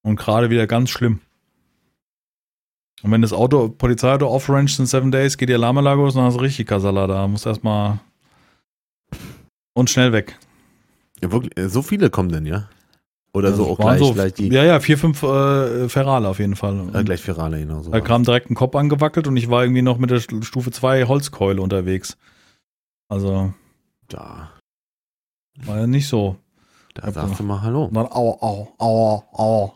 [0.03, 1.21] Und gerade wieder ganz schlimm.
[3.03, 6.39] Und wenn das Auto, Polizeiauto off-rancht in Seven Days, geht die Alarmanlage los, dann hast
[6.39, 7.29] du richtig Kasala da.
[7.29, 7.99] Musst erstmal
[9.75, 10.39] und schnell weg.
[11.21, 12.71] Ja, wirklich, äh, so viele kommen denn, ja?
[13.37, 16.39] Oder so Also auch waren gleich, gleich die Ja, ja, vier, fünf äh, Ferale auf
[16.39, 16.89] jeden Fall.
[16.95, 17.91] äh, gleich Virale genauso.
[17.91, 21.05] Da kam direkt ein Kopf angewackelt und ich war irgendwie noch mit der Stufe 2
[21.07, 22.17] Holzkeule unterwegs.
[23.09, 23.53] Also
[24.09, 24.51] da,
[25.65, 26.37] war ja nicht so.
[26.95, 27.91] da sagst du mal Hallo.
[27.93, 29.73] Dann au, au, au, au.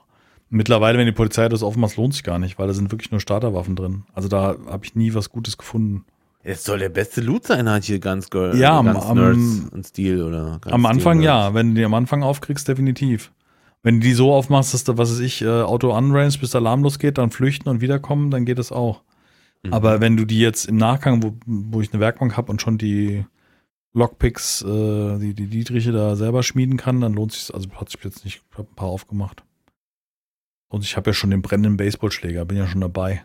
[0.48, 3.20] Mittlerweile, wenn die Polizei das aufmacht, lohnt sich gar nicht, weil da sind wirklich nur
[3.20, 4.04] Starterwaffen drin.
[4.14, 6.04] Also da habe ich nie was Gutes gefunden.
[6.42, 9.70] Es soll der beste Loot sein, hat hier ganz Girl, Ja, am- ganz am- Nerds
[9.72, 13.30] und Stil oder ganz am Anfang Stil ja, wenn du die am Anfang aufkriegst, definitiv.
[13.82, 16.60] Wenn du die so aufmachst, dass du, was weiß ich, äh, Auto unrange, bis der
[16.60, 19.02] Alarm losgeht, dann flüchten und wiederkommen, dann geht das auch.
[19.62, 19.72] Mhm.
[19.72, 22.78] Aber wenn du die jetzt im Nachgang, wo, wo ich eine Werkbank habe und schon
[22.78, 23.24] die
[23.92, 28.02] Lockpicks, äh, die, die Dietriche da selber schmieden kann, dann lohnt sich also hat sich
[28.04, 29.44] jetzt nicht, ich habe ein paar aufgemacht.
[30.68, 33.24] Und ich habe ja schon den brennenden Baseballschläger, bin ja schon dabei.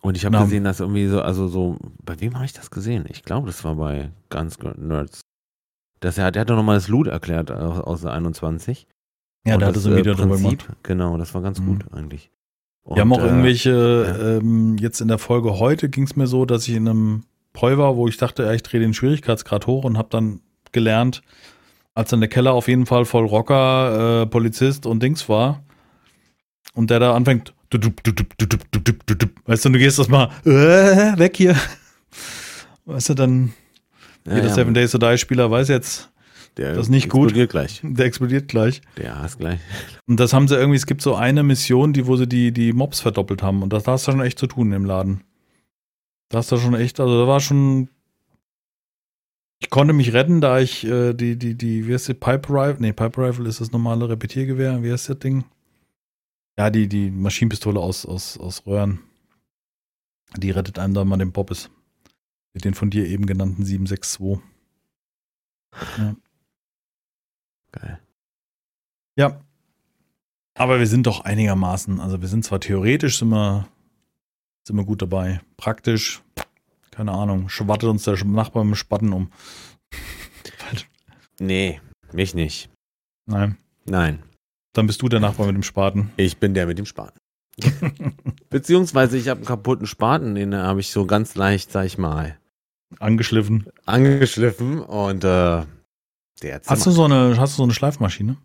[0.00, 3.04] Und ich habe gesehen, dass irgendwie so, also so, bei wem habe ich das gesehen?
[3.08, 5.20] Ich glaube, das war bei Guns Girl Nerds.
[6.00, 8.86] Dass er, der hat doch nochmal das Loot erklärt aus, aus der 21.
[9.48, 10.68] Ja, und da hatte so ein Video Prinzip, drüber gemacht.
[10.82, 11.66] Genau, das war ganz mhm.
[11.66, 12.30] gut eigentlich.
[12.82, 14.38] Und, Wir haben auch irgendwelche, ja.
[14.38, 17.76] ähm, jetzt in der Folge heute ging es mir so, dass ich in einem Poi
[17.76, 20.40] war, wo ich dachte, ja, ich drehe den Schwierigkeitsgrad hoch und habe dann
[20.72, 21.22] gelernt,
[21.94, 25.62] als dann der Keller auf jeden Fall voll Rocker, äh, Polizist und Dings war
[26.74, 31.36] und der da anfängt, du, du, du, weißt du, du gehst das mal äh, weg
[31.36, 31.56] hier.
[32.84, 33.52] Weißt du, dann
[34.26, 34.54] ja, jeder ja.
[34.54, 36.10] Seven Days to Die Spieler weiß jetzt,
[36.58, 37.24] der das ist nicht gut.
[37.24, 37.80] explodiert gleich.
[37.82, 38.82] der explodiert gleich.
[38.96, 39.60] Der hasst gleich.
[40.06, 42.72] Und das haben sie irgendwie, es gibt so eine Mission, die, wo sie die, die
[42.72, 43.62] Mobs verdoppelt haben.
[43.62, 45.22] Und das, da hast du schon echt zu tun im Laden.
[46.28, 47.88] Da hast du schon echt, also da war schon.
[49.60, 52.80] Ich konnte mich retten, da ich äh, die, die, die, wie heißt die, Pipe Rifle?
[52.80, 54.82] Nee, Pipe Rifle ist das normale Repetiergewehr.
[54.82, 55.44] Wie heißt das Ding?
[56.58, 59.00] Ja, die, die Maschinenpistole aus, aus, aus Röhren.
[60.36, 61.70] Die rettet einem da mal den Bobbes.
[62.52, 64.40] Mit den von dir eben genannten 762.
[67.72, 68.00] Geil.
[69.16, 69.40] Ja.
[70.54, 73.68] Aber wir sind doch einigermaßen, also wir sind zwar theoretisch sind wir,
[74.66, 75.40] sind wir gut dabei.
[75.56, 76.22] Praktisch,
[76.90, 79.30] keine Ahnung, schwattet uns der Nachbar mit dem Spatten um.
[81.40, 81.80] Nee,
[82.12, 82.68] mich nicht.
[83.26, 83.58] Nein.
[83.84, 84.24] Nein.
[84.72, 86.10] Dann bist du der Nachbar mit dem Spaten.
[86.16, 87.18] Ich bin der mit dem Spaten.
[88.50, 92.36] Beziehungsweise ich habe einen kaputten Spaten, den habe ich so ganz leicht, sag ich mal,
[92.98, 93.66] Angeschliffen.
[93.86, 95.62] angeschliffen und äh,
[96.42, 98.36] der Hast du so eine, hast du so eine Schleifmaschine?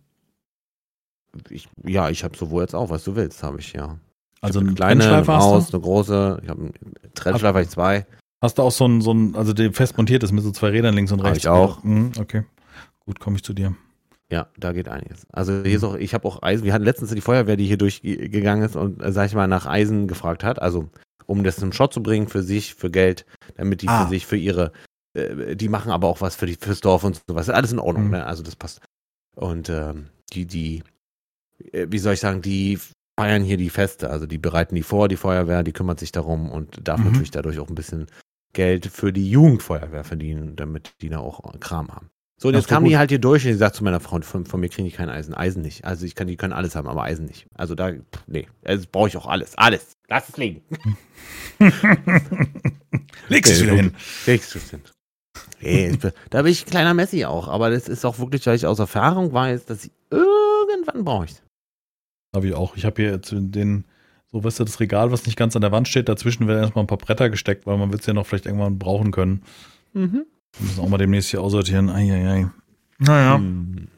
[1.50, 3.98] ich, ja, ich habe sowohl jetzt auch, was du willst, habe ich ja.
[4.40, 6.74] Also eine eine kleine, eine Maus, eine große, ich habe einen
[7.14, 8.06] Trennschleifer, habe ich zwei.
[8.42, 10.68] Hast du auch so ein, so ein, also der fest montiert ist mit so zwei
[10.68, 11.38] Rädern links und Hab rechts?
[11.44, 11.82] ich auch.
[11.82, 12.44] Mhm, okay.
[13.00, 13.74] Gut, komme ich zu dir.
[14.30, 15.26] Ja, da geht einiges.
[15.32, 17.78] Also hier ist auch, ich habe auch Eisen, wir hatten letztens die Feuerwehr, die hier
[17.78, 20.88] durchgegangen ist und, äh, sag ich mal, nach Eisen gefragt hat, also
[21.26, 23.24] um das zum Shot zu bringen für sich, für Geld,
[23.56, 24.04] damit die Ah.
[24.04, 24.72] für sich, für ihre,
[25.14, 27.48] äh, die machen aber auch was für die, fürs Dorf und sowas.
[27.50, 28.10] Alles in Ordnung, Mhm.
[28.12, 28.26] ne?
[28.26, 28.80] Also das passt.
[29.36, 30.82] Und ähm, die, die,
[31.72, 32.78] äh, wie soll ich sagen, die
[33.18, 36.50] feiern hier die Feste, also die bereiten die vor, die Feuerwehr, die kümmert sich darum
[36.50, 37.06] und darf Mhm.
[37.06, 38.06] natürlich dadurch auch ein bisschen
[38.52, 42.10] Geld für die Jugendfeuerwehr verdienen, damit die da auch Kram haben.
[42.40, 44.20] So, und Ach jetzt kamen die halt hier durch und ich sagte zu meiner Frau,
[44.20, 45.34] von, von mir kriege ich kein Eisen.
[45.34, 45.84] Eisen nicht.
[45.84, 47.46] Also ich kann, die können alles haben, aber Eisen nicht.
[47.54, 49.56] Also da, pff, nee, also brauche ich auch alles.
[49.56, 49.92] Alles.
[50.08, 50.62] Lass es liegen.
[53.28, 53.92] Legst es Okay, wieder gut.
[53.92, 53.94] hin.
[54.26, 54.80] Legst es hin.
[55.60, 55.98] Bin-
[56.30, 58.78] da bin ich ein kleiner Messi auch, aber das ist auch wirklich, weil ich aus
[58.78, 61.42] Erfahrung weiß, dass ich irgendwann brauche ich.
[62.34, 62.76] Habe ich auch.
[62.76, 63.84] Ich habe hier jetzt den,
[64.30, 66.84] so weißt du, das Regal, was nicht ganz an der Wand steht, dazwischen werden erstmal
[66.84, 69.42] ein paar Bretter gesteckt, weil man wird es ja noch vielleicht irgendwann brauchen können.
[69.92, 70.26] Mhm.
[70.58, 71.88] Wir müssen auch mal demnächst hier aussortieren.
[71.90, 72.48] Eieiei.
[72.98, 73.38] Naja.
[73.38, 73.88] Mhm.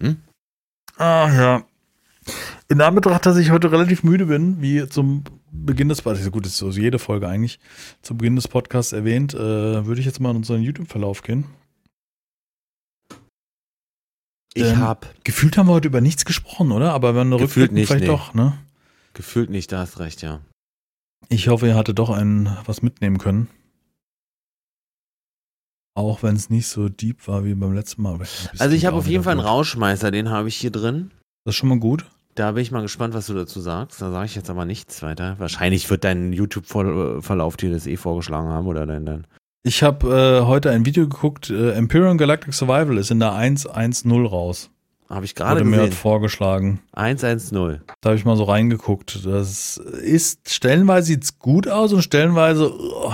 [0.97, 1.65] Ah, ja.
[2.69, 5.25] In Anbetracht, dass ich heute relativ müde bin, wie zum
[5.65, 7.59] Beginn des Podcasts, gut, das ist so jede Folge eigentlich,
[8.03, 9.39] zum Beginn des Podcasts erwähnt, äh,
[9.87, 11.45] würde ich jetzt mal in unseren YouTube-Verlauf gehen.
[14.55, 16.93] Ich habe Gefühlt haben wir heute über nichts gesprochen, oder?
[16.93, 18.07] Aber wenn wir Gefühlt rückblicken, nicht, vielleicht nee.
[18.07, 18.59] doch, ne?
[19.16, 20.41] gefühlt nicht, da hast recht, ja.
[21.28, 23.49] Ich hoffe, ihr hattet doch ein, was mitnehmen können.
[25.95, 28.20] Auch wenn es nicht so deep war wie beim letzten Mal.
[28.59, 29.49] Also ich habe auf jeden Fall einen gut.
[29.49, 31.11] Rauschmeißer, den habe ich hier drin.
[31.45, 32.07] Das ist schon mal gut.
[32.37, 34.01] Da bin ich mal gespannt, was du dazu sagst.
[34.01, 35.37] Da sage ich jetzt aber nichts weiter.
[35.39, 39.27] Wahrscheinlich wird dein YouTube-Verlauf dir das eh vorgeschlagen haben oder dein, dein.
[39.63, 44.29] Ich habe äh, heute ein Video geguckt, äh, Imperial Galactic Survival ist in der 1.1.0
[44.29, 44.71] raus.
[45.09, 45.93] Habe ich gerade Wurde mir gesehen.
[45.93, 46.81] vorgeschlagen.
[46.93, 47.81] 110.
[48.03, 49.25] Da habe ich mal so reingeguckt.
[49.25, 53.13] Das ist, stellenweise sieht's gut aus und stellenweise, oh,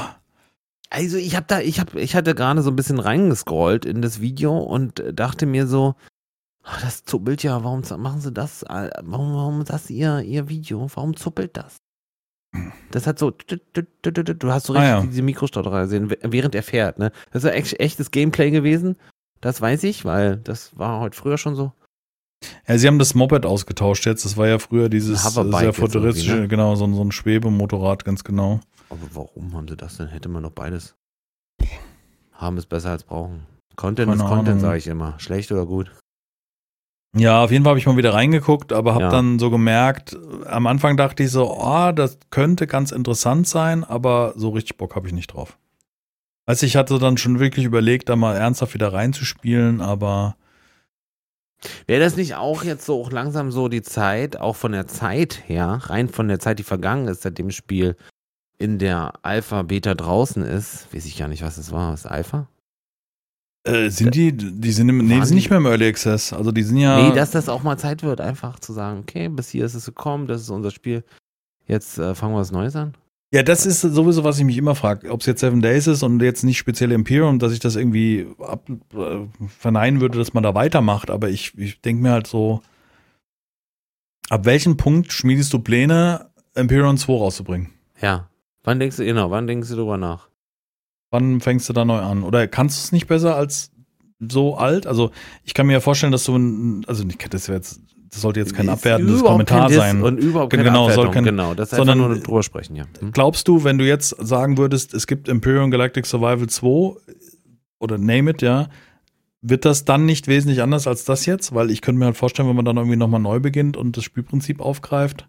[0.90, 4.20] Also ich habe da, ich habe, ich hatte gerade so ein bisschen reingescrollt in das
[4.20, 5.94] Video und dachte mir so,
[6.62, 8.62] ach, das zuppelt ja, warum machen sie das?
[8.64, 10.86] Äh, Warum, warum ist das ihr, ihr Video?
[10.94, 11.76] Warum zuppelt das?
[12.90, 15.00] Das hat so, du hast so Ah, richtig ja.
[15.06, 17.10] diese Mikrostotterer gesehen, während er fährt, ne?
[17.30, 18.96] Das ist ja echt, echtes Gameplay gewesen.
[19.40, 21.72] Das weiß ich, weil das war heute früher schon so.
[22.68, 24.24] Ja, sie haben das Moped ausgetauscht jetzt.
[24.24, 26.48] Das war ja früher dieses sehr futuristische, ne?
[26.48, 28.60] genau, so, ein- so ein Schwebemotorrad, ganz genau.
[28.90, 30.08] Aber warum haben sie das denn?
[30.08, 30.94] Hätte man doch beides.
[32.32, 33.46] Haben ist besser als brauchen.
[33.76, 35.18] Content Keine ist Content, sage ich immer.
[35.18, 35.90] Schlecht oder gut.
[37.14, 39.10] Ja, auf jeden Fall habe ich mal wieder reingeguckt, aber habe Ja.
[39.10, 40.16] dann so gemerkt,
[40.46, 44.96] am Anfang dachte ich so, oh, das könnte ganz interessant sein, aber so richtig Bock
[44.96, 45.58] habe ich nicht drauf.
[46.46, 50.36] Also ich hatte dann schon wirklich überlegt, da mal ernsthaft wieder reinzuspielen, aber
[51.86, 55.42] Wäre das nicht auch jetzt so auch langsam so die Zeit, auch von der Zeit
[55.46, 57.96] her, rein von der Zeit, die vergangen ist, seit dem Spiel
[58.58, 62.48] in der Alpha Beta draußen ist, weiß ich gar nicht, was es war, was Alpha?
[63.64, 66.50] Äh, sind die, die sind, im, nee, die sind nicht mehr im Early Access, also
[66.50, 69.50] die sind ja, Nee, dass das auch mal Zeit wird, einfach zu sagen, okay, bis
[69.50, 71.04] hier ist es gekommen, das ist unser Spiel.
[71.66, 72.94] Jetzt äh, fangen wir was Neues an.
[73.32, 76.02] ja, das ist sowieso, was ich mich immer frage, ob es jetzt Seven Days ist
[76.02, 79.20] und jetzt nicht speziell Imperium, dass ich das irgendwie ab, äh,
[79.58, 82.62] verneinen würde, dass man da weitermacht, aber ich, ich denke mir halt so,
[84.28, 87.70] ab welchem Punkt schmiedest du Pläne, Imperium 2 rauszubringen?
[88.00, 88.28] Ja.
[88.64, 90.28] Wann denkst du, genau, wann denkst du drüber nach?
[91.12, 92.24] Wann fängst du da neu an?
[92.24, 93.70] Oder kannst du es nicht besser als
[94.18, 94.86] so alt?
[94.86, 95.10] Also
[95.44, 97.80] ich kann mir ja vorstellen, dass du, ein, also nicht, das, jetzt,
[98.10, 100.02] das sollte jetzt kein abwertendes Kommentar kein sein.
[100.02, 102.84] Und überhaupt keine Genau, soll kein- genau, das ist sondern- nur drüber sprechen, ja.
[102.98, 103.12] Hm?
[103.12, 106.96] Glaubst du, wenn du jetzt sagen würdest, es gibt Imperium Galactic Survival 2
[107.78, 108.68] oder name it, ja,
[109.42, 111.54] wird das dann nicht wesentlich anders als das jetzt?
[111.54, 114.04] Weil ich könnte mir halt vorstellen, wenn man dann irgendwie nochmal neu beginnt und das
[114.04, 115.28] Spielprinzip aufgreift,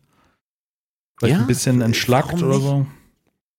[1.19, 2.85] vielleicht Ja, ein bisschen entschlackt oder so.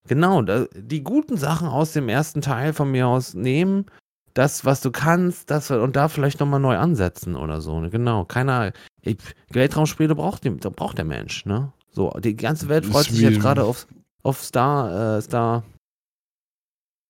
[0.08, 3.86] Genau, da, die guten Sachen aus dem ersten Teil von mir aus nehmen,
[4.34, 7.80] das, was du kannst, das und da vielleicht nochmal neu ansetzen oder so.
[7.80, 7.88] ne?
[7.90, 8.72] Genau, keiner.
[9.02, 9.16] Ich,
[9.50, 11.72] Weltraumspiele braucht, die, braucht der Mensch, ne?
[11.90, 13.86] So, die ganze Welt Ist freut sich jetzt gerade auf,
[14.22, 15.62] auf Star, äh, Star.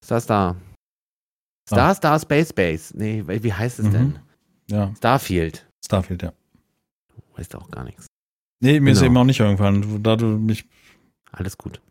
[0.03, 0.55] Star, Star.
[1.67, 1.95] Star, Ah.
[1.95, 2.95] Star, Space Base.
[2.95, 3.91] Nee, wie heißt es Mhm.
[3.91, 4.19] denn?
[4.69, 5.65] Ja, Starfield.
[5.83, 6.31] Starfield, ja.
[7.35, 8.05] Weißt auch gar nichts.
[8.61, 9.07] Nee, mir ist Genau.
[9.07, 10.65] eben auch nicht irgendwann, da du mich
[11.31, 11.81] Alles gut.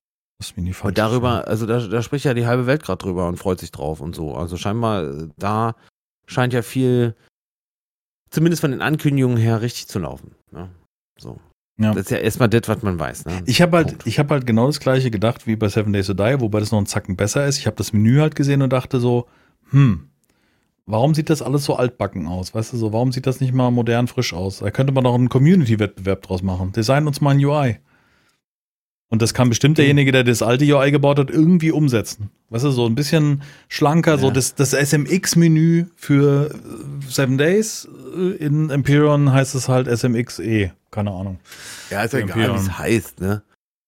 [0.41, 3.29] Hast mich nie Und darüber, also da, da spricht ja die halbe Welt gerade drüber
[3.29, 4.35] und freut sich drauf und so.
[4.35, 5.77] Also scheinbar, äh, da
[6.27, 7.15] scheint ja viel,
[8.31, 10.35] zumindest von den Ankündigungen her, richtig zu laufen.
[10.53, 10.69] Ja.
[11.19, 11.39] So.
[11.79, 11.93] Ja.
[11.93, 13.27] Das ist ja erstmal das, was man weiß.
[13.27, 13.43] Ne?
[13.47, 16.15] Ich habe halt, ich habe halt genau das gleiche gedacht wie bei Seven Days to
[16.15, 17.59] Die, wobei das noch einen Zacken besser ist.
[17.59, 19.27] Ich habe das Menü halt gesehen und dachte so,
[19.71, 20.09] hm,
[20.87, 22.55] warum sieht das alles so altbacken aus?
[22.55, 24.59] Weißt du so, warum sieht das nicht mal modern frisch aus?
[24.59, 26.73] Da könnte man doch einen Community-Wettbewerb draus machen.
[26.73, 27.79] Design uns mal ein UI.
[29.11, 32.31] Und das kann bestimmt derjenige, der das alte UI gebaut hat, irgendwie umsetzen.
[32.49, 34.33] Weißt du, so ein bisschen schlanker, so Ja.
[34.33, 37.87] das, das SMX-Menü für äh, Seven Days.
[38.17, 40.73] äh, In Empyrean heißt es halt SMXE.
[40.91, 41.39] Keine Ahnung.
[41.91, 43.43] Ja, ist ja egal, wie es heißt, ne?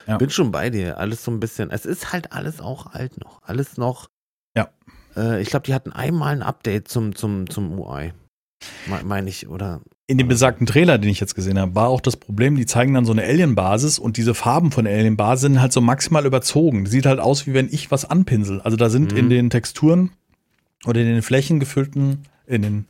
[0.07, 0.19] Ja.
[0.19, 0.99] Bin schon bei dir.
[0.99, 1.71] Alles so ein bisschen.
[1.71, 3.43] Es ist halt alles auch alt noch.
[3.43, 4.09] Alles noch.
[4.57, 4.69] Ja.
[5.17, 8.13] Äh, ich glaube, die hatten einmal ein Update zum, zum, zum UI.
[8.87, 9.81] Me- Meine ich, oder?
[10.09, 12.95] In dem besagten Trailer, den ich jetzt gesehen habe, war auch das Problem, die zeigen
[12.95, 16.87] dann so eine Alien-Basis und diese Farben von der Alien-Basis sind halt so maximal überzogen.
[16.87, 18.61] Sieht halt aus, wie wenn ich was anpinsel.
[18.61, 19.19] Also da sind Mhm.
[19.19, 20.11] in den Texturen
[20.85, 22.85] oder in den Flächen gefüllten, in den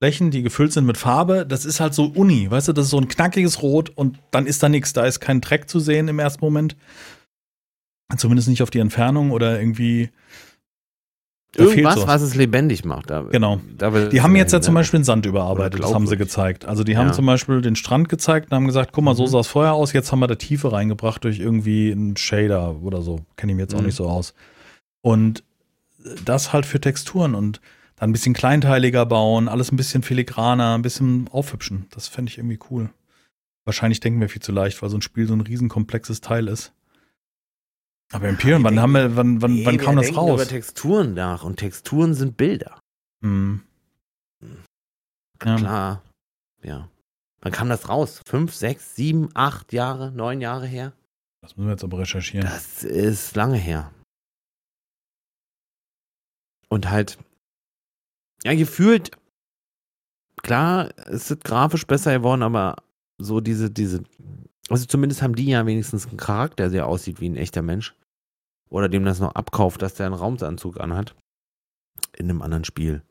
[0.00, 2.90] Flächen, die gefüllt sind mit Farbe, das ist halt so Uni, weißt du, das ist
[2.92, 6.06] so ein knackiges Rot und dann ist da nichts, da ist kein Dreck zu sehen
[6.08, 6.76] im ersten Moment.
[8.16, 10.10] Zumindest nicht auf die Entfernung oder irgendwie.
[11.52, 12.06] Da Irgendwas, sowas.
[12.08, 13.10] was es lebendig macht.
[13.10, 13.60] Da, Genau.
[13.76, 16.64] Da Die haben jetzt ja zum Beispiel den Sand überarbeitet, das haben sie gezeigt.
[16.64, 17.12] Also die haben Ja.
[17.12, 19.28] zum Beispiel den Strand gezeigt und haben gesagt, guck mal, so Mhm.
[19.28, 23.02] sah es vorher aus, jetzt haben wir da Tiefe reingebracht durch irgendwie einen Shader oder
[23.02, 23.20] so.
[23.36, 23.86] Kenne ich mir jetzt auch Mhm.
[23.86, 24.32] nicht so aus.
[25.02, 25.42] Und
[26.24, 27.60] das halt für Texturen und
[27.96, 31.86] dann ein bisschen kleinteiliger bauen, alles ein bisschen filigraner, ein bisschen aufhübschen.
[31.90, 32.90] Das fände ich irgendwie cool.
[33.64, 36.48] Wahrscheinlich denken wir viel zu leicht, weil so ein Spiel so ein riesen komplexes Teil
[36.48, 36.72] ist.
[38.12, 40.40] Aber Imperium, wann wir haben wir, wann, wann, Nee, wann wir kam das denken raus?
[40.40, 42.80] über Texturen nach und Texturen sind Bilder.
[43.22, 43.62] Hm.
[45.44, 45.56] Ja.
[45.56, 46.02] Klar.
[46.62, 46.88] Ja.
[47.40, 48.20] Wann kam das raus?
[48.26, 50.92] Fünf, sechs, sieben, acht Jahre, neun Jahre her?
[51.40, 52.46] Das müssen wir jetzt aber recherchieren.
[52.46, 53.92] Das ist lange her.
[56.68, 57.18] Und halt,
[58.44, 59.10] ja, gefühlt,
[60.42, 62.76] klar, es ist grafisch besser geworden, aber
[63.18, 64.02] so diese, diese,
[64.68, 67.94] also zumindest haben die ja wenigstens einen Charakter, der aussieht wie ein echter Mensch.
[68.70, 71.14] Oder dem das noch abkauft, dass der einen Raumsanzug anhat.
[72.16, 73.02] In einem anderen Spiel.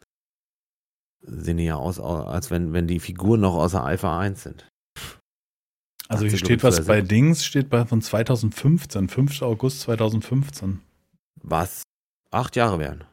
[1.22, 4.69] Sehen die ja aus, als wenn, wenn die Figuren noch außer Alpha 1 sind.
[6.07, 7.07] Also hier 18, steht was bei 2006.
[7.07, 9.41] Dings, steht bei von 2015, 5.
[9.41, 10.81] August 2015.
[11.44, 11.84] Was
[12.31, 13.03] acht Jahre wären.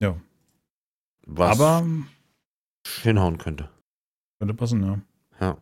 [0.00, 0.20] Ja.
[1.26, 1.86] Was Aber
[3.02, 3.70] hinhauen könnte.
[4.38, 5.00] könnte passen, ja.
[5.40, 5.56] Ja.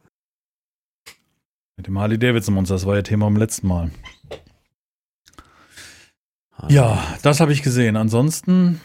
[1.76, 3.90] Mit dem Harley Davidson Monster, das war ja Thema beim letzten Mal.
[6.68, 7.96] Ja, das habe ich gesehen.
[7.96, 8.80] Ansonsten,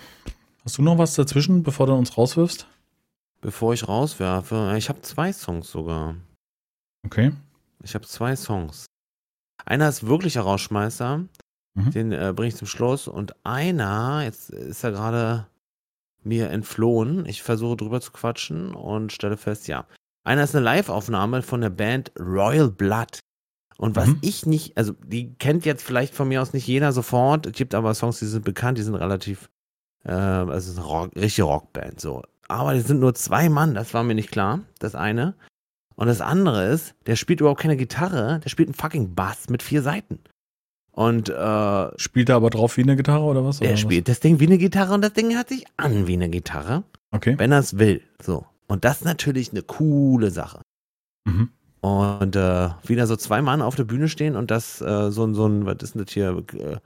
[0.63, 2.67] hast du noch was dazwischen, bevor du uns rauswirfst?
[3.41, 6.15] Bevor ich rauswerfe, ich habe zwei Songs sogar.
[7.05, 7.33] Okay.
[7.83, 8.85] Ich habe zwei Songs.
[9.65, 11.25] Einer ist wirklicher Rausschmeißer,
[11.75, 11.91] Mhm.
[11.91, 13.07] den äh, bringe ich zum Schluss.
[13.07, 15.47] Und einer, jetzt ist er gerade
[16.21, 17.25] mir entflohen.
[17.25, 19.85] Ich versuche drüber zu quatschen und stelle fest, ja.
[20.23, 23.19] Einer ist eine Live-Aufnahme von der Band Royal Blood.
[23.77, 24.17] Und was Mhm.
[24.21, 27.45] ich nicht, also die kennt jetzt vielleicht von mir aus nicht jeder sofort.
[27.47, 29.49] Es gibt aber Songs, die sind bekannt, die sind relativ,
[30.05, 32.21] äh, also es ist eine Rock, richtige Rockband, so.
[32.47, 34.59] Aber die sind nur zwei Mann, das war mir nicht klar.
[34.79, 35.33] Das eine.
[35.95, 39.63] Und das andere ist, der spielt überhaupt keine Gitarre, der spielt einen fucking Bass mit
[39.63, 40.19] vier Seiten.
[40.91, 43.59] Und äh, Spielt er aber drauf wie eine Gitarre oder was?
[43.61, 46.13] er oder spielt das Ding wie eine Gitarre und das Ding hört sich an wie
[46.13, 46.83] eine Gitarre?
[47.11, 47.35] Okay.
[47.37, 48.01] wenn er es will.
[48.21, 48.45] So.
[48.67, 50.61] Und das ist natürlich eine coole Sache.
[51.25, 51.49] Mhm.
[51.83, 55.33] Und äh, wieder so zwei Mann auf der Bühne stehen und das äh, so, ein-
[55.35, 56.41] so ein, was ist denn das hier?
[56.53, 56.77] Äh,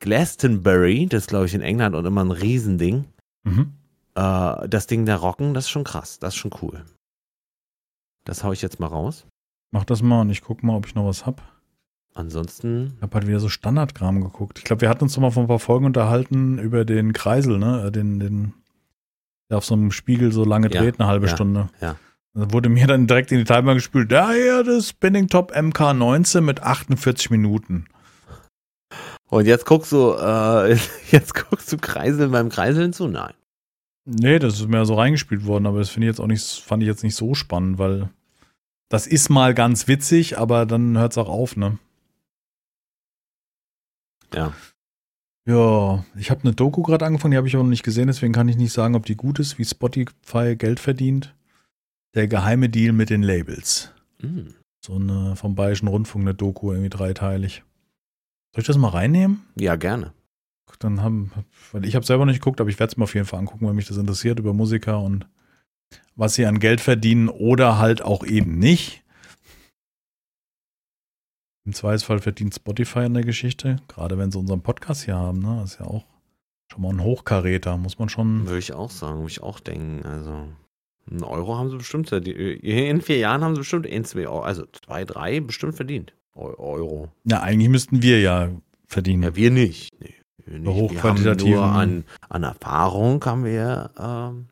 [0.00, 3.04] Glastonbury, das glaube ich in England und immer ein Riesending.
[3.44, 3.72] Mhm.
[4.14, 6.84] Äh, das Ding da rocken, das ist schon krass, das ist schon cool.
[8.24, 9.26] Das hau ich jetzt mal raus.
[9.72, 11.42] Mach das mal und ich guck mal, ob ich noch was hab.
[12.14, 14.58] Ansonsten, Ich habe halt wieder so Standardkram geguckt.
[14.58, 17.58] Ich glaube, wir hatten uns noch mal vor ein paar Folgen unterhalten über den Kreisel,
[17.58, 17.84] ne?
[17.86, 18.52] Äh, Den, den,
[19.50, 21.68] der auf so einem Spiegel so lange Ja, dreht, eine halbe ja, Stunde.
[21.80, 21.96] ja.
[22.34, 24.12] Da wurde mir dann direkt in die Timer gespült.
[24.12, 27.86] Da ja, das Spinning Top MK19 mit 48 Minuten.
[29.28, 30.76] Und jetzt guckst du, äh,
[31.10, 33.08] jetzt guckst du Kreiseln beim Kreiseln zu?
[33.08, 33.34] Nein.
[34.04, 36.82] Nee, das ist mir so reingespielt worden, aber das finde ich jetzt auch nicht, fand
[36.82, 38.08] ich jetzt nicht so spannend, weil
[38.88, 41.78] das ist mal ganz witzig, aber dann hört es auch auf, ne?
[44.34, 44.52] Ja.
[45.46, 48.32] Ja, ich habe eine Doku gerade angefangen, die habe ich auch noch nicht gesehen, deswegen
[48.32, 51.34] kann ich nicht sagen, ob die gut ist, wie Spotify Geld verdient.
[52.14, 53.92] Der geheime Deal mit den Labels.
[54.20, 54.54] Hm.
[54.84, 57.62] So eine vom Bayerischen Rundfunk, eine Doku, irgendwie dreiteilig.
[58.54, 59.42] Soll ich das mal reinnehmen?
[59.56, 60.12] Ja, gerne.
[60.78, 61.32] Dann haben,
[61.72, 63.40] weil ich habe selber noch nicht geguckt, aber ich werde es mir auf jeden Fall
[63.40, 65.26] angucken, weil mich das interessiert über Musiker und
[66.14, 69.02] was sie an Geld verdienen oder halt auch eben nicht.
[71.66, 75.58] Im Zweifelsfall verdient Spotify in der Geschichte, gerade wenn sie unseren Podcast hier haben, ne?
[75.60, 76.06] Das ist ja auch
[76.72, 78.46] schon mal ein Hochkaräter, muss man schon.
[78.46, 80.06] Würde ich auch sagen, würde ich auch denken.
[80.06, 80.48] Also,
[81.10, 84.64] Ein Euro haben sie bestimmt, die- in vier Jahren haben sie bestimmt ein, zwei also
[84.72, 86.12] zwei, drei bestimmt verdient.
[86.36, 87.08] Eu- Euro.
[87.24, 88.48] Ja, eigentlich müssten wir ja
[88.86, 89.22] verdienen.
[89.24, 89.90] Ja, wir nicht.
[90.00, 90.14] Nee,
[90.46, 90.92] wir nicht.
[90.92, 94.46] Wir haben nur an, an Erfahrung haben wir, ähm,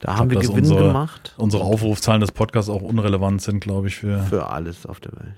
[0.00, 1.34] da haben wir dass Gewinn unsere- gemacht.
[1.38, 5.34] Unsere Aufrufzahlen des Podcasts auch unrelevant sind, glaube ich, für, Für alles auf der Welt.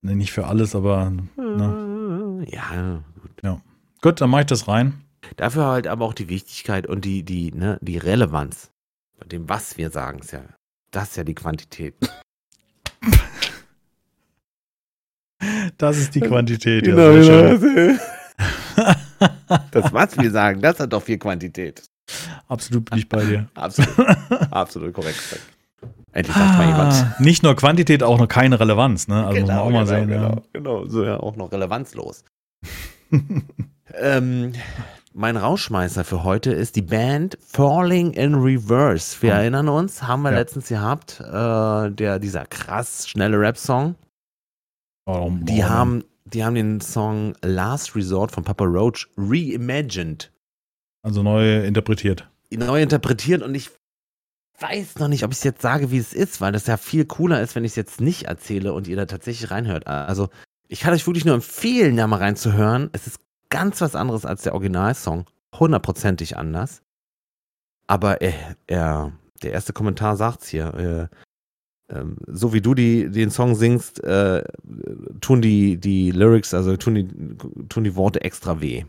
[0.00, 2.46] nee, nicht für alles, aber ne.
[2.50, 3.02] Ja,
[4.00, 4.94] gut, dann mache ich das rein.
[5.36, 8.70] Dafür halt aber auch die Wichtigkeit und die, die, ne, die Relevanz
[9.18, 10.44] bei dem, was wir sagen, ist ja,
[10.90, 11.94] das ist ja die Quantität.
[15.76, 16.84] Das ist die Quantität.
[16.84, 18.00] Genau, ja, sehr schön.
[19.70, 21.82] Das, was wir sagen, das hat doch viel Quantität.
[22.48, 23.48] Absolut bin ich bei dir.
[23.54, 23.98] Absolut,
[24.50, 25.18] absolut korrekt.
[26.12, 26.92] Endlich sagt mal jemand.
[26.92, 29.26] Ah, nicht nur Quantität, auch noch keine Relevanz, ne?
[29.26, 30.08] Also muss man auch mal sagen.
[30.08, 32.24] genau, genau, so ja auch noch relevanzlos.
[33.94, 34.52] ähm,
[35.16, 39.16] mein Rauschmeißer für heute ist die Band Falling in Reverse.
[39.22, 39.36] Wir Oh.
[39.36, 40.38] erinnern uns, haben wir Ja.
[40.38, 43.94] letztens gehabt, äh, der, dieser krass schnelle Rap-Song.
[45.06, 50.32] Warum- Die haben, die haben den Song Last Resort von Papa Roach reimagined,
[51.02, 52.28] Also neu interpretiert.
[52.50, 53.70] neu interpretiert und ich
[54.60, 57.04] weiß noch nicht, ob ich es jetzt sage, wie es ist, weil das ja viel
[57.06, 59.86] cooler ist, wenn ich es jetzt nicht erzähle und ihr da tatsächlich reinhört.
[59.86, 60.28] Also
[60.68, 62.90] ich kann euch wirklich nur empfehlen, da mal reinzuhören.
[62.92, 63.18] Es ist
[63.50, 65.26] ganz was anderes als der Originalsong,
[65.58, 66.82] hundertprozentig anders.
[67.86, 69.12] Aber er, er,
[69.42, 70.74] der erste Kommentar sagt's hier.
[70.74, 71.16] Äh,
[71.88, 74.42] ähm, so wie du die, den Song singst, äh,
[75.20, 78.84] tun die, die Lyrics, also tun die, tun die Worte extra weh.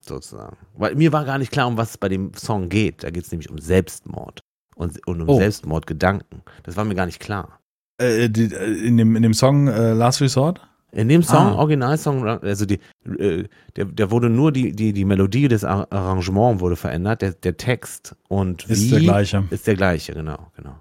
[0.00, 0.56] Sozusagen.
[0.74, 3.04] Weil mir war gar nicht klar, um was es bei dem Song geht.
[3.04, 4.40] Da geht es nämlich um Selbstmord
[4.74, 5.38] und, und um Oh.
[5.38, 6.42] Selbstmordgedanken.
[6.64, 7.60] Das war mir gar nicht klar.
[7.98, 10.60] Äh, die, äh, in, dem, in dem Song äh, Last Resort?
[10.94, 11.54] In dem Song, Ah.
[11.56, 12.78] Originalsong, also die,
[13.18, 17.32] äh, der, der wurde nur die, die, die Melodie des Ar- Arrangements wurde verändert, der,
[17.32, 19.44] der Text und Ist wie der gleiche.
[19.50, 20.80] ist der gleiche, genau, genau.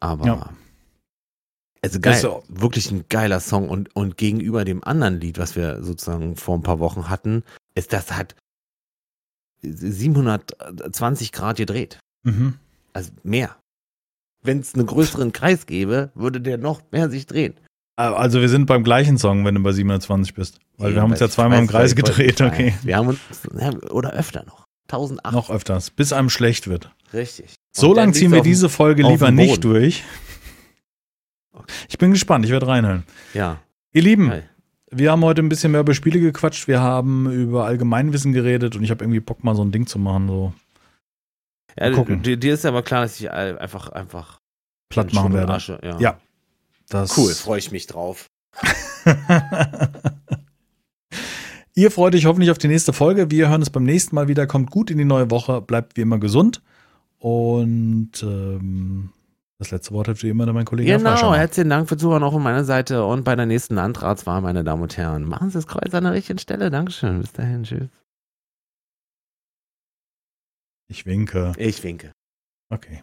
[0.00, 0.50] Aber Ja.
[1.82, 5.56] also geil, ist auch- wirklich ein geiler Song und, und gegenüber dem anderen Lied, was
[5.56, 7.44] wir sozusagen vor ein paar Wochen hatten,
[7.74, 8.34] ist das halt
[9.62, 11.98] 720 Grad gedreht.
[12.24, 12.54] Mhm.
[12.92, 13.56] Also mehr.
[14.42, 17.54] Wenn es einen größeren Kreis gäbe, würde der noch mehr sich drehen.
[17.96, 20.58] Äh, Also wir sind beim gleichen Song, wenn du bei 720 bist.
[20.78, 22.74] Weil wir haben uns ja zweimal weiß, im Kreis gedreht, okay.
[22.82, 23.18] Wir haben uns,
[23.58, 24.66] ja, oder öfter noch.
[24.88, 25.32] 1008.
[25.34, 26.90] Noch öfters, bis einem schlecht wird.
[27.12, 27.54] Richtig.
[27.72, 30.04] So lange ziehen wir diese Folge lieber nicht durch.
[31.88, 33.04] Ich bin gespannt, ich werde reinhören.
[33.34, 33.58] Ja.
[33.92, 34.48] Ihr Lieben, Geil.
[34.90, 38.84] wir haben heute ein bisschen mehr über Spiele gequatscht, wir haben über Allgemeinwissen geredet und
[38.84, 40.52] ich habe irgendwie Bock mal so ein Ding zu machen, so
[41.78, 44.40] ja dir, dir ist aber klar, dass ich einfach, einfach
[44.88, 45.52] platt machen werde.
[45.52, 45.98] Asche, ja.
[45.98, 46.20] Ja.
[46.88, 48.26] Das Cool, freue ich mich drauf.
[51.74, 53.30] Ihr freut euch hoffentlich auf die nächste Folge.
[53.30, 54.46] Wir hören uns beim nächsten Mal wieder.
[54.46, 56.62] Kommt gut in die neue Woche, bleibt wie immer gesund.
[57.18, 59.10] Und ähm,
[59.58, 62.42] das letzte Wort hat wie immer mein Kollege Genau, herzlichen Dank für Zuhören auch von
[62.42, 65.24] meiner Seite und bei der nächsten Landratswahl, meine Damen und Herren.
[65.24, 66.70] Machen Sie das Kreuz an der richtigen Stelle.
[66.70, 67.20] Dankeschön.
[67.20, 67.64] Bis dahin.
[67.64, 67.88] Tschüss.
[70.88, 71.52] Ich winke.
[71.58, 72.12] Ich winke.
[72.70, 73.02] Okay.